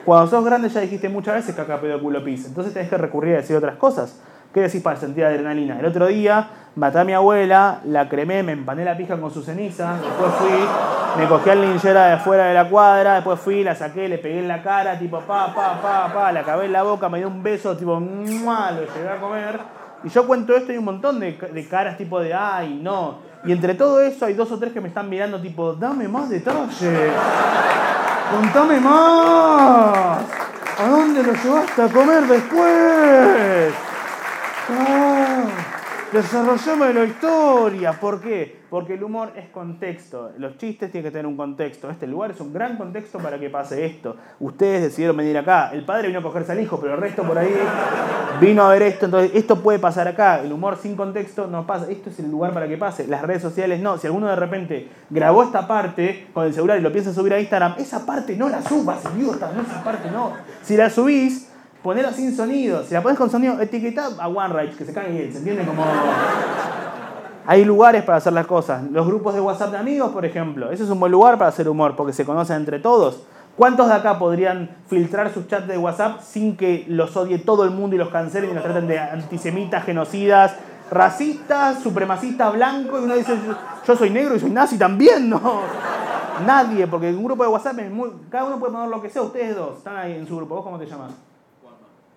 [0.05, 2.47] Cuando sos grande ya dijiste muchas veces caca, pedo, culo, pis.
[2.47, 4.21] Entonces tenés que recurrir a decir otras cosas.
[4.55, 5.79] ¿Qué decís para sentir adrenalina?
[5.79, 9.43] El otro día maté a mi abuela, la cremé, me empané la pija con su
[9.43, 13.75] ceniza, después fui, me cogí al linchera de afuera de la cuadra, después fui, la
[13.75, 16.83] saqué, le pegué en la cara, tipo pa, pa, pa, pa, la acabé en la
[16.83, 18.71] boca, me dio un beso, tipo, ¡mua!
[18.71, 19.86] lo llegué a comer.
[20.05, 23.19] Y yo cuento esto y un montón de, de caras tipo de, ay, no.
[23.45, 26.29] Y entre todo eso hay dos o tres que me están mirando tipo, dame más
[26.29, 27.11] detalle.
[28.31, 30.19] Contame más.
[30.79, 33.73] ¿A dónde lo llevaste a comer después?
[34.69, 35.06] Ah,
[36.13, 37.93] desarrollame la historia.
[37.93, 38.61] ¿Por qué?
[38.71, 40.33] Porque el humor es contexto.
[40.39, 41.89] Los chistes tienen que tener un contexto.
[41.91, 44.17] Este lugar es un gran contexto para que pase esto.
[44.41, 45.71] Ustedes decidieron venir acá.
[45.73, 47.55] El padre vino a cogerse al hijo, pero el resto por ahí
[48.41, 49.07] vino a ver esto.
[49.07, 50.41] Entonces, esto puede pasar acá.
[50.41, 51.91] El humor sin contexto no pasa.
[51.91, 53.07] Esto es el lugar para que pase.
[53.07, 53.99] Las redes sociales no.
[53.99, 57.41] Si alguno de repente grabó esta parte con el celular y lo piensa subir a
[57.41, 59.53] Instagram, esa parte no la subas, idiota.
[59.55, 60.33] No, esa parte no.
[60.63, 61.46] Si la subís,
[61.87, 62.83] ponela sin sonido.
[62.83, 65.31] Si la pones con sonido, etiquetá a OneRage, que se cae bien.
[65.31, 65.65] ¿Se entiende?
[65.65, 65.85] Como.
[67.47, 68.83] Hay lugares para hacer las cosas.
[68.91, 70.73] Los grupos de WhatsApp de amigos, por ejemplo.
[70.73, 73.23] Ese es un buen lugar para hacer humor, porque se conocen entre todos.
[73.57, 77.71] ¿Cuántos de acá podrían filtrar sus chats de WhatsApp sin que los odie todo el
[77.71, 80.57] mundo y los cancelen y los traten de antisemitas, genocidas,
[80.91, 83.01] racistas, supremacistas, blancos?
[83.01, 83.39] Y uno dice,
[83.87, 85.41] yo soy negro y soy nazi también, ¿no?
[86.45, 88.11] Nadie, porque un grupo de WhatsApp es muy...
[88.29, 89.23] Cada uno puede poner lo que sea.
[89.23, 90.57] Ustedes dos están ahí en su grupo.
[90.57, 91.13] ¿Vos cómo te llamas?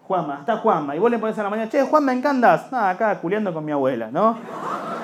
[0.10, 0.95] Juanma, está Juanma.
[0.95, 2.72] Y vos le pones a la mañana, che, Juanma, ¿en qué andás?
[2.72, 4.39] Nada, acá culiando con mi abuela, ¿no?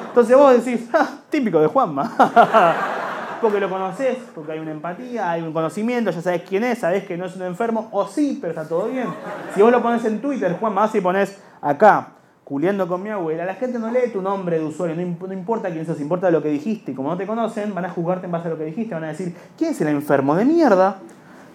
[0.08, 2.12] Entonces vos decís, "Ah, típico de Juanma.
[3.40, 7.04] porque lo conoces, porque hay una empatía, hay un conocimiento, ya sabes quién es, sabes
[7.06, 9.06] que no es un enfermo, o sí, pero está todo bien.
[9.54, 12.08] Si vos lo pones en Twitter, Juanma, vas y pones acá,
[12.44, 15.86] culiando con mi abuela, la gente no lee tu nombre de usuario, no importa quién
[15.86, 16.94] sos, importa lo que dijiste.
[16.94, 19.04] Y como no te conocen, van a juzgarte en base a lo que dijiste, van
[19.04, 20.96] a decir, ¿quién es el enfermo de mierda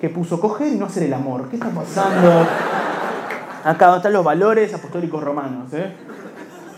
[0.01, 1.48] que puso coger y no hacer el amor?
[1.48, 2.46] ¿Qué está pasando?
[3.64, 5.92] Acá están los valores apostólicos romanos, ¿eh?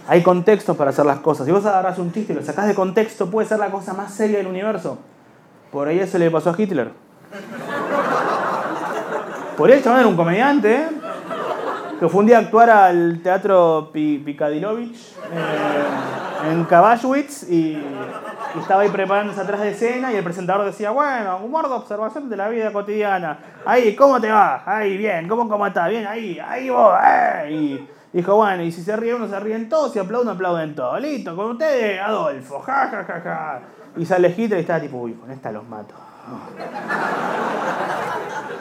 [0.09, 1.47] Hay contextos para hacer las cosas.
[1.47, 4.13] Si vos agarras un chiste y lo sacás de contexto, puede ser la cosa más
[4.13, 4.99] seria del universo.
[5.71, 6.91] Por ahí eso le pasó a Hitler.
[9.57, 10.89] Por ahí el chabón era un comediante, ¿eh?
[12.03, 17.81] Que fue un día a actuar al teatro Pi- Pikadilovich eh, en Kabashwitz y,
[18.59, 22.37] estaba ahí preparándose atrás de escena y el presentador decía, bueno, humor de observación de
[22.37, 23.39] la vida cotidiana.
[23.65, 24.65] Ahí, ¿cómo te va?
[24.67, 25.91] Ahí, bien, ¿cómo, cómo estás?
[25.91, 27.87] Bien, ahí, ahí vos, eh.
[28.13, 31.01] Dijo, bueno, y si se ríe uno, se ríen todos, si aplauden, aplauden todos.
[31.01, 33.61] Listo, con ustedes, Adolfo, ja, ja, ja, ja.
[33.97, 35.95] Y sale Hitler y está tipo, uy, con esta los mato.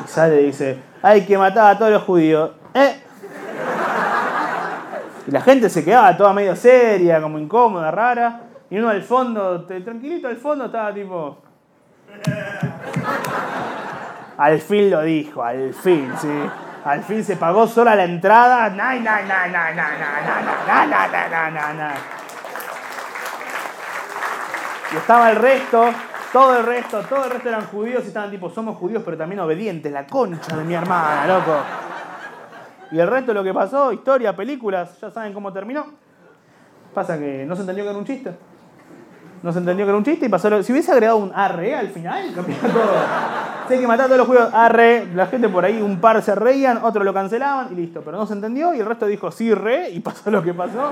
[0.06, 2.52] Y sale y dice, hay que matar a todos los judíos.
[2.76, 3.01] ¿Eh?
[5.32, 8.42] La gente se quedaba toda medio seria, como incómoda, rara.
[8.70, 11.38] Y uno al fondo, tranquilito al fondo, estaba tipo.
[14.38, 16.50] Al fin lo dijo, al fin, sí.
[16.84, 18.74] Al fin se pagó sola la entrada.
[24.92, 25.90] Y estaba el resto,
[26.34, 29.40] todo el resto, todo el resto eran judíos y estaban tipo, somos judíos pero también
[29.40, 31.91] obedientes, la concha de mi hermana, loco.
[32.92, 35.86] Y el resto de lo que pasó, historia, películas, ya saben cómo terminó.
[36.94, 38.32] Pasa que no se entendió que era un chiste.
[39.42, 40.62] No se entendió que era un chiste y pasó lo...
[40.62, 42.92] Si hubiese agregado un arre al final, cambiaba todo.
[43.70, 45.08] Hay que matar todos los judíos, arre.
[45.16, 48.02] La gente por ahí, un par se reían, otro lo cancelaban y listo.
[48.02, 50.92] Pero no se entendió y el resto dijo sí, re, y pasó lo que pasó.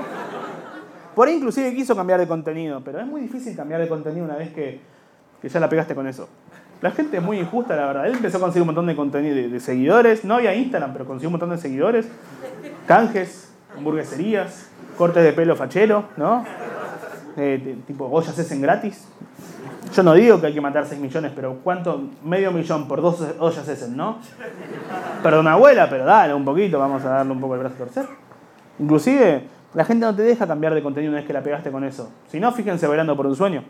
[1.14, 4.36] Por ahí inclusive quiso cambiar de contenido, pero es muy difícil cambiar de contenido una
[4.36, 4.80] vez que,
[5.42, 6.28] que ya la pegaste con eso.
[6.82, 8.06] La gente es muy injusta, la verdad.
[8.06, 10.24] Él empezó a conseguir un montón de contenido, de, de seguidores.
[10.24, 12.08] No había Instagram, pero consiguió un montón de seguidores.
[12.86, 16.44] Canjes, hamburgueserías, cortes de pelo fachero, ¿no?
[17.36, 19.06] Eh, tipo ollas en gratis.
[19.94, 22.00] Yo no digo que hay que matar 6 millones, pero ¿cuánto?
[22.24, 24.18] Medio millón por dos ollas Essen, ¿no?
[25.22, 28.06] Perdón, abuela, pero dale un poquito, vamos a darle un poco el brazo a torcer.
[28.78, 29.44] Inclusive,
[29.74, 32.10] la gente no te deja cambiar de contenido una vez que la pegaste con eso.
[32.28, 33.64] Si no, fíjense bailando por un sueño.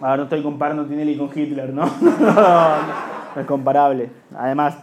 [0.00, 1.84] Ahora no estoy comparando Tinelli con Hitler, ¿no?
[1.84, 4.10] no es comparable.
[4.36, 4.76] Además,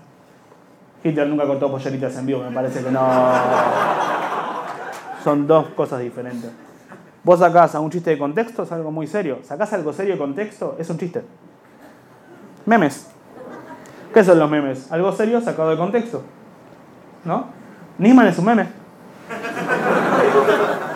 [1.04, 3.02] Hitler nunca cortó polleritas en vivo, me parece que no.
[5.24, 6.52] Son dos cosas diferentes.
[7.24, 9.40] Vos sacás a un chiste de contexto, es algo muy serio.
[9.44, 11.24] Sacás algo serio de contexto, es un chiste.
[12.66, 13.12] Memes.
[14.14, 14.92] ¿Qué son los memes?
[14.92, 16.24] Algo serio sacado de contexto.
[17.24, 17.46] ¿No?
[17.98, 18.68] Nisman es un meme.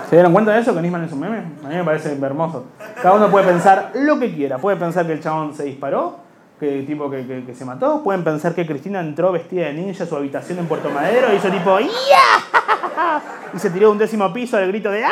[0.09, 0.73] ¿Se dieron cuenta de eso?
[0.75, 1.37] Que Nisman es un meme.
[1.63, 2.65] A mí me parece hermoso.
[3.01, 4.57] Cada uno puede pensar lo que quiera.
[4.57, 6.23] Puede pensar que el chabón se disparó.
[6.59, 8.01] que tipo que, que- se mató.
[8.01, 11.35] Pueden pensar que Cristina entró vestida de ninja a su habitación en Puerto Madero y
[11.35, 13.21] hizo tipo "Ya".
[13.53, 15.09] y se tiró de un décimo piso al grito de "Ah".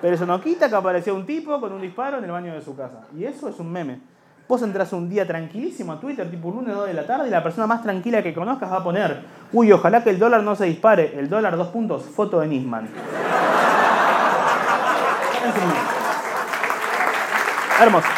[0.00, 2.60] Pero eso no quita que apareció un tipo con un disparo en el baño de
[2.62, 3.00] su casa.
[3.16, 3.98] Y eso es un meme.
[4.46, 7.42] Vos entras un día tranquilísimo a Twitter, tipo lunes 2 de la tarde, y la
[7.42, 9.22] persona más tranquila que conozcas va a poner,
[9.52, 11.18] uy, ojalá que el dólar no se dispare.
[11.18, 12.88] El dólar, dos puntos, foto de Nisman.
[17.80, 18.08] Hermoso.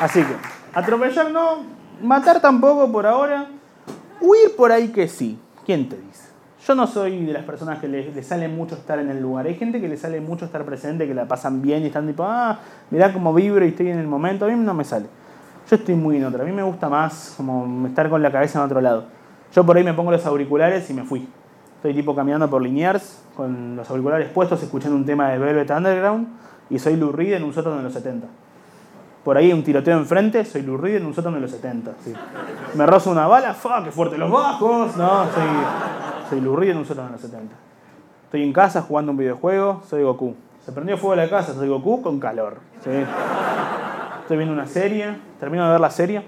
[0.00, 0.34] Así que,
[0.74, 1.62] atropellar no,
[2.02, 3.46] matar tampoco por ahora,
[4.20, 5.38] huir por ahí que sí.
[5.64, 6.29] ¿Quién te dice?
[6.66, 9.46] Yo no soy de las personas que le, le sale mucho estar en el lugar.
[9.46, 12.22] Hay gente que le sale mucho estar presente, que la pasan bien y están tipo,
[12.24, 12.58] ah,
[12.90, 14.44] mirá cómo vibro y estoy en el momento.
[14.44, 15.06] A mí no me sale.
[15.70, 16.42] Yo estoy muy en otra.
[16.42, 19.04] A mí me gusta más como estar con la cabeza en otro lado.
[19.54, 21.26] Yo por ahí me pongo los auriculares y me fui.
[21.76, 26.28] Estoy tipo caminando por Liniers con los auriculares puestos, escuchando un tema de Velvet Underground
[26.68, 28.26] y soy Lou Reed en un sótano de los 70.
[29.24, 31.92] Por ahí un tiroteo enfrente, soy Lou en un sótano de los 70.
[32.02, 32.14] sí.
[32.74, 33.84] Me rozo una bala, ¡fuck!
[33.84, 34.96] ¡Qué fuerte los bajos!
[34.96, 37.54] No, soy, soy en un sótano de los 70.
[38.24, 40.34] Estoy en casa jugando un videojuego, soy Goku.
[40.64, 42.58] Se prendió fuego la casa, soy Goku con calor.
[42.76, 46.22] Estoy viendo una serie, termino de ver la serie,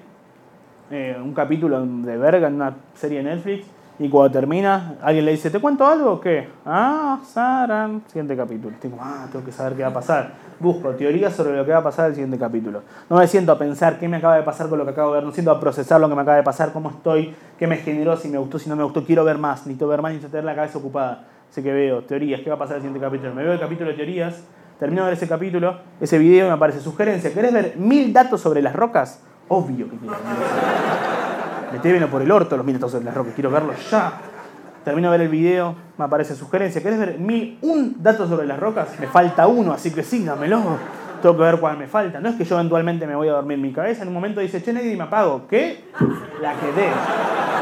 [0.90, 3.66] eh, un capítulo de verga en una serie de Netflix,
[3.98, 6.48] y cuando termina, alguien le dice, ¿te cuento algo o qué?
[6.64, 8.74] Ah, Sara, siguiente capítulo.
[8.98, 10.32] Ah, tengo que saber qué va a pasar.
[10.58, 12.82] Busco teorías sobre lo que va a pasar el siguiente capítulo.
[13.10, 15.16] No me siento a pensar qué me acaba de pasar con lo que acabo de
[15.16, 17.76] ver, no siento a procesar lo que me acaba de pasar, cómo estoy, qué me
[17.76, 20.30] generó, si me gustó, si no me gustó, quiero ver más, necesito ver más, necesito
[20.30, 21.24] tener la cabeza ocupada.
[21.50, 23.34] Así que veo teorías, qué va a pasar en el siguiente capítulo.
[23.34, 24.42] Me veo el capítulo de teorías,
[24.78, 27.32] termino de ver ese capítulo, ese video me aparece sugerencia.
[27.32, 29.22] ¿Querés ver mil datos sobre las rocas?
[29.48, 30.16] Obvio que quiero.
[31.72, 34.12] Metémelo por el orto los mil sobre las rocas, quiero verlos ya.
[34.84, 36.82] Termino de ver el video, me aparece sugerencia.
[36.82, 38.88] ¿Querés ver mil, un dato sobre las rocas?
[38.98, 40.60] Me falta uno, así que sí, dámelo.
[41.22, 42.18] Tengo que ver cuál me falta.
[42.18, 43.58] No es que yo eventualmente me voy a dormir.
[43.58, 45.46] Mi cabeza en un momento dice, che, Neddy, me apago.
[45.46, 45.84] ¿Qué?
[46.40, 46.88] La quedé.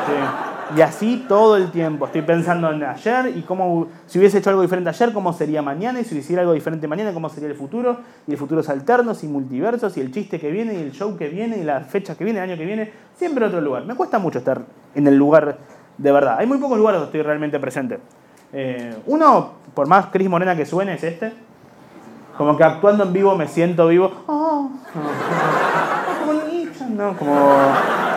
[0.07, 0.50] Sí.
[0.77, 2.07] Y así todo el tiempo.
[2.07, 6.01] Estoy pensando en ayer y cómo, si hubiese hecho algo diferente ayer, cómo sería mañana.
[6.01, 7.99] Y si hiciera algo diferente mañana, cómo sería el futuro.
[8.27, 9.97] Y el futuro alternos y multiversos.
[9.97, 12.39] Y el chiste que viene, y el show que viene, y la fecha que viene,
[12.39, 12.93] el año que viene.
[13.17, 13.85] Siempre en otro lugar.
[13.85, 14.63] Me cuesta mucho estar
[14.95, 15.59] en el lugar
[15.99, 16.37] de verdad.
[16.39, 17.99] Hay muy pocos lugares donde estoy realmente presente.
[18.53, 21.33] Eh, uno, por más Cris Morena que suene, es este.
[22.37, 24.11] Como que actuando en vivo me siento vivo.
[24.27, 24.71] Oh,
[26.21, 28.10] como ninja, no, como.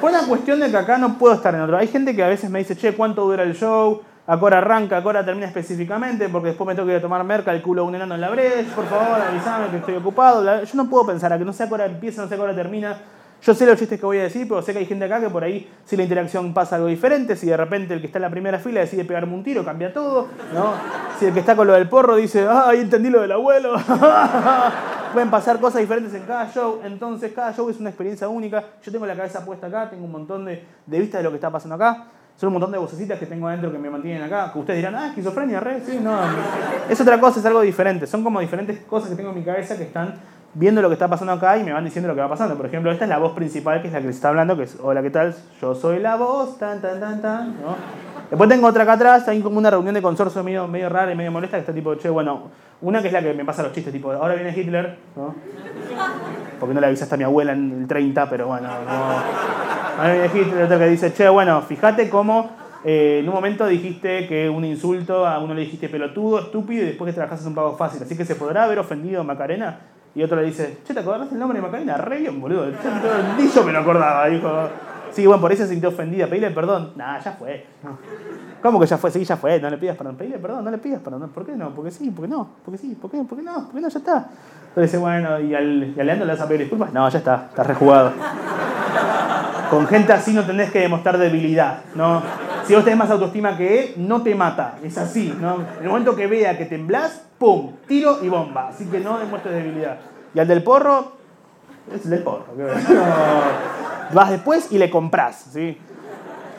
[0.00, 1.76] Fue una cuestión de que acá no puedo estar en otro.
[1.76, 4.02] Hay gente que a veces me dice, che, ¿cuánto dura el show?
[4.26, 4.98] ¿A qué hora arranca?
[4.98, 6.28] ¿A hora termina específicamente?
[6.28, 8.28] Porque después me tengo que ir a tomar merca, el culo un enano en la
[8.28, 10.62] brecha, por favor, avísame que estoy ocupado.
[10.62, 12.42] Yo no puedo pensar a que no sé a qué empieza, no sé a qué
[12.42, 12.98] hora termina.
[13.42, 15.30] Yo sé los chistes que voy a decir, pero sé que hay gente acá que
[15.30, 18.22] por ahí, si la interacción pasa algo diferente, si de repente el que está en
[18.22, 20.72] la primera fila decide pegarme un tiro, cambia todo, ¿no?
[21.18, 23.74] Si el que está con lo del porro dice, ah, ahí entendí lo del abuelo.
[25.12, 28.62] Pueden pasar cosas diferentes en cada show, entonces cada show es una experiencia única.
[28.82, 31.36] Yo tengo la cabeza puesta acá, tengo un montón de, de vistas de lo que
[31.36, 32.06] está pasando acá.
[32.36, 34.52] Son un montón de vocecitas que tengo adentro que me mantienen acá.
[34.52, 36.16] Que ustedes dirán, ah, esquizofrenia, re, sí, no.
[36.88, 38.06] Es otra cosa, es algo diferente.
[38.06, 40.14] Son como diferentes cosas que tengo en mi cabeza que están
[40.54, 42.56] viendo lo que está pasando acá y me van diciendo lo que va pasando.
[42.56, 44.64] Por ejemplo, esta es la voz principal, que es la que se está hablando, que
[44.64, 45.34] es, hola, ¿qué tal?
[45.60, 47.76] Yo soy la voz, tan, tan, tan, tan, ¿no?
[48.30, 51.16] Después tengo otra acá atrás, hay como una reunión de consorcio medio, medio rara y
[51.16, 52.50] medio molesta, que está tipo, che, bueno,
[52.82, 55.34] una que es la que me pasa los chistes, tipo, ahora viene Hitler, ¿no?
[56.60, 60.02] Porque no le avisaste a mi abuela en el 30, pero bueno, no.
[60.02, 62.50] Ahora viene Hitler, otra que dice, che, bueno, fíjate cómo
[62.84, 66.86] eh, en un momento dijiste que un insulto, a uno le dijiste pelotudo, estúpido, y
[66.86, 68.02] después que trabajas un pago fácil.
[68.02, 69.80] Así que se podrá haber ofendido Macarena.
[70.18, 71.96] Y otro le dice, che, ¿te acordás el nombre de Macarena?
[71.96, 72.66] Re bien, boludo.
[73.38, 74.50] Ni yo me lo acordaba, dijo.
[75.12, 76.26] Sí, bueno, por eso se sintió ofendida.
[76.26, 76.90] Pedile perdón.
[76.96, 77.64] Nah, ya fue.
[78.60, 79.12] ¿Cómo que ya fue?
[79.12, 79.60] Sí, ya fue.
[79.60, 80.16] No le pidas perdón.
[80.16, 81.30] Pedile perdón, no le pidas perdón.
[81.32, 81.70] ¿Por qué no?
[81.70, 82.48] Porque sí, porque no.
[82.64, 83.18] Porque sí, ¿por qué?
[83.18, 83.66] ¿Por qué no?
[83.66, 83.88] ¿Por qué no?
[83.88, 84.28] Ya está.
[84.70, 86.92] Entonces bueno, ¿y al, y al Leandro le vas a pedir disculpas?
[86.92, 87.46] No, ya está.
[87.50, 88.12] Está rejugado.
[89.70, 92.22] Con gente así no tenés que demostrar debilidad, ¿no?
[92.64, 94.76] Si vos tenés más autoestima que él, no te mata.
[94.82, 95.56] Es así, ¿no?
[95.78, 97.72] En el momento que vea que temblás, ¡pum!
[97.86, 98.68] Tiro y bomba.
[98.68, 99.98] Así que no demuestres debilidad.
[100.34, 101.12] Y al del porro,
[101.94, 102.46] es el del porro.
[104.12, 105.78] Vas después y le comprás, ¿sí?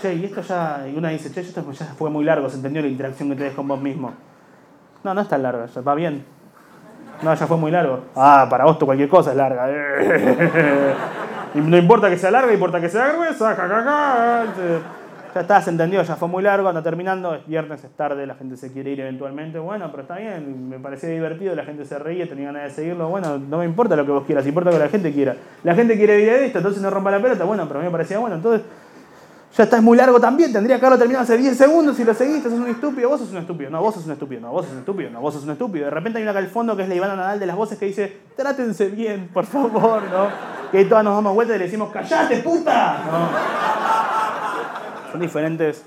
[0.01, 0.87] Che, y esto ya...
[0.87, 3.53] Y una dice, che, esto ya fue muy largo, se entendió la interacción que tenés
[3.53, 4.13] con vos mismo.
[5.03, 6.25] No, no es tan largo, ya va bien.
[7.21, 8.05] No, ya fue muy largo.
[8.15, 9.67] Ah, para vos cualquier cosa es larga.
[11.53, 13.55] No importa que sea larga, importa que sea gruesa.
[13.55, 14.45] Ja, ja, ja.
[15.33, 17.35] Ya está, se entendió, ya fue muy largo, anda terminando.
[17.35, 19.59] Es viernes, es tarde, la gente se quiere ir eventualmente.
[19.59, 23.09] Bueno, pero está bien, me parecía divertido, la gente se reía, tenía ganas de seguirlo.
[23.09, 25.35] Bueno, no me importa lo que vos quieras, importa lo que la gente quiera.
[25.63, 27.43] La gente quiere ir a esto, entonces no rompa la pelota.
[27.43, 28.37] Bueno, pero a mí me parecía bueno.
[28.37, 28.63] Entonces,
[29.57, 32.13] Ya está, es muy largo también, tendría que haberlo terminado hace 10 segundos si lo
[32.13, 34.65] seguiste, sos un estúpido, vos sos un estúpido, no, vos sos un estúpido, no, vos
[34.65, 35.85] sos un estúpido, no, vos sos un estúpido.
[35.85, 37.79] De repente hay una acá al fondo que es la Ivana Nadal de las voces
[37.79, 40.27] que dice, trátense bien, por favor, ¿no?
[40.71, 43.03] Que ahí todas nos damos vuelta y le decimos, ¡callate, puta!
[43.11, 43.29] ¿no?
[45.11, 45.83] Son diferentes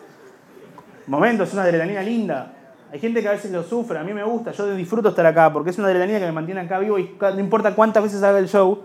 [1.06, 2.52] momentos, es una adrenalina linda.
[2.92, 5.52] Hay gente que a veces lo sufre, a mí me gusta, yo disfruto estar acá
[5.52, 8.38] porque es una adrenalina que me mantiene acá vivo y no importa cuántas veces haga
[8.38, 8.84] el show,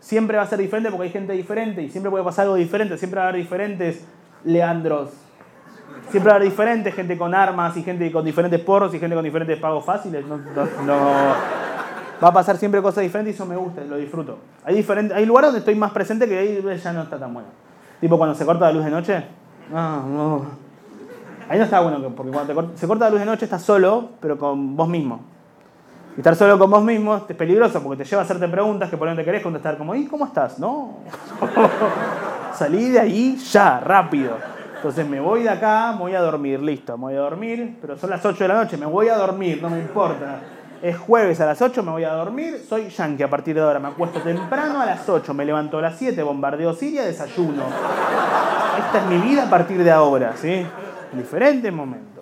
[0.00, 2.96] siempre va a ser diferente porque hay gente diferente y siempre puede pasar algo diferente,
[2.98, 4.04] siempre va a haber diferentes
[4.44, 5.10] Leandros.
[6.10, 9.16] Siempre va a haber diferentes, gente con armas y gente con diferentes porros y gente
[9.16, 10.24] con diferentes pagos fáciles.
[10.26, 11.34] No, no-
[12.22, 14.38] Va a pasar siempre cosas diferentes y eso me gusta, lo disfruto.
[14.64, 17.48] Hay, diferente, hay lugares donde estoy más presente que ahí ya no está tan bueno.
[18.00, 19.24] Tipo cuando se corta la luz de noche.
[19.70, 20.46] No, no.
[21.48, 24.10] Ahí no está bueno, porque cuando te se corta la luz de noche estás solo,
[24.20, 25.20] pero con vos mismo.
[26.16, 28.96] Y estar solo con vos mismo es peligroso porque te lleva a hacerte preguntas que
[28.96, 30.58] por ahí no te querés contestar, como, ¿y cómo estás?
[30.58, 31.00] No.
[32.54, 34.32] Salí de ahí ya, rápido.
[34.76, 38.08] Entonces me voy de acá, voy a dormir, listo, me voy a dormir, pero son
[38.08, 40.40] las 8 de la noche, me voy a dormir, no me importa.
[40.80, 43.78] Es jueves a las 8, me voy a dormir, soy yankee a partir de ahora,
[43.78, 47.64] me acuesto temprano a las 8, me levanto a las 7, bombardeo Siria, desayuno.
[48.78, 50.66] Esta es mi vida a partir de ahora, ¿sí?
[51.12, 52.15] En diferentes momentos.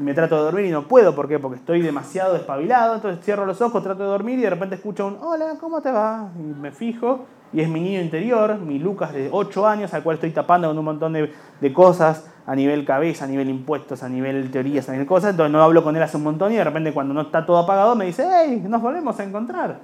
[0.00, 1.38] Me trato de dormir y no puedo, ¿por qué?
[1.38, 5.06] Porque estoy demasiado despabilado, entonces cierro los ojos, trato de dormir y de repente escucho
[5.06, 6.30] un hola, ¿cómo te va?
[6.38, 10.14] Y me fijo, y es mi niño interior, mi Lucas de 8 años, al cual
[10.14, 14.08] estoy tapando con un montón de, de cosas a nivel cabeza, a nivel impuestos, a
[14.08, 16.64] nivel teorías, a nivel cosas, entonces no hablo con él hace un montón y de
[16.64, 19.80] repente cuando no está todo apagado me dice, hey, nos volvemos a encontrar.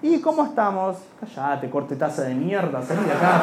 [0.00, 0.96] ¿Y cómo estamos?
[1.20, 3.42] Callate, corte taza de mierda, salí de acá.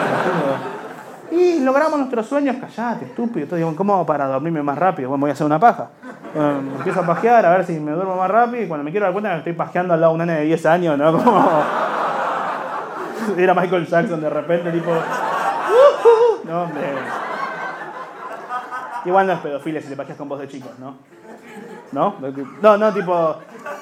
[1.32, 3.44] Y logramos nuestros sueños, callate, estúpido.
[3.44, 5.10] Entonces digo, ¿cómo hago para dormirme más rápido?
[5.10, 5.88] Bueno, voy a hacer una paja.
[6.78, 9.14] Empiezo a pajear a ver si me duermo más rápido y cuando me quiero dar
[9.14, 11.12] cuenta me estoy pajeando al lado de un nene de 10 años, ¿no?
[11.24, 11.50] Como...
[13.38, 14.92] Era Michael Jackson de repente, tipo...
[14.92, 16.84] "Uh, No, hombre.
[19.06, 20.96] Igual no es pedofilia si te pajeas con voz de chicos, ¿no?
[21.92, 22.16] ¿No?
[22.62, 23.36] No, no, tipo...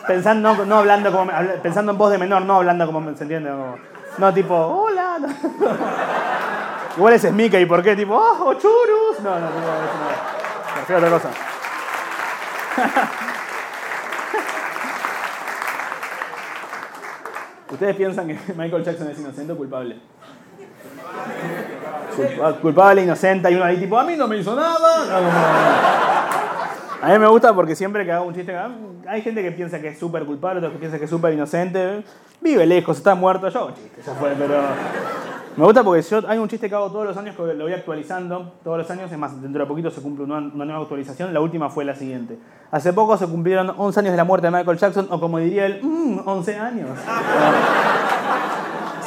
[0.07, 1.31] Pensando, no, no hablando como...
[1.61, 3.01] Pensando en voz de menor, no hablando como...
[3.15, 3.49] ¿Se entiende?
[3.49, 3.75] Como-
[4.19, 4.55] no, tipo...
[4.55, 5.17] Hola.
[6.93, 6.97] no.
[6.97, 7.95] Igual ese es Mickey, ¿por qué?
[7.95, 9.19] Tipo, ¡oh, churus!
[9.23, 9.49] No, no, no.
[9.49, 11.29] Me refiero a otra cosa.
[17.71, 19.97] ¿Ustedes piensan que Michael Jackson es inocente o culpable?
[22.15, 25.05] Culpa- Culpable, inocente, hay uno ahí tipo, a mí no me hizo nada.
[25.07, 28.55] No, A mí me gusta porque siempre que hago un chiste,
[29.07, 32.03] hay gente que piensa que es súper culpable, otros que piensan que es súper inocente.
[32.41, 34.61] Vive lejos, está muerto, yo hago chistes, ya fue, pero...
[35.55, 37.73] Me gusta porque yo, hay un chiste que hago todos los años que lo voy
[37.73, 41.41] actualizando, todos los años, es más, dentro de poquito se cumple una, nueva actualización, la
[41.41, 42.39] última fue la siguiente.
[42.71, 45.67] Hace poco se cumplieron 11 años de la muerte de Michael Jackson, o como diría
[45.67, 46.89] él, mmm, 11 años.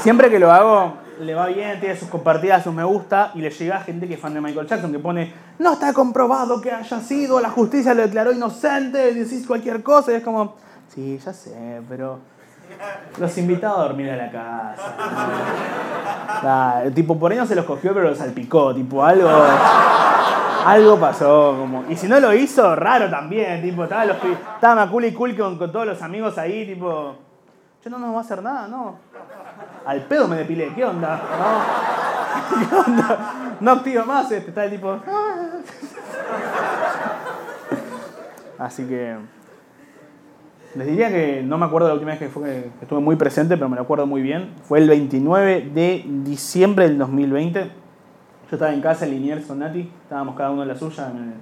[0.02, 3.50] Siempre que lo hago, le va bien, tiene sus compartidas, sus me gusta, y le
[3.50, 7.00] llega gente que es fan de Michael Jackson, que pone, no está comprobado que haya
[7.00, 10.54] sido, la justicia lo declaró inocente, decís cualquier cosa, y es como,
[10.94, 12.35] sí, ya sé, pero
[13.18, 14.94] los invitaba a dormir a la casa.
[16.42, 19.28] Ah, tipo, por ahí no se los cogió, pero los salpicó, tipo, algo...
[20.66, 21.84] Algo pasó, como.
[21.88, 25.86] Y si no lo hizo, raro también, tipo, estaba, los, estaba Maculi Cool con, todos
[25.86, 27.14] los amigos ahí, tipo.
[27.84, 28.98] Yo no nos va a hacer nada, no.
[29.86, 31.22] Al pedo me depilé, ¿qué onda?
[32.68, 33.34] ¿Qué onda?
[33.60, 34.98] No activo más este, está el tipo.
[38.58, 39.35] Así que.
[40.76, 43.76] Les diría que no me acuerdo la última vez que, estuve muy presente, pero me
[43.76, 44.50] lo acuerdo muy bien.
[44.64, 47.60] Fue el 29 de diciembre del 2020.
[47.60, 47.70] Yo
[48.50, 51.32] estaba en casa en Liniers con Nati, estábamos cada uno en la suya, en el,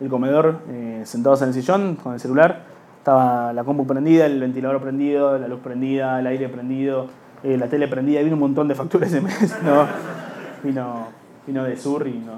[0.00, 2.64] el comedor, eh, sentados en el sillón con el celular.
[2.98, 7.06] Estaba la compu prendida, el ventilador prendido, la luz prendida, el aire prendido,
[7.42, 8.20] eh, la tele prendida.
[8.20, 9.86] Vino un montón de facturas ese mes, ¿no?
[10.62, 11.08] Vino,
[11.46, 12.34] vino de sur y no,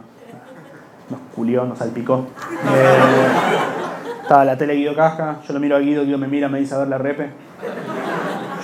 [1.10, 2.26] nos culió, nos salpicó.
[2.74, 3.93] Eh,
[4.24, 6.74] estaba la tele Guido Caja, yo lo miro a Guido, Guido me mira, me dice
[6.74, 7.28] a ver la repe.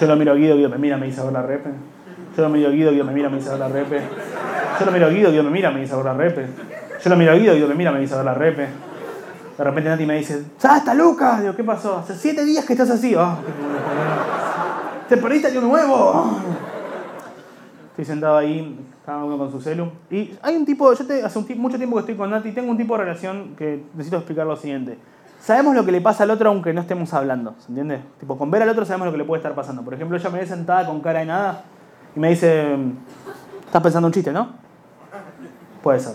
[0.01, 1.71] Yo lo miro a Guido, Guido me mira, me dice a ver la repe.
[2.37, 4.01] Yo lo miro a Guido, Guido me mira, me dice a ver la repe.
[4.81, 6.47] Yo lo miro a Guido, Guido me mira, me dice a ver la repe.
[7.05, 8.67] Yo lo miro a Guido, Guido me mira, me dice a ver la repe.
[9.59, 11.43] De repente Nati me dice, ¡Ah, está Lucas!
[11.43, 11.99] Digo, ¿qué pasó?
[11.99, 13.15] Hace siete días que estás así.
[13.19, 13.37] "Ah,
[15.09, 16.39] qué- ¿Te perdiste año nuevo?
[17.91, 19.91] Estoy sentado ahí, cada uno con su celu.
[20.11, 22.79] Y hay un tipo, yo te- hace mucho tiempo que estoy con Nati, tengo un
[22.79, 24.97] tipo de relación que necesito explicar lo siguiente.
[25.51, 28.01] Sabemos lo que le pasa al otro aunque no estemos hablando, ¿se entiende?
[28.21, 29.83] Tipo, con ver al otro sabemos lo que le puede estar pasando.
[29.83, 31.65] Por ejemplo, ella me ve sentada con cara de nada
[32.15, 32.77] y me dice,
[33.67, 34.51] estás pensando un chiste, ¿no?
[35.83, 36.15] Puede ser.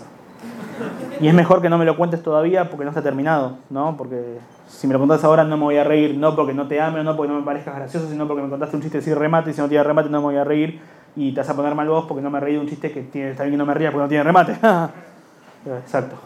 [1.20, 3.94] Y es mejor que no me lo cuentes todavía porque no está terminado, ¿no?
[3.98, 4.38] Porque
[4.68, 7.04] si me lo contás ahora no me voy a reír, no porque no te ame
[7.04, 9.52] no porque no me parezcas gracioso, sino porque me contaste un chiste sin remate y
[9.52, 10.80] si no tiene remate no me voy a reír
[11.14, 13.02] y te vas a poner mal vos porque no me reí de un chiste que
[13.02, 14.52] tiene, está bien que no me ría porque no tiene remate.
[15.82, 16.16] Exacto.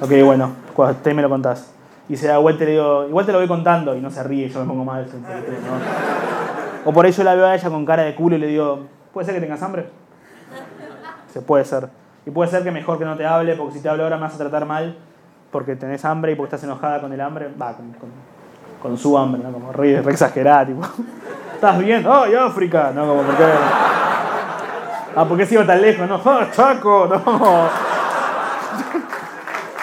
[0.00, 1.72] Ok, bueno, cuando estés me lo contás.
[2.08, 4.22] Y se da vuelta y le digo, igual te lo voy contando y no se
[4.22, 5.06] ríe, yo me pongo mal.
[5.06, 6.90] ¿no?
[6.90, 9.26] O por ahí la veo a ella con cara de culo y le digo, ¿puede
[9.26, 9.88] ser que tengas hambre?
[11.32, 11.88] Se puede ser.
[12.24, 14.22] Y puede ser que mejor que no te hable, porque si te hablo ahora me
[14.22, 14.96] vas a tratar mal
[15.50, 17.48] porque tenés hambre y porque estás enojada con el hambre.
[17.60, 17.94] Va, con,
[18.80, 19.52] con, su hambre, ¿no?
[19.52, 20.82] Como re, re exagerada, tipo.
[21.54, 22.04] ¿Estás bien?
[22.08, 22.92] ¡Ay, África!
[22.94, 23.44] No, como, ¿por qué?
[25.16, 26.06] Ah, ¿por qué sigo tan lejos?
[26.08, 27.08] No, ¡ah, Chaco!
[27.08, 27.68] No.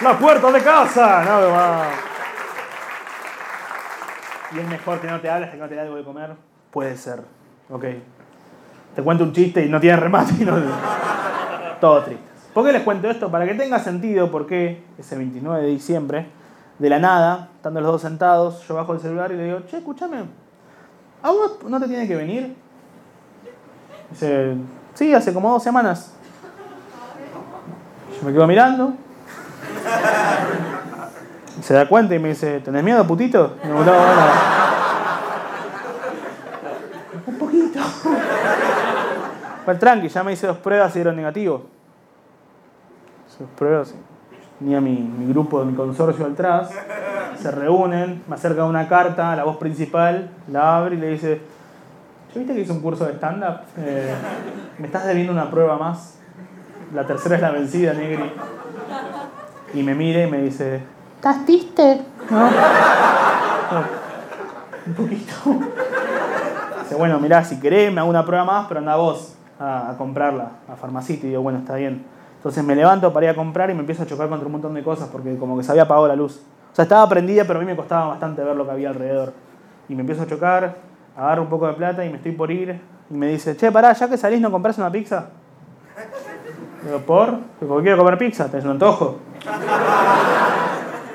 [0.00, 1.24] ¡La puerta de casa!
[1.24, 1.82] No, va.
[4.54, 6.30] Y es mejor que no te hables, que no te dé algo de comer.
[6.70, 7.22] Puede ser.
[7.70, 7.84] Ok.
[8.94, 10.56] Te cuento un chiste y no tiene remate y no.
[11.80, 12.24] Todo triste.
[12.52, 13.30] ¿Por qué les cuento esto?
[13.30, 16.26] Para que tenga sentido por qué ese 29 de diciembre,
[16.78, 19.78] de la nada, estando los dos sentados, yo bajo el celular y le digo, che,
[19.78, 20.18] escúchame,
[21.20, 22.54] ¿a vos no te tiene que venir?
[24.10, 24.54] Dice,
[24.94, 26.14] sí, hace como dos semanas.
[28.20, 28.94] Yo me quedo mirando.
[31.62, 33.56] Se da cuenta y me dice, ¿tenés miedo, putito?
[33.64, 33.94] Y no, no, no.
[37.26, 37.80] Un poquito.
[39.64, 41.66] Pues tranqui, ya me hice dos pruebas y dieron negativo.
[43.36, 43.94] Sus pruebas.
[44.58, 46.70] Tenía mi, mi grupo de mi consorcio atrás.
[47.40, 51.40] Se reúnen, me acerca una carta la voz principal, la abre y le dice,
[52.32, 53.60] ¿yo viste que hice un curso de stand-up?
[53.78, 54.14] Eh,
[54.78, 56.18] me estás debiendo una prueba más.
[56.94, 58.32] La tercera es la vencida, Negri.
[59.74, 60.82] Y me mira y me dice,
[61.24, 62.02] ¿estás triste?
[62.28, 62.50] ¿No?
[64.86, 65.32] Un poquito.
[66.82, 70.50] Dice, bueno, mirá, si querés me hago una prueba más, pero anda vos a, comprarla
[70.70, 71.28] a Farmacity.
[71.28, 72.04] Y digo, bueno, está bien.
[72.36, 74.74] Entonces me levanto para ir a comprar y me empiezo a chocar contra un montón
[74.74, 76.42] de cosas porque como que se había apagado la luz.
[76.70, 79.32] O sea, estaba prendida, pero a mí me costaba bastante ver lo que había alrededor.
[79.88, 80.76] Y me empiezo a chocar,
[81.16, 82.78] agarro un poco de plata y me estoy por ir.
[83.08, 85.28] Y me dice, che, pará, ya que salís, ¿no compras una pizza?
[86.84, 87.38] Digo, ¿por?
[87.66, 89.20] Porque quiero comer pizza, ¿tenés un antojo?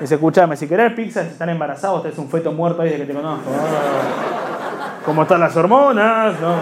[0.00, 3.04] Dice, escuchame, si querés pizza, si están embarazados, tenés un feto muerto ahí de que
[3.04, 3.50] te conozco.
[3.54, 6.40] Ah, ¿Cómo están las hormonas?
[6.40, 6.56] No.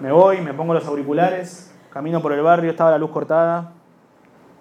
[0.00, 3.72] Me voy, me pongo los auriculares, camino por el barrio, estaba la luz cortada.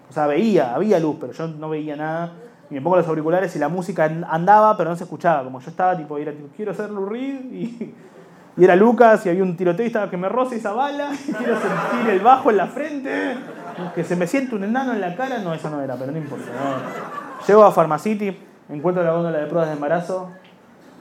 [0.10, 2.34] O sea, veía, había luz, pero yo no veía nada.
[2.72, 5.44] Y me pongo los auriculares y la música andaba, pero no se escuchaba.
[5.44, 7.94] Como yo estaba, tipo, era tipo, quiero ser Lou Reed y,
[8.58, 11.32] y era Lucas y había un tiroteo y estaba que me roce esa bala y
[11.32, 13.36] quiero sentir el bajo en la frente,
[13.96, 15.40] que se me siente un enano en la cara.
[15.40, 16.46] No, eso no era, pero no importa.
[16.46, 17.48] no.
[17.48, 18.38] Llego a Pharmacity,
[18.70, 20.30] encuentro la góndola de pruebas de embarazo.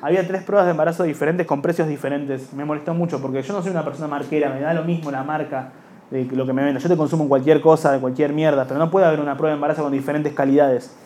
[0.02, 2.52] Había tres pruebas de embarazo diferentes con precios diferentes.
[2.54, 5.22] Me molestó mucho porque yo no soy una persona marquera, me da lo mismo la
[5.22, 5.72] marca
[6.10, 6.80] de lo que me venda.
[6.80, 9.50] Yo te consumo en cualquier cosa, de cualquier mierda, pero no puede haber una prueba
[9.50, 10.96] de embarazo con diferentes calidades.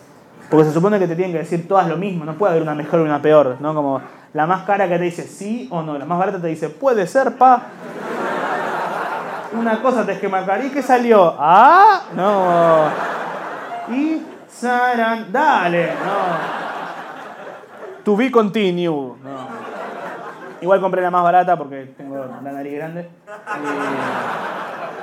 [0.49, 2.74] Porque se supone que te tienen que decir todas lo mismo, no puede haber una
[2.74, 3.74] mejor y una peor, ¿no?
[3.74, 4.01] Como
[4.35, 7.07] la más cara que te dice sí o no, la más barata te dice puede
[7.07, 7.62] ser, pa.
[9.59, 11.35] Una cosa te que marcar, ¿y salió?
[11.39, 12.89] Ah, no.
[13.94, 16.55] Y Saran, dale, no.
[18.05, 18.89] To be continue.
[18.90, 19.14] No.
[20.60, 23.10] Igual compré la más barata porque tengo la nariz grande.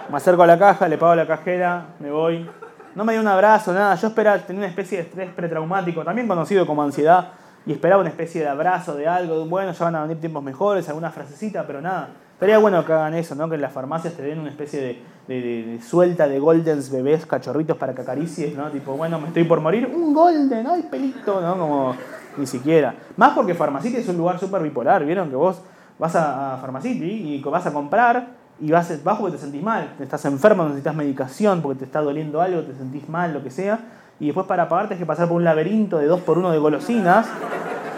[0.10, 2.50] Me acerco a la caja, le pago a la cajera, me voy.
[2.96, 3.96] No me dio un abrazo, nada.
[3.96, 7.30] Yo esperaba, tenía una especie de estrés pretraumático, también conocido como ansiedad,
[7.66, 10.44] y esperaba una especie de abrazo, de algo, de, bueno, ya van a venir tiempos
[10.44, 12.10] mejores, alguna frasecita, pero nada.
[12.42, 13.48] Sería bueno que hagan eso, ¿no?
[13.48, 14.82] Que en las farmacias te den una especie
[15.28, 18.72] de, de, suelta de goldens bebés, cachorritos para que acaricies, ¿no?
[18.72, 21.56] Tipo, bueno, me estoy por morir, un golden, ay, pelito, ¿no?
[21.56, 21.96] Como,
[22.38, 22.96] ni siquiera.
[23.16, 25.30] Más porque Pharmacity es un lugar súper bipolar, ¿vieron?
[25.30, 25.62] Que vos
[26.00, 29.94] vas a, a Pharmacity y vas a comprar y vas, vas porque te sentís mal,
[30.00, 33.82] estás enfermo, necesitas medicación porque te está doliendo algo, te sentís mal, lo que sea,
[34.20, 36.58] y después para pagar tenés que pasar por un laberinto de dos por uno de
[36.58, 37.28] golosinas,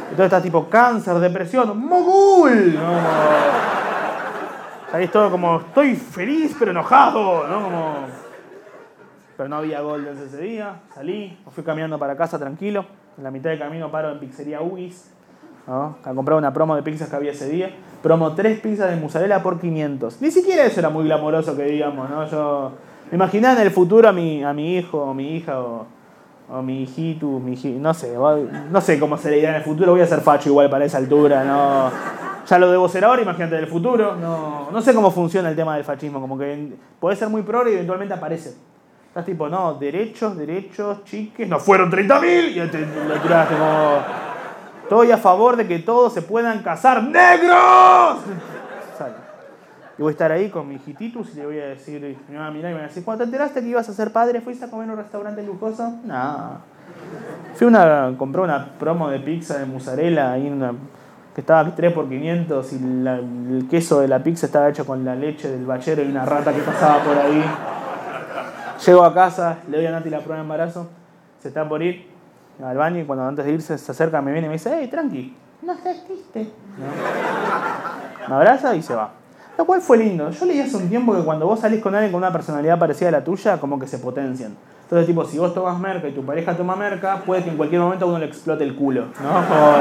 [0.10, 2.78] entonces estás tipo cáncer, depresión, mogul.
[4.94, 7.64] Ahí es todo como, estoy feliz pero enojado, ¿no?
[7.64, 7.95] Como...
[9.36, 12.86] Pero no había Goldens ese día, salí, fui caminando para casa tranquilo,
[13.18, 15.11] en la mitad del camino paro en Pizzería Ugis,
[15.65, 15.98] ¿no?
[16.03, 17.72] a comprar una promo de pizzas que había ese día.
[18.03, 20.22] Promo tres pizzas de mozzarella por 500.
[20.22, 22.28] Ni siquiera eso era muy glamoroso que digamos, ¿no?
[22.28, 22.74] Yo
[23.10, 25.88] me imaginaba en el futuro a mi, a mi hijo o mi hija o,
[26.49, 29.91] o mi hijito, mi hijo, no sé, no sé cómo se le en el futuro,
[29.91, 31.90] voy a ser facho igual para esa altura, ¿no?
[32.45, 34.15] Ya lo debo ser ahora, imagínate del futuro.
[34.15, 37.72] No, no sé cómo funciona el tema del fascismo, como que puede ser muy progre
[37.72, 38.56] y eventualmente aparece.
[39.07, 43.98] Estás tipo, no, derechos, derechos, chiques, no fueron 30.000 y te lo tiraste como...
[44.84, 48.18] Estoy a favor de que todos se puedan casar negros.
[49.98, 52.40] Y voy a estar ahí con mi hijititus y le voy a decir, y me
[52.40, 54.11] va a mirar y me va a decir, cuando te enteraste que ibas a ser
[54.11, 55.94] padre, ¿fuiste a comer en un restaurante lujoso?
[56.03, 56.57] No.
[57.53, 60.74] Fui una, compré una promo de pizza de mozzarella ahí una,
[61.36, 65.15] que estaba 3 por 500 y el queso de la pizza estaba hecho con la
[65.15, 67.44] leche del bachero y una rata que pasaba por ahí.
[68.84, 70.90] Llego a casa, le doy a Nati la prueba de embarazo,
[71.40, 72.07] se está por ir
[72.64, 74.88] al baño y cuando antes de irse se acerca, me viene y me dice, hey,
[74.90, 76.52] tranqui, no sentiste.
[76.80, 78.28] ¿No?
[78.28, 79.22] Me abraza y se va.
[79.57, 80.30] Lo cual fue lindo.
[80.31, 83.09] Yo leí hace un tiempo que cuando vos salís con alguien con una personalidad parecida
[83.09, 84.55] a la tuya, como que se potencian.
[84.84, 87.81] Entonces, tipo, si vos tomas merca y tu pareja toma merca, puede que en cualquier
[87.81, 89.30] momento a uno le explote el culo, ¿no?
[89.30, 89.73] Como,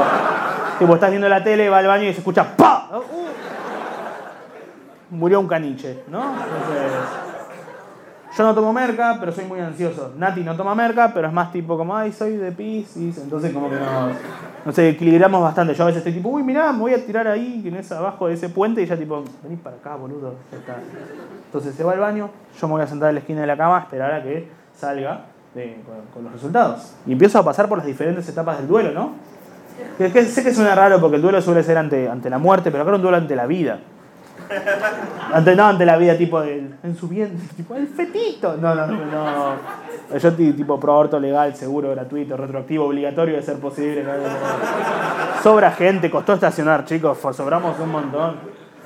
[0.79, 2.89] tipo, estás viendo la tele, va al baño y se escucha ¡pa!
[2.93, 3.03] Uh,
[5.15, 6.21] murió un caniche, ¿no?
[6.21, 6.91] Entonces,
[8.35, 10.13] yo no tomo merca, pero soy muy ansioso.
[10.17, 13.19] Nati no toma merca, pero es más tipo como, ay, soy de Pisces.
[13.19, 14.13] Entonces como que nos,
[14.65, 15.75] nos equilibramos bastante.
[15.75, 17.91] Yo a veces estoy tipo, uy, mirá, me voy a tirar ahí, que no es
[17.91, 20.35] abajo de ese puente, y ella tipo, vení para acá, boludo.
[20.51, 20.75] Ya está.
[21.45, 23.57] Entonces se va al baño, yo me voy a sentar en la esquina de la
[23.57, 25.25] cama a esperar a que salga
[26.13, 26.95] con, los resultados.
[27.05, 29.11] Y empiezo a pasar por las diferentes etapas del duelo, ¿no?
[29.97, 32.83] Que sé que suena raro porque el duelo suele ser ante, ante la muerte, pero
[32.83, 33.79] acá era un duelo ante la vida.
[35.33, 38.55] Ante, no ante la vida, tipo del- en su vientre, tipo el fetito.
[38.57, 39.05] No, no, no.
[39.05, 39.55] no.
[40.19, 44.03] Yo ti- tipo pro aborto legal, seguro, gratuito, retroactivo, obligatorio de ser posible.
[45.41, 48.35] Sobra gente, costó estacionar, chicos, sobramos un montón.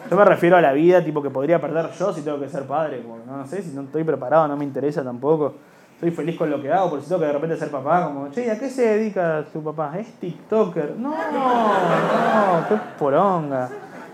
[0.10, 2.64] Yo me refiero a la vida, tipo que podría perder yo si tengo que ser
[2.64, 3.02] padre.
[3.02, 5.56] como, no, sé, si no estoy preparado, no me interesa tampoco.
[5.96, 8.30] Estoy feliz con lo que hago, por si tengo que de repente ser papá, como,
[8.30, 9.98] che, ¿y ¿a qué se dedica tu papá?
[9.98, 10.94] Es TikToker.
[10.98, 13.68] No, no, qué poronga.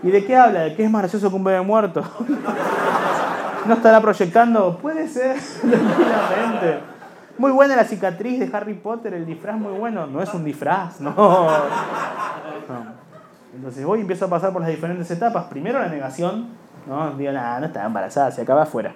[0.04, 0.60] ¿Y de qué habla?
[0.60, 2.02] ¿De qué es más gracioso que un bebé muerto?
[3.66, 4.76] ¿No estará proyectando?
[4.76, 6.80] Puede ser, tranquilamente.
[7.38, 10.06] Muy buena la cicatriz de Harry Potter, el disfraz muy bueno.
[10.06, 11.48] No es un disfraz, no.
[13.56, 15.44] Entonces voy y empiezo a pasar por las diferentes etapas.
[15.44, 16.48] Primero la negación.
[16.86, 18.92] No, digo, nada, no estaba embarazada, se acaba afuera.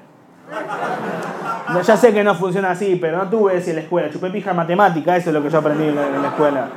[1.87, 4.11] Ya sé que no funciona así, pero no tuve ese en la escuela.
[4.11, 6.69] Chupé pija matemática, eso es lo que yo aprendí en la escuela.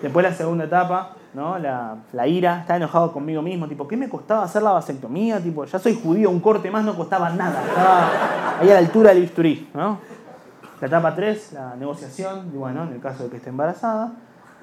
[0.00, 1.56] Después la segunda etapa, ¿no?
[1.56, 5.40] La, ira, estaba enojado conmigo mismo, tipo, ¿qué me costaba hacer la vasectomía?
[5.40, 8.10] Tipo, ya soy judío, un corte más no costaba nada, estaba
[8.60, 9.98] ahí a la altura del bisturí, ¿no?
[10.80, 14.14] La etapa 3, la negociación, y bueno, en el caso de que esté embarazada,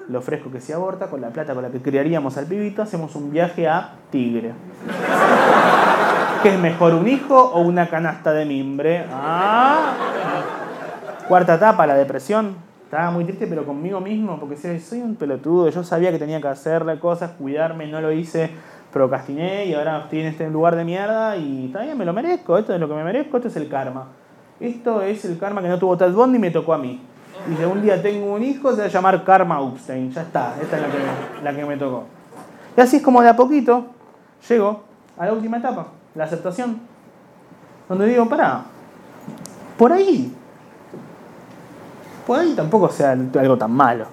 [0.10, 3.15] le ofrezco que se aborta, con la plata con la que criaríamos al pibito, hacemos
[3.15, 4.52] un viaje a Tigre.
[6.43, 9.06] ¿Qué es mejor, un hijo o una canasta de mimbre?
[9.11, 9.93] Ah.
[11.30, 12.74] Cuarta etapa, la depresión.
[12.95, 15.67] Estaba muy triste, pero conmigo mismo, porque soy un pelotudo.
[15.67, 18.49] Yo sabía que tenía que hacerle cosas, cuidarme, no lo hice,
[18.89, 22.57] procrastiné y ahora estoy en este lugar de mierda y todavía me lo merezco.
[22.57, 24.07] Esto es lo que me merezco, esto es el karma.
[24.61, 27.01] Esto es el karma que no tuvo Ted Bundy y me tocó a mí.
[27.51, 30.09] Y si un día tengo un hijo, se va a llamar Karma Upstein.
[30.11, 32.05] Ya está, esta es la que la que me tocó.
[32.77, 33.88] Y así es como de a poquito
[34.47, 34.84] llego
[35.17, 36.80] a la última etapa, la aceptación.
[37.89, 38.63] Donde digo, pará,
[39.77, 40.34] por ahí,
[42.26, 44.06] por ahí tampoco sea algo tan malo.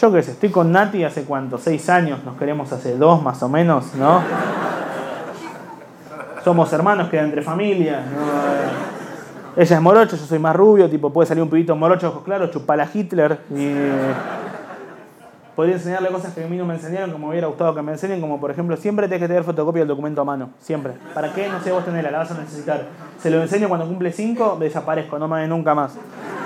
[0.00, 3.42] Yo qué sé, estoy con Nati hace cuánto, seis años, nos queremos hace dos más
[3.42, 4.22] o menos, ¿no?
[6.44, 9.60] Somos hermanos, queda entre familia, ¿no?
[9.60, 12.52] Ella es morocho, yo soy más rubio, tipo puede salir un pibito morocho, ojos claros,
[12.52, 13.72] chupala Hitler y
[15.58, 17.90] podría enseñarle cosas que a mí no me enseñaron, como me hubiera gustado que me
[17.90, 20.92] enseñen, como por ejemplo, siempre tenés que tener fotocopia del documento a mano, siempre.
[21.12, 21.48] ¿Para qué?
[21.48, 22.84] No sé, vos tenés la vas a necesitar.
[23.20, 25.96] Se lo enseño cuando cumple 5, desaparezco, no me nunca más.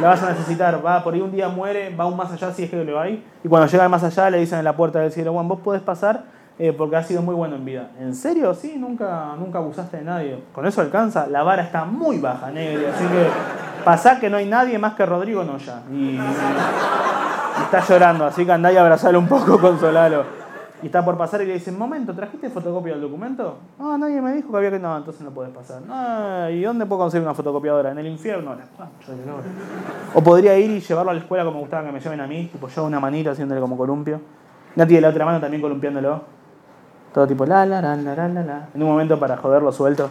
[0.01, 2.65] La vas a necesitar, va por ahí un día muere, va aún más allá si
[2.65, 5.13] es que lo ahí, y cuando llega más allá le dicen en la puerta del
[5.13, 6.25] cielo, Juan, vos podés pasar
[6.59, 7.91] eh, porque has sido muy bueno en vida.
[8.01, 8.55] ¿En serio?
[8.55, 10.43] Sí, nunca, nunca abusaste de nadie.
[10.55, 13.27] Con eso alcanza, la vara está muy baja, negro, así que
[13.85, 15.83] pasá que no hay nadie más que Rodrigo Noya.
[15.93, 16.19] Y,
[17.61, 20.43] está llorando, así que andá y abrazalo un poco, consolalo.
[20.83, 23.59] Y está por pasar y le dicen, momento, ¿trajiste fotocopia del documento?
[23.79, 24.81] Ah, nadie me dijo que había que...
[24.81, 25.81] No, entonces no podés pasar.
[25.89, 27.93] Ah, ¿Y dónde puedo conseguir una fotocopiadora?
[27.93, 28.57] ¿En el infierno?
[30.13, 32.49] O podría ir y llevarlo a la escuela como gustaba que me lleven a mí,
[32.51, 34.21] tipo yo una manita haciéndole como columpio.
[34.75, 36.21] Nati de la otra mano también columpiándolo.
[37.15, 38.69] Todo tipo la la la la la la.
[38.75, 40.11] En un momento para joderlo suelto.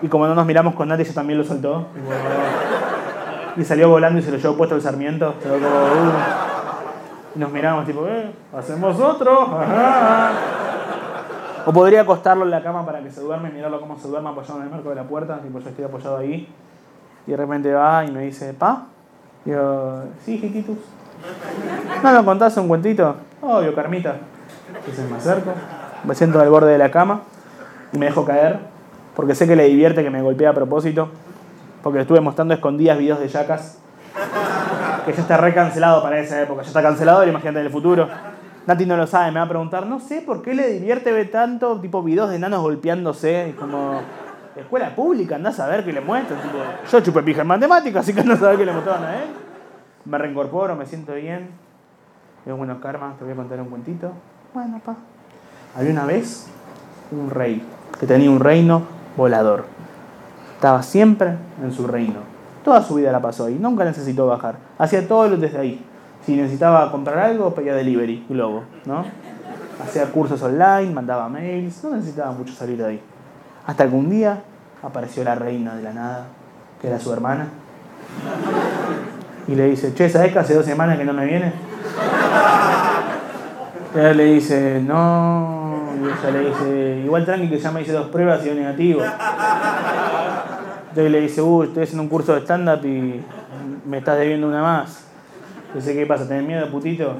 [0.00, 1.86] Y como no nos miramos con Nati, ella también lo soltó.
[3.64, 5.34] Salió volando y se lo llevó puesto el sarmiento.
[7.34, 9.58] Y nos miramos tipo, eh, hacemos otro.
[11.66, 14.28] O podría acostarlo en la cama para que se duerme y mirarlo cómo se duerme
[14.28, 15.38] apoyado en el marco de la puerta.
[15.40, 16.48] Tipo, yo estoy apoyado ahí.
[17.26, 18.86] Y de repente va y me dice, pa.
[19.44, 20.78] Digo, sí, hijitus.
[22.02, 23.16] ¿No me contás un cuentito?
[23.42, 24.16] Obvio, Carmita.
[24.68, 25.52] Entonces me acerco,
[26.04, 27.22] me siento al borde de la cama
[27.92, 28.58] y me dejo caer,
[29.14, 31.08] porque sé que le divierte que me golpee a propósito,
[31.82, 33.78] porque estuve mostrando escondidas videos de yacas,
[35.04, 38.08] que ya está recancelado para esa época, ya está cancelado, imagínate en el futuro.
[38.66, 41.30] Nati no lo sabe, me va a preguntar, no sé por qué le divierte ver
[41.30, 44.00] tanto, tipo videos de enanos golpeándose, como
[44.56, 46.40] escuela pública, andás a ver qué le muestran,
[46.90, 49.28] yo chupé pija en matemáticas, así que andás a ver qué le mostraban a él.
[50.04, 51.50] Me reincorporo, me siento bien.
[52.44, 54.12] Digo, bueno, Karma, te voy a contar un cuentito.
[54.54, 54.94] Bueno, pa.
[55.76, 56.48] Había una vez
[57.10, 57.62] un rey
[57.98, 58.82] que tenía un reino
[59.16, 59.75] volador.
[60.56, 62.20] Estaba siempre en su reino.
[62.64, 64.56] Toda su vida la pasó ahí, nunca necesitó bajar.
[64.78, 65.84] Hacía todo desde ahí.
[66.24, 69.04] Si necesitaba comprar algo, pedía delivery, globo, ¿no?
[69.84, 73.00] Hacía cursos online, mandaba mails, no necesitaba mucho salir de ahí.
[73.66, 74.40] Hasta que un día
[74.82, 76.24] apareció la reina de la nada,
[76.80, 77.48] que era su hermana,
[79.46, 81.52] y le dice, che, ¿sabes que hace dos semanas que no me viene?
[83.94, 87.92] Y ella le dice, no, y ella le dice, igual tranqui que ya me hice
[87.92, 89.02] dos pruebas y dio negativo.
[90.96, 93.22] Entonces le dice, uy, estoy haciendo un curso de stand-up y
[93.84, 95.04] me estás debiendo una más.
[95.74, 96.26] Dice, ¿qué pasa?
[96.26, 97.16] ¿Tenés miedo, putito?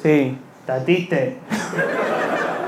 [0.00, 1.38] Sí, ¿tatiste?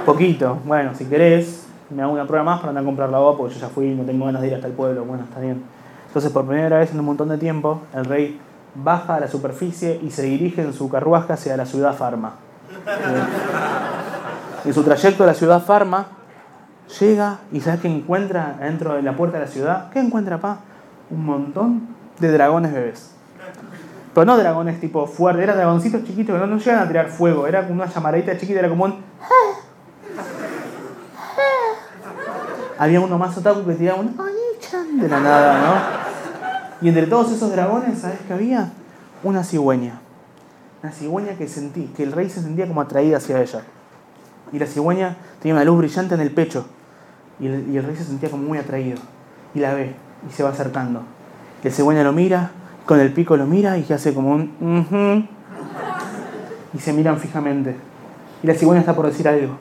[0.04, 0.58] Poquito.
[0.64, 3.60] Bueno, si querés, me hago una prueba más para andar a comprar la porque yo
[3.60, 5.04] ya fui y no tengo ganas de ir hasta el pueblo.
[5.04, 5.62] Bueno, está bien.
[6.08, 8.40] Entonces, por primera vez en un montón de tiempo, el rey
[8.74, 12.32] baja a la superficie y se dirige en su carruaje hacia la ciudad Farma.
[14.64, 16.17] En su trayecto a la ciudad Farma,
[17.00, 19.90] llega y ¿sabes qué encuentra dentro de la puerta de la ciudad?
[19.90, 20.60] ¿Qué encuentra, pa?
[21.10, 21.88] Un montón
[22.18, 23.12] de dragones bebés.
[24.14, 27.46] Pero no dragones tipo fuerte, eran dragoncitos chiquitos que no, no llegan a tirar fuego,
[27.46, 28.96] era como una llamarita chiquita, era como un...
[32.78, 34.16] Había uno más otaku que tiraba un...
[35.00, 36.86] de la nada, ¿no?
[36.86, 38.70] Y entre todos esos dragones, ¿sabes qué había?
[39.22, 40.00] Una cigüeña.
[40.82, 43.62] Una cigüeña que sentí, que el rey se sentía como atraída hacia ella.
[44.52, 46.66] Y la cigüeña tenía una luz brillante en el pecho.
[47.40, 48.98] Y el, el rey se sentía como muy atraído.
[49.54, 49.94] Y la ve
[50.28, 51.02] y se va acercando.
[51.62, 52.50] La cigüeña lo mira,
[52.86, 55.28] con el pico lo mira y hace como un...
[56.74, 57.76] Y se miran fijamente.
[58.42, 59.56] Y la cigüeña está por decir algo.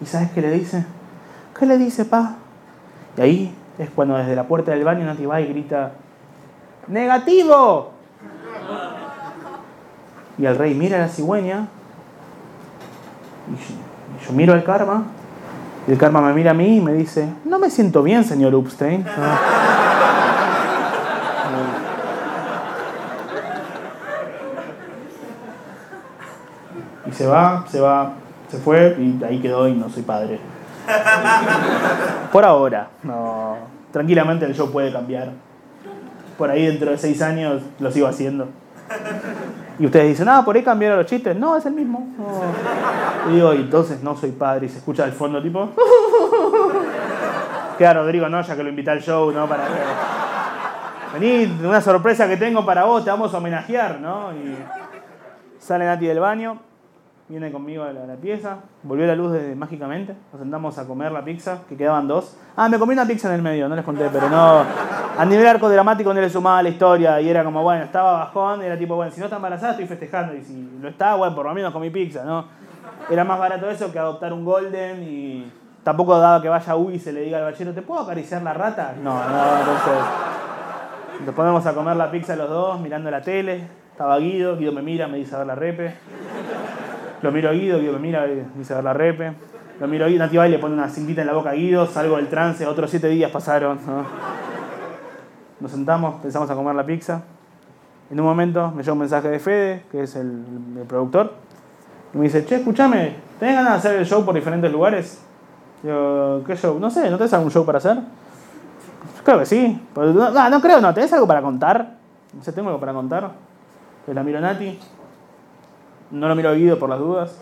[0.00, 0.84] ¿Y sabes qué le dice?
[1.58, 2.36] ¿Qué le dice, pa?
[3.16, 5.92] Y ahí es cuando desde la puerta del baño Nati va y grita,
[6.88, 7.92] ¡Negativo!
[10.38, 11.68] Y el rey mira a la cigüeña.
[13.48, 13.74] Y yo,
[14.20, 15.04] y yo miro al karma.
[15.86, 18.54] Y el karma me mira a mí y me dice, no me siento bien, señor
[18.54, 19.04] Upstein.
[27.04, 28.12] Y se va, se va,
[28.48, 30.38] se fue y ahí quedó y no soy padre.
[32.32, 33.56] Por ahora, no.
[33.92, 35.32] Tranquilamente el show puede cambiar.
[36.38, 38.48] Por ahí dentro de seis años lo sigo haciendo.
[39.78, 41.36] Y ustedes dicen, ah, por ahí cambiaron los chistes.
[41.36, 42.08] No, es el mismo.
[42.18, 43.30] No.
[43.30, 44.66] Y digo, y entonces no soy padre.
[44.66, 45.70] Y se escucha al fondo tipo.
[47.78, 48.42] Queda Rodrigo, ¿no?
[48.42, 49.48] Ya que lo invité al show, ¿no?
[49.48, 49.66] Para
[51.12, 54.32] Vení, una sorpresa que tengo para vos, te vamos a homenajear, ¿no?
[54.32, 54.56] Y
[55.58, 56.58] sale Nati del baño,
[57.28, 60.86] viene conmigo a la, a la pieza, volvió la luz desde, mágicamente, nos sentamos a
[60.86, 62.38] comer la pizza, que quedaban dos.
[62.56, 64.64] Ah, me comí una pizza en el medio, no les conté, pero no.
[65.18, 68.62] A nivel arco dramático no le sumaba la historia y era como, bueno, estaba bajón,
[68.62, 71.46] era tipo, bueno, si no está embarazada estoy festejando y si lo está, bueno, por
[71.46, 72.46] lo menos comí pizza, ¿no?
[73.10, 75.52] Era más barato eso que adoptar un golden y
[75.84, 78.54] tampoco daba que vaya uy y se le diga al bachero, ¿te puedo acariciar la
[78.54, 78.94] rata?
[79.02, 79.92] No, no, entonces
[81.26, 84.82] nos ponemos a comer la pizza los dos, mirando la tele, estaba Guido, Guido me
[84.82, 85.94] mira, me dice a ver la repe.
[87.20, 89.34] Lo miro a Guido, Guido me mira, me dice a ver la repe.
[89.78, 92.16] Lo miro a Guido, Nati le pone una cintita en la boca a Guido, salgo
[92.16, 93.78] del trance, otros siete días pasaron.
[93.86, 94.51] ¿no?
[95.62, 97.22] Nos sentamos, empezamos a comer la pizza.
[98.10, 100.42] En un momento me llega un mensaje de Fede, que es el,
[100.88, 101.34] productor,
[102.12, 105.22] y me dice, che, escúchame, ¿tenés ganas de hacer el show por diferentes lugares?
[105.84, 106.80] Digo, ¿qué show?
[106.80, 107.96] No sé, ¿no tenés algún show para hacer?
[109.24, 109.80] Creo que sí.
[109.94, 110.92] Pero no, no, creo, no.
[110.92, 111.94] ¿Tenés algo para contar?
[112.36, 113.30] No sé, ¿tengo algo para contar?
[114.04, 114.80] Pues la miro Nati.
[116.10, 117.40] No lo miro a Guido por las dudas.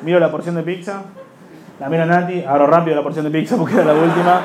[0.00, 1.02] Miro la porción de pizza.
[1.78, 2.42] La miro a Nati.
[2.42, 4.40] Abro rápido la porción de pizza porque era la última.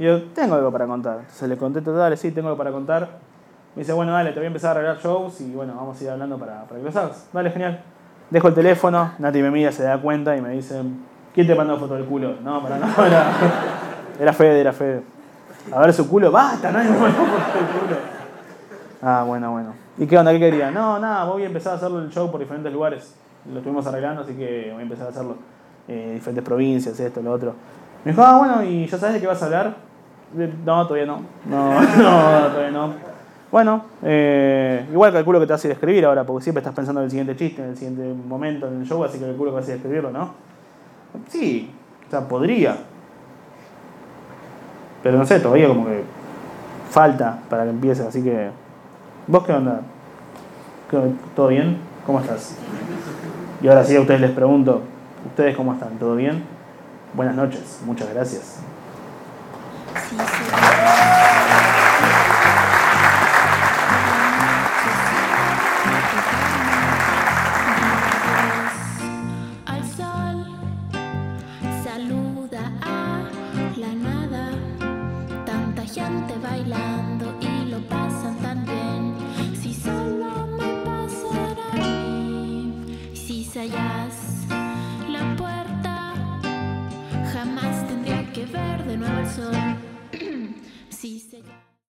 [0.00, 1.18] Y yo, tengo algo para contar.
[1.18, 3.02] Entonces le conté, dale, sí, tengo algo para contar.
[3.76, 6.04] Me dice, bueno, dale, te voy a empezar a arreglar shows y bueno, vamos a
[6.04, 7.28] ir hablando para, para que lo hagas.
[7.30, 7.82] Dale, genial.
[8.30, 10.80] Dejo el teléfono, Nati me mira, se da cuenta y me dice,
[11.34, 12.36] ¿quién te mandó foto del culo?
[12.42, 13.26] No, para no, era,
[14.20, 15.02] era Fede, era Fede.
[15.70, 17.96] A ver su culo, basta, nadie me mandó foto del culo.
[19.02, 19.74] Ah, bueno, bueno.
[19.98, 20.32] ¿Y qué onda?
[20.32, 20.70] ¿Qué quería?
[20.70, 23.14] No, nada, voy a empezar a hacerlo el show por diferentes lugares.
[23.52, 25.36] Lo estuvimos arreglando, así que voy a empezar a hacerlo.
[25.88, 27.54] Eh, diferentes provincias, esto, lo otro.
[28.02, 29.89] Me dijo, ah, bueno, ¿y ya sabes de qué vas a hablar?
[30.64, 31.22] No, todavía no.
[31.46, 32.92] No, no, todavía no.
[33.50, 36.72] Bueno, eh, igual calculo que te vas a ir a escribir ahora, porque siempre estás
[36.74, 39.50] pensando en el siguiente chiste, en el siguiente momento en el show, así que calculo
[39.50, 40.30] que vas a ir a escribirlo, ¿no?
[41.28, 41.68] Sí,
[42.06, 42.76] o sea, podría.
[45.02, 46.04] Pero no sé, todavía como que
[46.90, 48.50] falta para que empiece, así que...
[49.26, 49.80] ¿Vos qué onda?
[50.90, 51.78] ¿Qué- ¿Todo bien?
[52.06, 52.56] ¿Cómo estás?
[53.62, 54.82] Y ahora sí a ustedes les pregunto,
[55.26, 55.98] ¿ustedes cómo están?
[55.98, 56.44] ¿Todo bien?
[57.14, 58.60] Buenas noches, muchas gracias.
[59.92, 61.09] Al sol